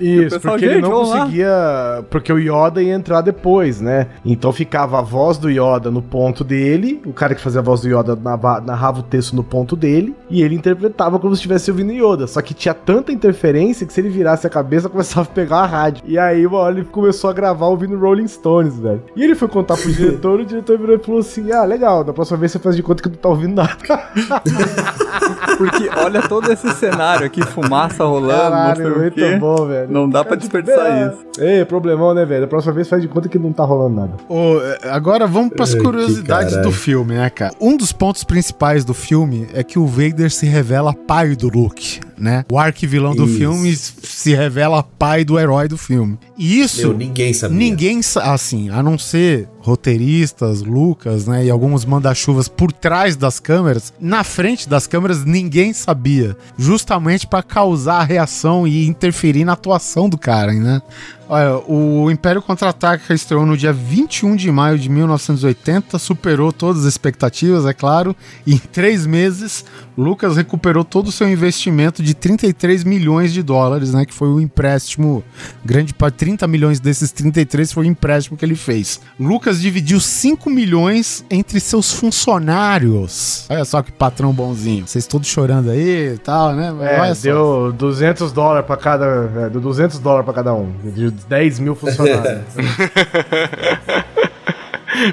[0.00, 2.04] Isso, pessoal, porque ele "Gente, não vamos lá." conseguia.
[2.10, 4.06] Porque o Yoda ia entrar depois, né?
[4.24, 7.80] Então ficava a voz do Yoda no ponto dele, o cara que fazia a voz
[7.80, 11.70] do Yoda narra- narrava o texto no ponto dele, e ele interpretava como se estivesse
[11.70, 12.26] ouvindo Yoda.
[12.26, 15.66] Só que tinha tanta interferência que se ele virasse a cabeça, começava a pegar a
[15.66, 16.04] rádio.
[16.06, 19.02] E aí, uma hora ele começou a gravar ouvindo Rolling Stones, velho.
[19.16, 22.12] E ele foi contar pro diretor, o diretor virou e falou assim: Ah, legal, da
[22.12, 23.76] próxima vez você faz de conta que não tá ouvindo nada.
[25.56, 29.36] Porque olha todo esse cenário aqui, fumaça rolando, Caralho, muito quê.
[29.36, 29.90] bom, velho.
[29.90, 31.26] Não dá pra desperdiçar isso.
[31.38, 32.42] Ei, problemão, né, velho?
[32.42, 34.12] Da próxima vez faz de conta que não tá rolando nada.
[34.28, 37.52] Ô, é, agora vamos pras Ai, curiosidades do filme, né, cara?
[37.60, 42.00] Um dos pontos principais do filme é que o Vader se revela pai do Luke,
[42.18, 42.44] né?
[42.50, 43.38] O arquivilão do Isso.
[43.38, 46.18] filme se revela pai do herói do filme.
[46.38, 47.56] E isso Meu, ninguém sabia.
[47.56, 53.92] ninguém, assim, a não ser roteiristas, Lucas, né, e alguns manda-chuvas por trás das câmeras,
[53.98, 60.08] na frente das câmeras ninguém sabia, justamente pra causar a reação e interferir na atuação
[60.08, 60.80] do cara, né?
[61.28, 66.88] Olha, o Império Contra-Ataca estreou no dia 21 de maio de 1980, superou todas as
[66.88, 68.14] expectativas, é claro,
[68.46, 69.64] e em três meses,
[69.96, 74.40] Lucas recuperou todo o seu investimento de 33 milhões de dólares, né, que foi o
[74.40, 75.24] empréstimo,
[75.64, 79.00] grande parte, 30 milhões desses 33 foi o empréstimo que ele fez.
[79.18, 83.46] Lucas dividiu 5 milhões entre seus funcionários.
[83.48, 84.86] Olha só que patrão bonzinho.
[84.86, 86.74] Vocês todos chorando aí e tal, né?
[86.80, 87.22] É, olha só.
[87.22, 89.30] deu 200 dólares pra cada.
[89.36, 90.72] É, deu 200 dólares pra cada um.
[90.84, 92.44] De 10 mil funcionários.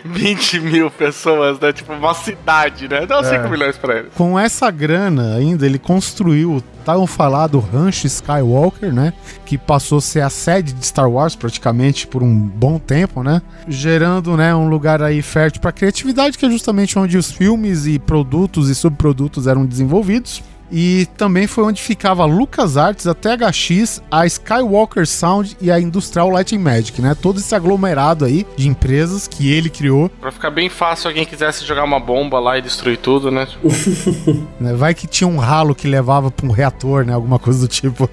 [0.06, 1.72] 20 mil pessoas, né?
[1.74, 3.06] Tipo, uma cidade, né?
[3.06, 4.10] Dá 5 milhões pra ele.
[4.16, 9.14] Com essa grana ainda, ele construiu o tão falado Rancho Skywalker, né?
[9.46, 13.42] Que passou a ser a sede de Star Wars praticamente por um bom tempo, né?
[13.68, 17.98] Gerando, né, um lugar aí fértil para criatividade, que é justamente onde os filmes e
[18.00, 20.44] produtos e subprodutos eram desenvolvidos.
[20.72, 26.30] E também foi onde ficava a LucasArts, a THX, a Skywalker Sound e a Industrial
[26.30, 27.16] Light and Magic, né?
[27.20, 30.10] Todo esse aglomerado aí de empresas que ele criou.
[30.10, 33.48] Pra ficar bem fácil, alguém quisesse jogar uma bomba lá e destruir tudo, né?
[34.60, 34.74] né?
[34.74, 37.14] Vai que tinha um ralo que levava para um reator, né?
[37.14, 38.10] Alguma coisa do tipo.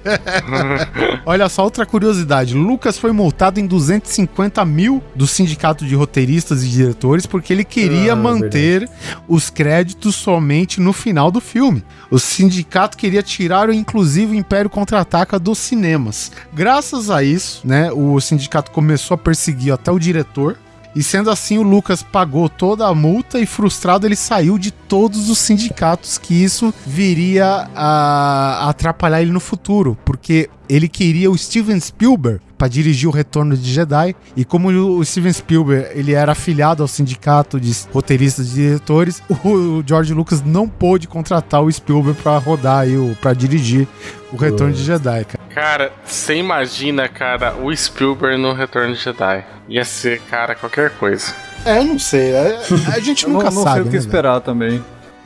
[1.25, 2.53] Olha só, outra curiosidade.
[2.53, 8.13] Lucas foi multado em 250 mil do sindicato de roteiristas e diretores porque ele queria
[8.13, 8.89] Ah, manter
[9.27, 11.83] os créditos somente no final do filme.
[12.11, 16.29] O sindicato queria tirar, inclusive, o Império Contra-Ataca dos cinemas.
[16.53, 20.57] Graças a isso, né, o sindicato começou a perseguir até o diretor.
[20.93, 25.29] E sendo assim, o Lucas pagou toda a multa e frustrado ele saiu de todos
[25.29, 31.79] os sindicatos que isso viria a atrapalhar ele no futuro, porque ele queria o Steven
[31.79, 36.81] Spielberg para dirigir o Retorno de Jedi e como o Steven Spielberg ele era afiliado
[36.81, 42.37] ao sindicato de roteiristas e diretores, o George Lucas não pôde contratar o Spielberg para
[42.37, 43.85] rodar aí o para dirigir
[44.31, 45.39] o Retorno de Jedi, cara.
[45.53, 49.43] Cara, você imagina, cara, o Spielberg no Retorno de Jedi.
[49.67, 51.35] Ia ser, cara, qualquer coisa.
[51.65, 52.61] É, eu não sei, é-
[52.95, 53.73] a gente não, nunca não sabe.
[53.75, 54.81] sei o que né, esperar também.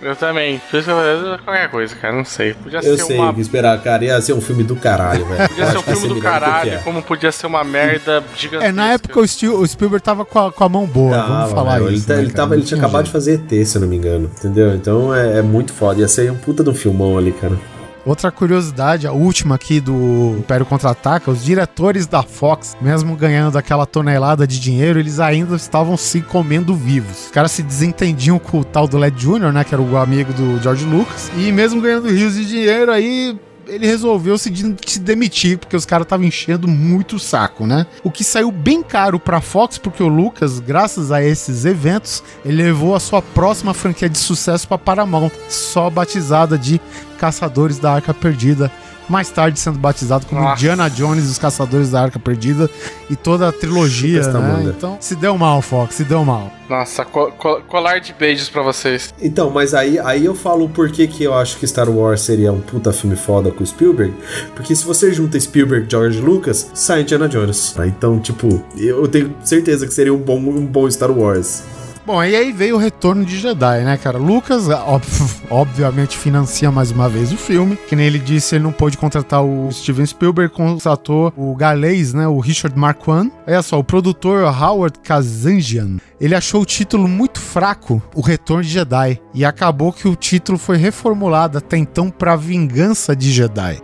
[0.05, 0.61] Eu também.
[0.69, 2.53] Por isso que eu- qualquer coisa, cara, não sei.
[2.53, 4.05] Podia Eu ser sei uma o que esperar, cara.
[4.05, 5.49] Ia ser um filme do caralho, velho.
[5.49, 8.69] Podia ser um filme do caralho, como podia ser uma merda gigantesca.
[8.69, 11.51] É, na época o, Stil- o Spielberg tava com a, com a mão boa, vamos
[11.53, 11.91] falar velho.
[11.91, 12.03] isso.
[12.03, 13.95] Ele, tá- né, ele, tava, ele tinha acabado de fazer ET, se eu não me
[13.95, 14.29] engano.
[14.37, 14.75] Entendeu?
[14.75, 15.99] Então é, é muito foda.
[15.99, 17.57] Ia ser um puta de um filmão ali, cara.
[18.05, 23.85] Outra curiosidade, a última aqui do Império Contra-Ataca, os diretores da Fox, mesmo ganhando aquela
[23.85, 27.25] tonelada de dinheiro, eles ainda estavam se comendo vivos.
[27.25, 30.31] Os caras se desentendiam com o tal do Led Jr., né, que era o amigo
[30.33, 34.99] do George Lucas, e mesmo ganhando rios de dinheiro, aí ele resolveu se, de- se
[34.99, 37.85] demitir, porque os caras estavam enchendo muito o saco, né?
[38.03, 42.61] O que saiu bem caro pra Fox, porque o Lucas, graças a esses eventos, ele
[42.63, 46.79] levou a sua próxima franquia de sucesso pra Paramount, só batizada de
[47.17, 48.71] Caçadores da Arca Perdida.
[49.07, 50.53] Mais tarde sendo batizado como Nossa.
[50.55, 52.69] Indiana Jones e os Caçadores da Arca Perdida
[53.09, 54.73] e toda a trilogia, né?
[54.75, 56.51] Então, se deu mal, Fox, se deu mal.
[56.67, 59.13] Nossa, co- co- colar de beijos pra vocês.
[59.21, 62.51] Então, mas aí, aí eu falo o porquê que eu acho que Star Wars seria
[62.51, 64.13] um puta filme foda com o Spielberg.
[64.55, 67.73] Porque se você junta Spielberg e George Lucas, sai Indiana Jones.
[67.73, 67.85] tá?
[67.85, 71.61] Então, tipo, eu tenho certeza que seria um bom, um bom Star Wars.
[72.05, 74.19] Bom, e aí veio o retorno de Jedi, né, cara?
[74.19, 75.03] Lucas, ob-
[75.49, 77.75] obviamente, financia mais uma vez o filme.
[77.89, 82.27] Que nem ele disse, ele não pôde contratar o Steven Spielberg, contratou o galês, né,
[82.27, 83.31] o Richard Marquand.
[83.47, 88.69] Olha só, o produtor Howard Kazanjian, ele achou o título muito fraco, O Retorno de
[88.69, 89.19] Jedi.
[89.33, 93.79] E acabou que o título foi reformulado até então pra Vingança de Jedi.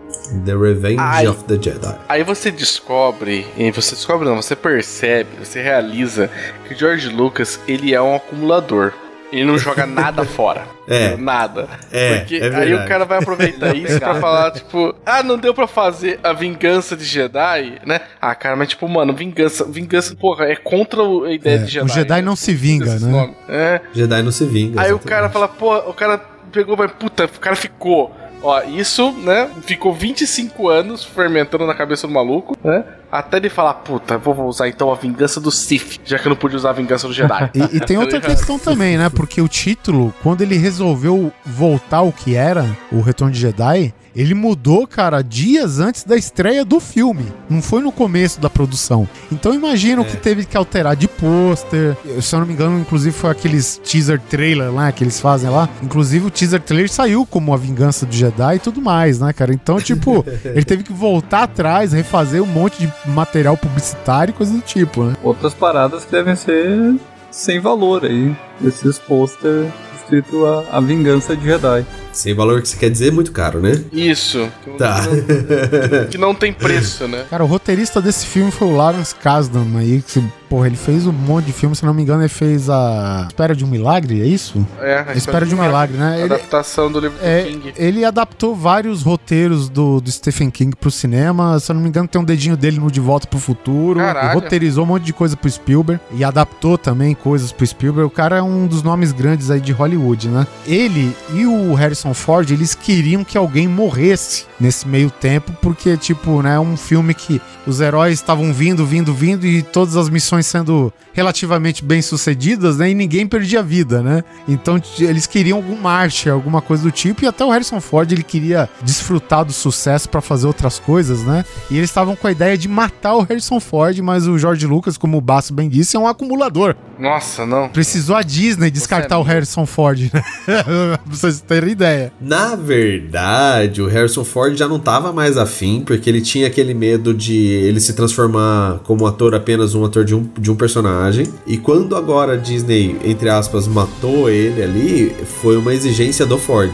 [0.45, 1.27] The Revenge Ai.
[1.27, 1.95] of the Jedi.
[2.07, 6.29] Aí você descobre, e você descobre não, você percebe, você realiza
[6.67, 8.93] que o George Lucas, ele é um acumulador.
[9.31, 10.65] Ele não joga nada fora.
[10.85, 11.15] É.
[11.15, 11.69] Nada.
[11.89, 15.53] É, Porque é aí o cara vai aproveitar isso pra falar, tipo, ah, não deu
[15.53, 18.01] pra fazer a vingança de Jedi, né?
[18.21, 21.71] Ah, cara, mas tipo, mano, vingança, vingança, porra, é contra o- a ideia É, de
[21.71, 21.85] Jedi.
[21.85, 23.07] o Jedi não se vinga, né?
[23.07, 23.35] nomes.
[23.47, 23.79] É.
[23.93, 24.81] Jedi não se vinga.
[24.81, 25.05] Aí o exatamente.
[25.07, 26.17] cara fala, pô, o cara
[26.51, 28.13] pegou, vai, puta, o cara ficou.
[28.41, 29.49] Ó, isso, né?
[29.63, 32.83] Ficou 25 anos fermentando na cabeça do maluco, né?
[33.11, 36.35] Até ele falar, puta, vou usar então a vingança do Sith, já que eu não
[36.35, 37.51] pude usar a vingança do Jedi.
[37.53, 39.09] E, e tem outra questão também, né?
[39.09, 44.33] Porque o título, quando ele resolveu voltar ao que era o Retorno de Jedi, ele
[44.33, 47.25] mudou, cara, dias antes da estreia do filme.
[47.49, 49.07] Não foi no começo da produção.
[49.31, 51.95] Então imagina o que teve que alterar de pôster.
[52.21, 55.69] Se eu não me engano, inclusive foi aqueles teaser trailer lá que eles fazem lá.
[55.81, 59.53] Inclusive o teaser trailer saiu como a vingança do Jedi e tudo mais, né, cara?
[59.53, 64.53] Então, tipo, ele teve que voltar atrás, refazer um monte de material publicitário e coisa
[64.53, 65.15] do tipo, né?
[65.23, 66.95] Outras paradas que devem ser
[67.31, 68.35] sem valor aí.
[68.63, 69.71] Esses pôster
[70.11, 71.85] escrito a, a Vingança de Jedi.
[72.11, 73.81] Sem valor que você quer dizer, muito caro, né?
[73.93, 74.49] Isso.
[74.63, 75.01] Que, Tá.
[75.01, 77.25] que não, que não tem preço, né?
[77.29, 80.21] Cara, o roteirista desse filme foi o Lawrence Kasdan aí, que,
[80.51, 83.55] porra, ele fez um monte de filme, se não me engano, ele fez a Espera
[83.55, 84.67] de um Milagre, é isso?
[84.81, 86.15] É, A Espera de um Milagre, né?
[86.15, 87.73] Ele, Adaptação do livro é, do King.
[87.77, 92.05] ele adaptou vários roteiros do, do Stephen King pro cinema, se eu não me engano,
[92.05, 94.33] tem um dedinho dele no De Volta pro Futuro, Caralho.
[94.33, 98.05] roteirizou um monte de coisa pro Spielberg, e adaptou também coisas pro Spielberg.
[98.05, 100.45] O cara é um dos nomes grandes aí de Hollywood, né?
[100.67, 106.41] Ele e o Harrison Ford, eles queriam que alguém morresse nesse meio tempo, porque, tipo,
[106.41, 110.91] né, um filme que os heróis estavam vindo, vindo, vindo e todas as missões sendo
[111.13, 114.23] relativamente bem sucedidas, né, e ninguém perdia vida, né?
[114.47, 118.23] Então eles queriam algum marcha, alguma coisa do tipo, e até o Harrison Ford ele
[118.23, 121.43] queria desfrutar do sucesso pra fazer outras coisas, né?
[121.69, 124.97] E eles estavam com a ideia de matar o Harrison Ford, mas o George Lucas,
[124.97, 126.75] como o Basso bem disse, é um acumulador.
[126.97, 127.67] Nossa, não.
[127.69, 130.23] Precisou a Disney descartar o Harrison Ford, né?
[130.45, 132.13] pra vocês terem ideia.
[132.21, 137.13] Na verdade, o Harrison Ford já não tava mais afim, porque ele tinha aquele medo
[137.13, 141.27] de ele se transformar como ator apenas um ator de um, de um personagem.
[141.45, 146.71] E quando agora a Disney, entre aspas, matou ele ali, foi uma exigência do Ford.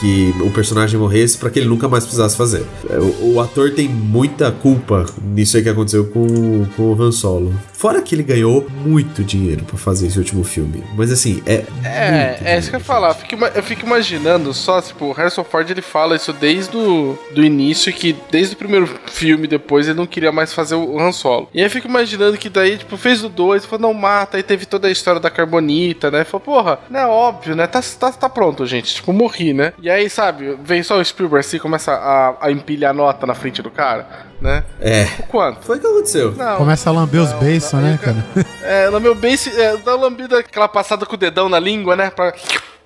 [0.00, 2.66] Que o personagem morresse pra que ele nunca mais precisasse fazer.
[2.90, 7.12] É, O, o ator tem muita culpa nisso aí que aconteceu com, com o Han
[7.12, 7.54] Solo.
[7.72, 10.82] Fora que ele ganhou muito dinheiro pra fazer esse último filme.
[10.96, 11.64] Mas assim, é.
[11.84, 13.10] É, é isso que eu ia falar.
[13.10, 17.16] Eu fico, eu fico imaginando só, tipo, o Harrison Ford ele fala isso desde o
[17.34, 21.12] do início, que desde o primeiro filme depois ele não queria mais fazer o Han
[21.12, 21.48] Solo.
[21.54, 24.42] E aí eu fico imaginando que daí, tipo, fez o 2, falou, não mata, aí
[24.42, 26.24] teve toda a história da Carbonita, né?
[26.24, 27.66] Falou, porra, não é óbvio, né?
[27.66, 28.94] Tá, tá, tá pronto, gente.
[28.94, 29.72] Tipo, morri, né?
[29.80, 33.62] E aí, sabe, vem só o Spielberg assim, começa a, a empilhar nota na frente
[33.62, 34.06] do cara,
[34.40, 34.64] né?
[34.80, 35.04] É.
[35.18, 35.64] O quanto?
[35.64, 36.32] Foi o que aconteceu.
[36.32, 36.56] Não.
[36.56, 38.24] Começa a lamber os beiços, né, cara?
[38.64, 41.94] É, no meu base, é, dá uma lambida, aquela passada com o dedão na língua,
[41.94, 42.08] né?
[42.08, 42.32] Pra...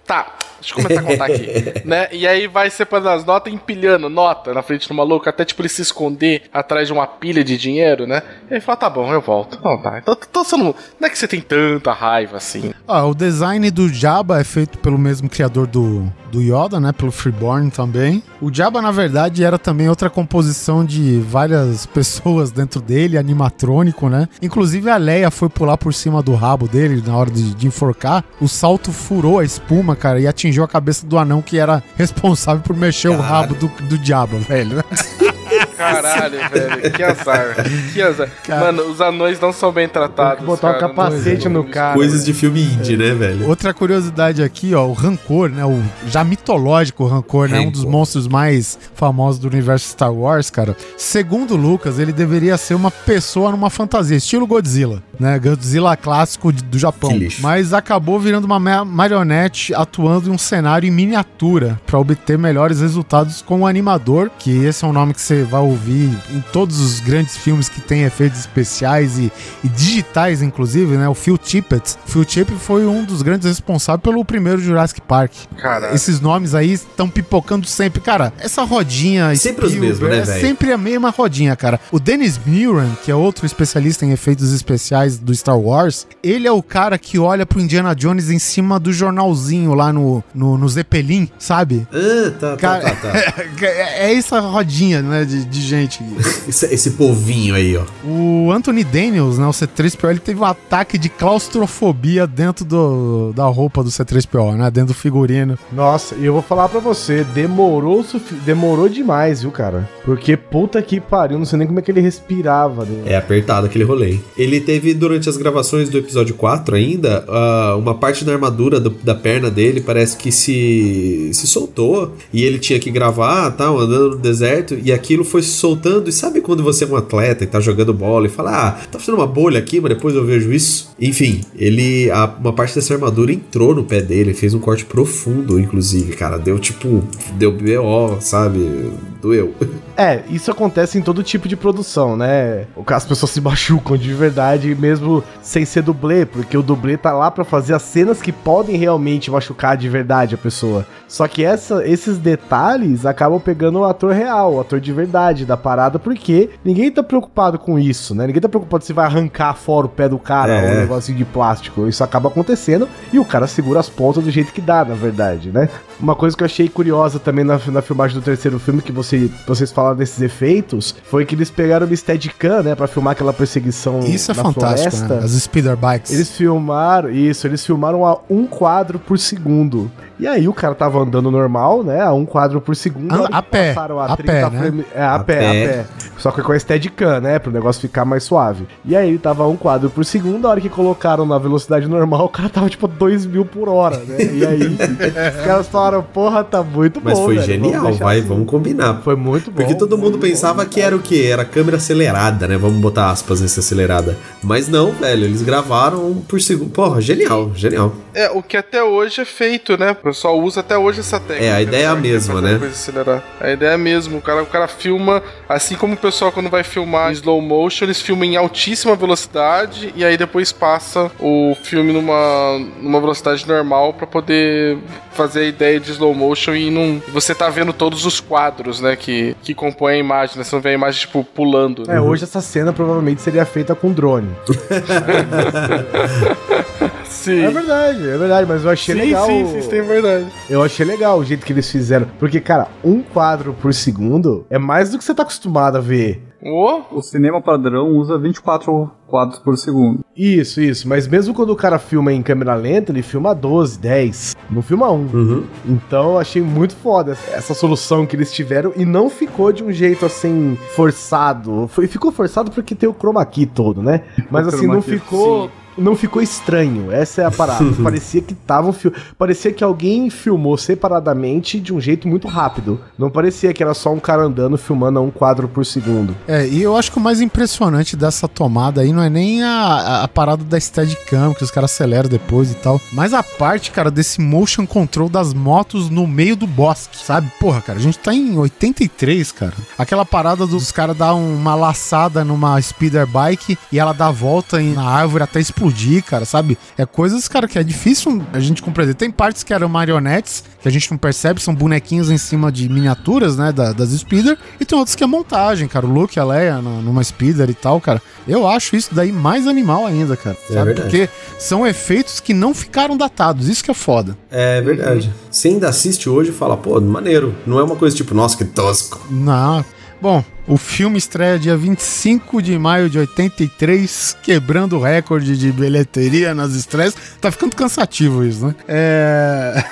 [0.04, 0.26] Tá,
[0.60, 1.82] deixa eu começar a contar aqui.
[1.86, 2.08] né?
[2.12, 5.68] E aí vai separando as notas empilhando nota na frente do maluco, até tipo ele
[5.68, 8.22] se esconder atrás de uma pilha de dinheiro, né?
[8.50, 9.58] E aí fala, tá bom, eu volto.
[9.62, 9.98] Não, tá.
[9.98, 10.74] Então, então você não.
[11.00, 12.72] Não é que você tem tanta raiva assim.
[12.86, 16.92] Ah, o design do Jabba é feito pelo mesmo criador do, do Yoda, né?
[16.92, 18.22] Pelo Freeborn também.
[18.40, 24.28] O Jabba, na verdade, era também outra composição de várias pessoas dentro dele, animatrônico, né?
[24.40, 28.24] Inclusive a Leia foi pular por cima do rabo dele na hora de, de enforcar.
[28.40, 32.62] O salto furou a espuma, cara, e atingiu a cabeça do anão que era responsável
[32.62, 34.82] por mexer o rabo do, do Jabba, velho.
[35.76, 37.56] Caralho, velho, que azar.
[37.92, 38.28] Que azar.
[38.48, 40.44] Mano, os anões não são bem tratados.
[40.44, 41.94] Botar um cara, capacete não- no cara.
[41.94, 43.48] Coisas de filme indie, né, velho?
[43.48, 45.64] Outra curiosidade aqui, ó, o Rancor, né?
[45.64, 47.60] O já mitológico Rancor, né?
[47.60, 50.76] Um dos monstros mais famosos do universo Star Wars, cara.
[50.96, 55.38] Segundo Lucas, ele deveria ser uma pessoa numa fantasia, estilo Godzilla, né?
[55.38, 57.10] Godzilla clássico do Japão.
[57.10, 57.42] Que lixo.
[57.42, 62.80] Mas acabou virando uma ma- marionete atuando em um cenário em miniatura para obter melhores
[62.80, 66.80] resultados com o animador, que esse é um nome que você vai ouvir em todos
[66.80, 69.32] os grandes filmes que tem efeitos especiais e,
[69.64, 71.08] e digitais, inclusive, né?
[71.08, 71.96] O Phil Tippett.
[72.06, 75.32] Phil Tippett foi um dos grandes responsáveis pelo primeiro Jurassic Park.
[75.56, 75.94] Caralho.
[75.94, 78.00] Esses nomes aí estão pipocando sempre.
[78.00, 79.34] Cara, essa rodinha.
[79.36, 80.40] Sempre os mesmos, né, é velho?
[80.40, 81.80] sempre a mesma rodinha, cara.
[81.90, 86.52] O Dennis Muren, que é outro especialista em efeitos especiais do Star Wars, ele é
[86.52, 90.68] o cara que olha pro Indiana Jones em cima do jornalzinho lá no, no, no
[90.68, 91.86] Zeppelin, sabe?
[91.92, 93.18] Ah, tá, tá, Cara, tá, tá.
[93.66, 96.00] é essa rodinha, né, de, de gente.
[96.48, 97.82] Esse, esse povinho aí, ó.
[98.06, 103.44] O Anthony Daniels, né, o C3PO, ele teve um ataque de claustrofobia dentro do, da
[103.46, 105.58] roupa do C3PO, né, dentro do figurino.
[105.72, 108.04] Nossa, e eu vou falar pra você, demorou,
[108.44, 109.88] demorou demais, viu, cara?
[110.04, 112.84] Porque puta que pariu, não sei nem como é que ele respirava.
[112.84, 113.02] Né?
[113.06, 114.18] É apertado aquele rolê.
[114.36, 118.90] Ele teve, durante as gravações do episódio 4 ainda, ah, uma parte da armadura do-
[119.02, 122.14] da perna dele parece que se, se soltou.
[122.32, 124.78] E ele tinha que gravar, tal, andando no deserto.
[124.82, 126.08] E aquilo foi se soltando.
[126.08, 128.98] E sabe quando você é um atleta e tá jogando bola e fala, ah, tá
[128.98, 130.94] fazendo uma bolha aqui, mas depois eu vejo isso?
[131.00, 132.10] Enfim, ele.
[132.10, 136.38] a- uma parte dessa armadura entrou no pé dele, fez um corte profundo, inclusive, cara.
[136.38, 137.02] Deu tipo.
[137.34, 138.90] Deu BO, sabe?
[139.22, 139.52] Doeu.
[140.00, 142.66] É, isso acontece em todo tipo de produção, né?
[142.86, 147.32] As pessoas se machucam de verdade, mesmo sem ser dublê, porque o dublê tá lá
[147.32, 150.86] pra fazer as cenas que podem realmente machucar de verdade a pessoa.
[151.08, 155.56] Só que essa, esses detalhes acabam pegando o ator real, o ator de verdade da
[155.56, 158.26] parada, porque ninguém tá preocupado com isso, né?
[158.26, 160.76] Ninguém tá preocupado se vai arrancar fora o pé do cara, É.
[160.76, 161.86] um negocinho de plástico.
[161.86, 165.50] Isso acaba acontecendo e o cara segura as pontas do jeito que dá, na verdade,
[165.50, 165.68] né?
[166.00, 169.30] Uma coisa que eu achei curiosa também na, na filmagem do terceiro filme, que você,
[169.46, 174.00] vocês falaram desses efeitos, foi que eles pegaram o Steadicam, né, pra filmar aquela perseguição
[174.00, 175.14] Isso é na fantástico, floresta.
[175.16, 175.24] né?
[175.24, 176.12] As speeder bikes.
[176.12, 179.90] Eles filmaram, isso, eles filmaram a um quadro por segundo.
[180.20, 183.08] E aí o cara tava andando normal, né, a um quadro por segundo.
[183.26, 184.84] Que a pé, passaram a pé, né?
[184.94, 185.38] É, a, A pé.
[185.38, 185.86] pé, a pé.
[186.18, 187.38] Só que com a Steadicam, né?
[187.38, 188.66] Pro negócio ficar mais suave.
[188.84, 192.28] E aí tava um quadro por segundo, a hora que colocaram na velocidade normal, o
[192.28, 194.16] cara tava tipo 2 mil por hora, né?
[194.20, 197.24] E aí os caras falaram, porra, tá muito Mas bom.
[197.26, 199.00] foi velho, genial, vamos vai, assim." vamos combinar.
[199.02, 199.56] Foi muito bom.
[199.58, 200.70] Porque todo mundo pensava bom.
[200.70, 201.28] que era o quê?
[201.30, 202.56] Era câmera acelerada, né?
[202.56, 204.16] Vamos botar aspas nesse acelerada.
[204.42, 206.70] Mas não, velho, eles gravaram por segundo.
[206.70, 207.94] Porra, genial, genial.
[208.14, 209.92] É, o que até hoje é feito, né?
[209.92, 211.44] O pessoal usa até hoje essa técnica.
[211.44, 212.00] É, a ideia é a né?
[212.00, 212.58] mesma, né?
[212.58, 213.22] coisa acelerar.
[213.40, 214.18] A ideia é a mesma.
[214.18, 217.84] O cara, o cara filma, assim como o pessoal quando vai filmar em slow motion,
[217.84, 223.92] eles filmam em altíssima velocidade e aí depois passa o filme numa, numa velocidade normal
[223.92, 224.78] pra poder
[225.18, 227.02] fazer a ideia de slow motion e não.
[227.12, 228.94] Você tá vendo todos os quadros, né?
[228.94, 230.44] Que, que compõem a imagem, né?
[230.44, 231.84] Você não vê a imagem, tipo, pulando.
[231.86, 231.96] né?
[231.96, 234.30] É, hoje essa cena provavelmente seria feita com drone.
[237.08, 237.42] Sim.
[237.42, 239.26] É verdade, é verdade, mas eu achei sim, legal.
[239.26, 240.26] sim, sim, sim, é verdade.
[240.48, 242.06] Eu achei legal o jeito que eles fizeram.
[242.18, 246.22] Porque, cara, um quadro por segundo é mais do que você tá acostumado a ver.
[246.42, 250.04] O cinema padrão usa 24 quadros por segundo.
[250.16, 250.88] Isso, isso.
[250.88, 254.36] Mas mesmo quando o cara filma em câmera lenta, ele filma 12, 10.
[254.50, 255.08] Não filma um.
[255.12, 255.44] Uhum.
[255.66, 259.72] Então eu achei muito foda essa solução que eles tiveram e não ficou de um
[259.72, 261.68] jeito assim forçado.
[261.68, 264.02] Foi, ficou forçado porque tem o chroma key todo, né?
[264.30, 265.50] Mas O assim, não key, ficou.
[265.78, 267.64] Não ficou estranho, essa é a parada.
[267.82, 268.92] parecia que tava fil...
[269.16, 272.80] Parecia que alguém filmou separadamente de um jeito muito rápido.
[272.98, 276.16] Não parecia que era só um cara andando filmando a um quadro por segundo.
[276.26, 280.02] É, e eu acho que o mais impressionante dessa tomada aí não é nem a,
[280.02, 283.90] a, parada da Steadicam, que os caras aceleram depois e tal, mas a parte, cara,
[283.90, 287.30] desse motion control das motos no meio do bosque, sabe?
[287.38, 289.54] Porra, cara, a gente tá em 83, cara.
[289.76, 294.74] Aquela parada dos caras dar uma laçada numa speeder bike e ela dá volta em-
[294.74, 295.67] na árvore até explodir,
[296.02, 296.56] cara, sabe?
[296.76, 298.94] É coisas, cara, que é difícil a gente compreender.
[298.94, 302.68] Tem partes que eram marionetes, que a gente não percebe, são bonequinhos em cima de
[302.68, 305.86] miniaturas, né, da- das speeder, e tem outros que é montagem, cara.
[305.86, 308.00] O Luke, a Leia numa speeder e tal, cara.
[308.26, 310.36] Eu acho isso daí mais animal ainda, cara.
[310.50, 310.64] É sabe?
[310.74, 310.82] verdade.
[310.90, 311.08] Porque
[311.38, 313.48] são efeitos que não ficaram datados.
[313.48, 314.16] Isso que é foda.
[314.30, 315.12] É verdade.
[315.30, 317.34] Você ainda assiste hoje e fala, pô, maneiro.
[317.46, 319.00] Não é uma coisa tipo, nossa, que tosco.
[319.10, 319.64] Não.
[320.00, 326.34] Bom, o filme estreia dia 25 de maio de 83, quebrando o recorde de bilheteria
[326.34, 326.94] nas estreias.
[327.20, 328.54] Tá ficando cansativo isso, né?
[328.66, 329.64] É.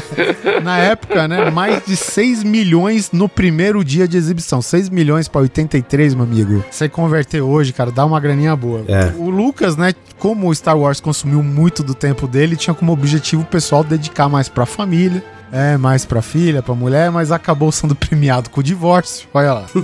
[0.62, 1.50] Na época, né?
[1.50, 4.60] Mais de 6 milhões no primeiro dia de exibição.
[4.60, 6.64] 6 milhões pra 83, meu amigo.
[6.70, 8.84] Você converter hoje, cara, dá uma graninha boa.
[8.86, 9.12] É.
[9.16, 9.94] O Lucas, né?
[10.18, 14.28] Como o Star Wars consumiu muito do tempo dele, tinha como objetivo o pessoal dedicar
[14.28, 15.24] mais pra família.
[15.52, 19.28] É, mais pra filha, pra mulher, mas acabou sendo premiado com o divórcio.
[19.32, 19.66] Olha lá.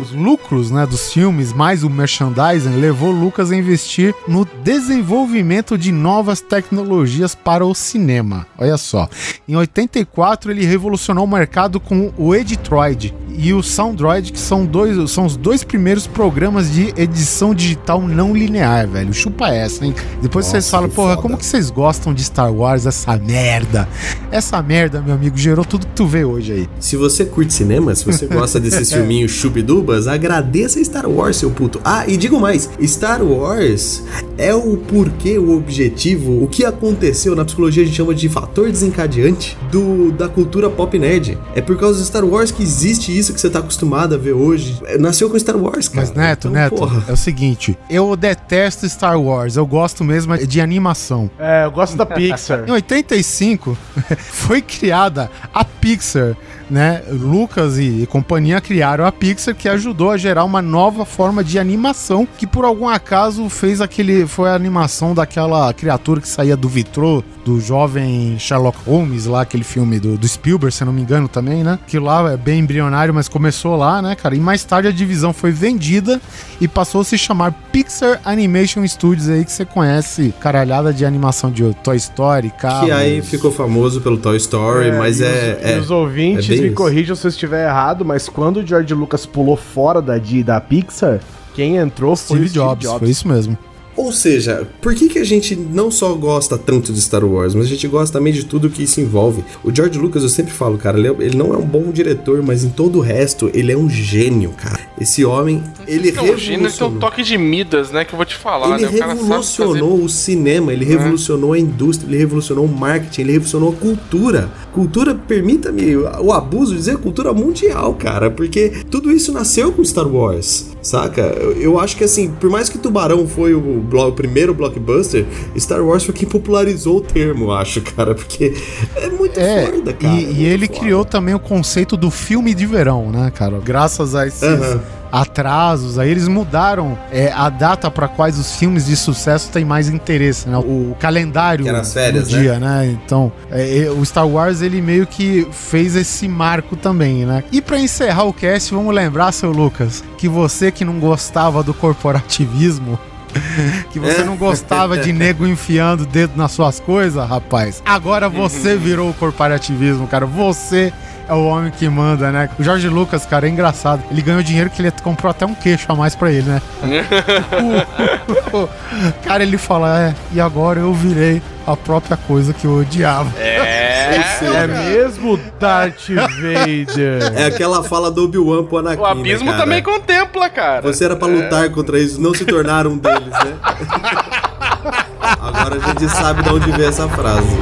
[0.00, 5.90] Os lucros, né, dos filmes, mais o merchandising, levou Lucas a investir no desenvolvimento de
[5.92, 8.46] novas tecnologias para o cinema.
[8.58, 9.08] Olha só.
[9.48, 15.10] Em 84, ele revolucionou o mercado com o Editroid e o Soundroid, que são, dois,
[15.10, 19.12] são os dois primeiros programas de edição digital não linear, velho.
[19.12, 19.94] Chupa essa, hein?
[20.22, 21.22] Depois vocês Nossa, falam, que porra, foda.
[21.22, 23.88] como que vocês gostam de Star Wars, essa merda?
[24.30, 26.68] Essa merda, meu amigo, gerou tudo que tu vê hoje aí.
[26.80, 31.80] Se você curte cinema, se você gosta desses filminhos chubidubas, agradeça Star Wars, seu puto.
[31.84, 34.02] Ah, e digo mais, Star Wars
[34.38, 38.70] é o porquê, o objetivo, o que aconteceu na psicologia a gente chama de fator
[38.70, 41.38] desencadeante do, da cultura pop nerd.
[41.54, 44.32] É por causa do Star Wars que existe isso que você tá acostumado a ver
[44.32, 44.80] hoje.
[44.86, 46.06] É, Nasceu com Star Wars, cara.
[46.06, 47.04] Mas, Neto, Então, Neto, porra.
[47.08, 51.30] é o seguinte: eu detesto Star Wars, eu gosto mesmo de animação.
[51.38, 52.64] É, eu gosto da Pixar.
[52.68, 53.76] Em 85
[54.18, 54.60] foi
[54.94, 56.36] criada a Pixar,
[56.70, 57.02] né?
[57.10, 62.26] Lucas e companhia criaram a Pixar que ajudou a gerar uma nova forma de animação
[62.38, 67.22] que por algum acaso fez aquele foi a animação daquela criatura que saía do vitrô
[67.44, 71.28] do jovem Sherlock Holmes lá, aquele filme do, do Spielberg, se eu não me engano
[71.28, 71.78] também, né?
[71.86, 74.34] Que lá é bem embrionário, mas começou lá, né, cara?
[74.34, 76.20] E mais tarde a divisão foi vendida
[76.60, 81.50] e passou a se chamar Pixar Animation Studios aí que você conhece, caralhada de animação
[81.50, 82.86] de Toy Story, carros.
[82.86, 85.28] Que aí ficou famoso pelo Toy Story, mas e é.
[85.28, 88.66] os, e é- os ouvintes é me corrijam se eu estiver errado, mas quando o
[88.66, 90.14] George Lucas pulou fora da,
[90.44, 91.20] da Pixar,
[91.54, 92.98] quem entrou foi Steve o Steve Jobs, Jobs.
[92.98, 93.58] foi isso mesmo.
[93.96, 97.66] Ou seja, por que, que a gente não só gosta tanto de Star Wars, mas
[97.66, 99.44] a gente gosta também de tudo que isso envolve?
[99.62, 102.42] O George Lucas, eu sempre falo, cara, ele, é- ele não é um bom diretor,
[102.42, 104.80] mas em todo o resto, ele é um gênio, cara.
[105.00, 106.98] Esse homem, ele Não, o gênero tem um revolucionou.
[107.00, 108.04] toque de Midas, né?
[108.04, 109.06] Que eu vou te falar, Ele né?
[109.06, 114.50] Revolucionou o cinema, ele revolucionou a indústria, ele revolucionou o marketing, ele revolucionou a cultura.
[114.72, 120.06] Cultura, permita-me o abuso de dizer cultura mundial, cara, porque tudo isso nasceu com Star
[120.08, 121.22] Wars, saca?
[121.22, 125.24] Eu, eu acho que assim, por mais que Tubarão foi o, blo- o primeiro blockbuster,
[125.58, 128.54] Star Wars foi quem popularizou o termo, acho, cara, porque
[128.94, 130.14] é muito É, foda, cara.
[130.14, 130.78] e, é e ele foda.
[130.78, 133.58] criou também o conceito do filme de verão, né, cara?
[133.64, 134.80] Graças a esses Aham.
[135.14, 139.88] Atrasos, aí eles mudaram é, a data para quais os filmes de sucesso têm mais
[139.88, 140.58] interesse, né?
[140.58, 142.90] O calendário férias, do dia, né?
[142.90, 147.44] Então, é, o Star Wars ele meio que fez esse marco também, né?
[147.52, 151.72] E para encerrar o cast, vamos lembrar, seu Lucas, que você que não gostava do
[151.72, 152.98] corporativismo
[153.90, 157.82] que você não gostava de nego enfiando o dedo nas suas coisas, rapaz.
[157.84, 160.26] Agora você virou o corporativismo, cara.
[160.26, 160.92] Você
[161.28, 162.48] é o homem que manda, né?
[162.58, 164.02] O Jorge Lucas, cara, é engraçado.
[164.10, 166.62] Ele ganhou dinheiro que ele comprou até um queixo a mais pra ele, né?
[169.24, 173.30] cara, ele fala, é, e agora eu virei a própria coisa que eu odiava.
[173.38, 177.32] É mesmo Darth Vader?
[177.34, 180.82] É aquela fala do Obi-Wan pro Anakin, O abismo né, também contempla, cara.
[180.82, 183.56] Você era pra lutar contra isso, não se tornar um deles, né?
[185.40, 187.56] Agora a gente sabe de onde veio essa frase.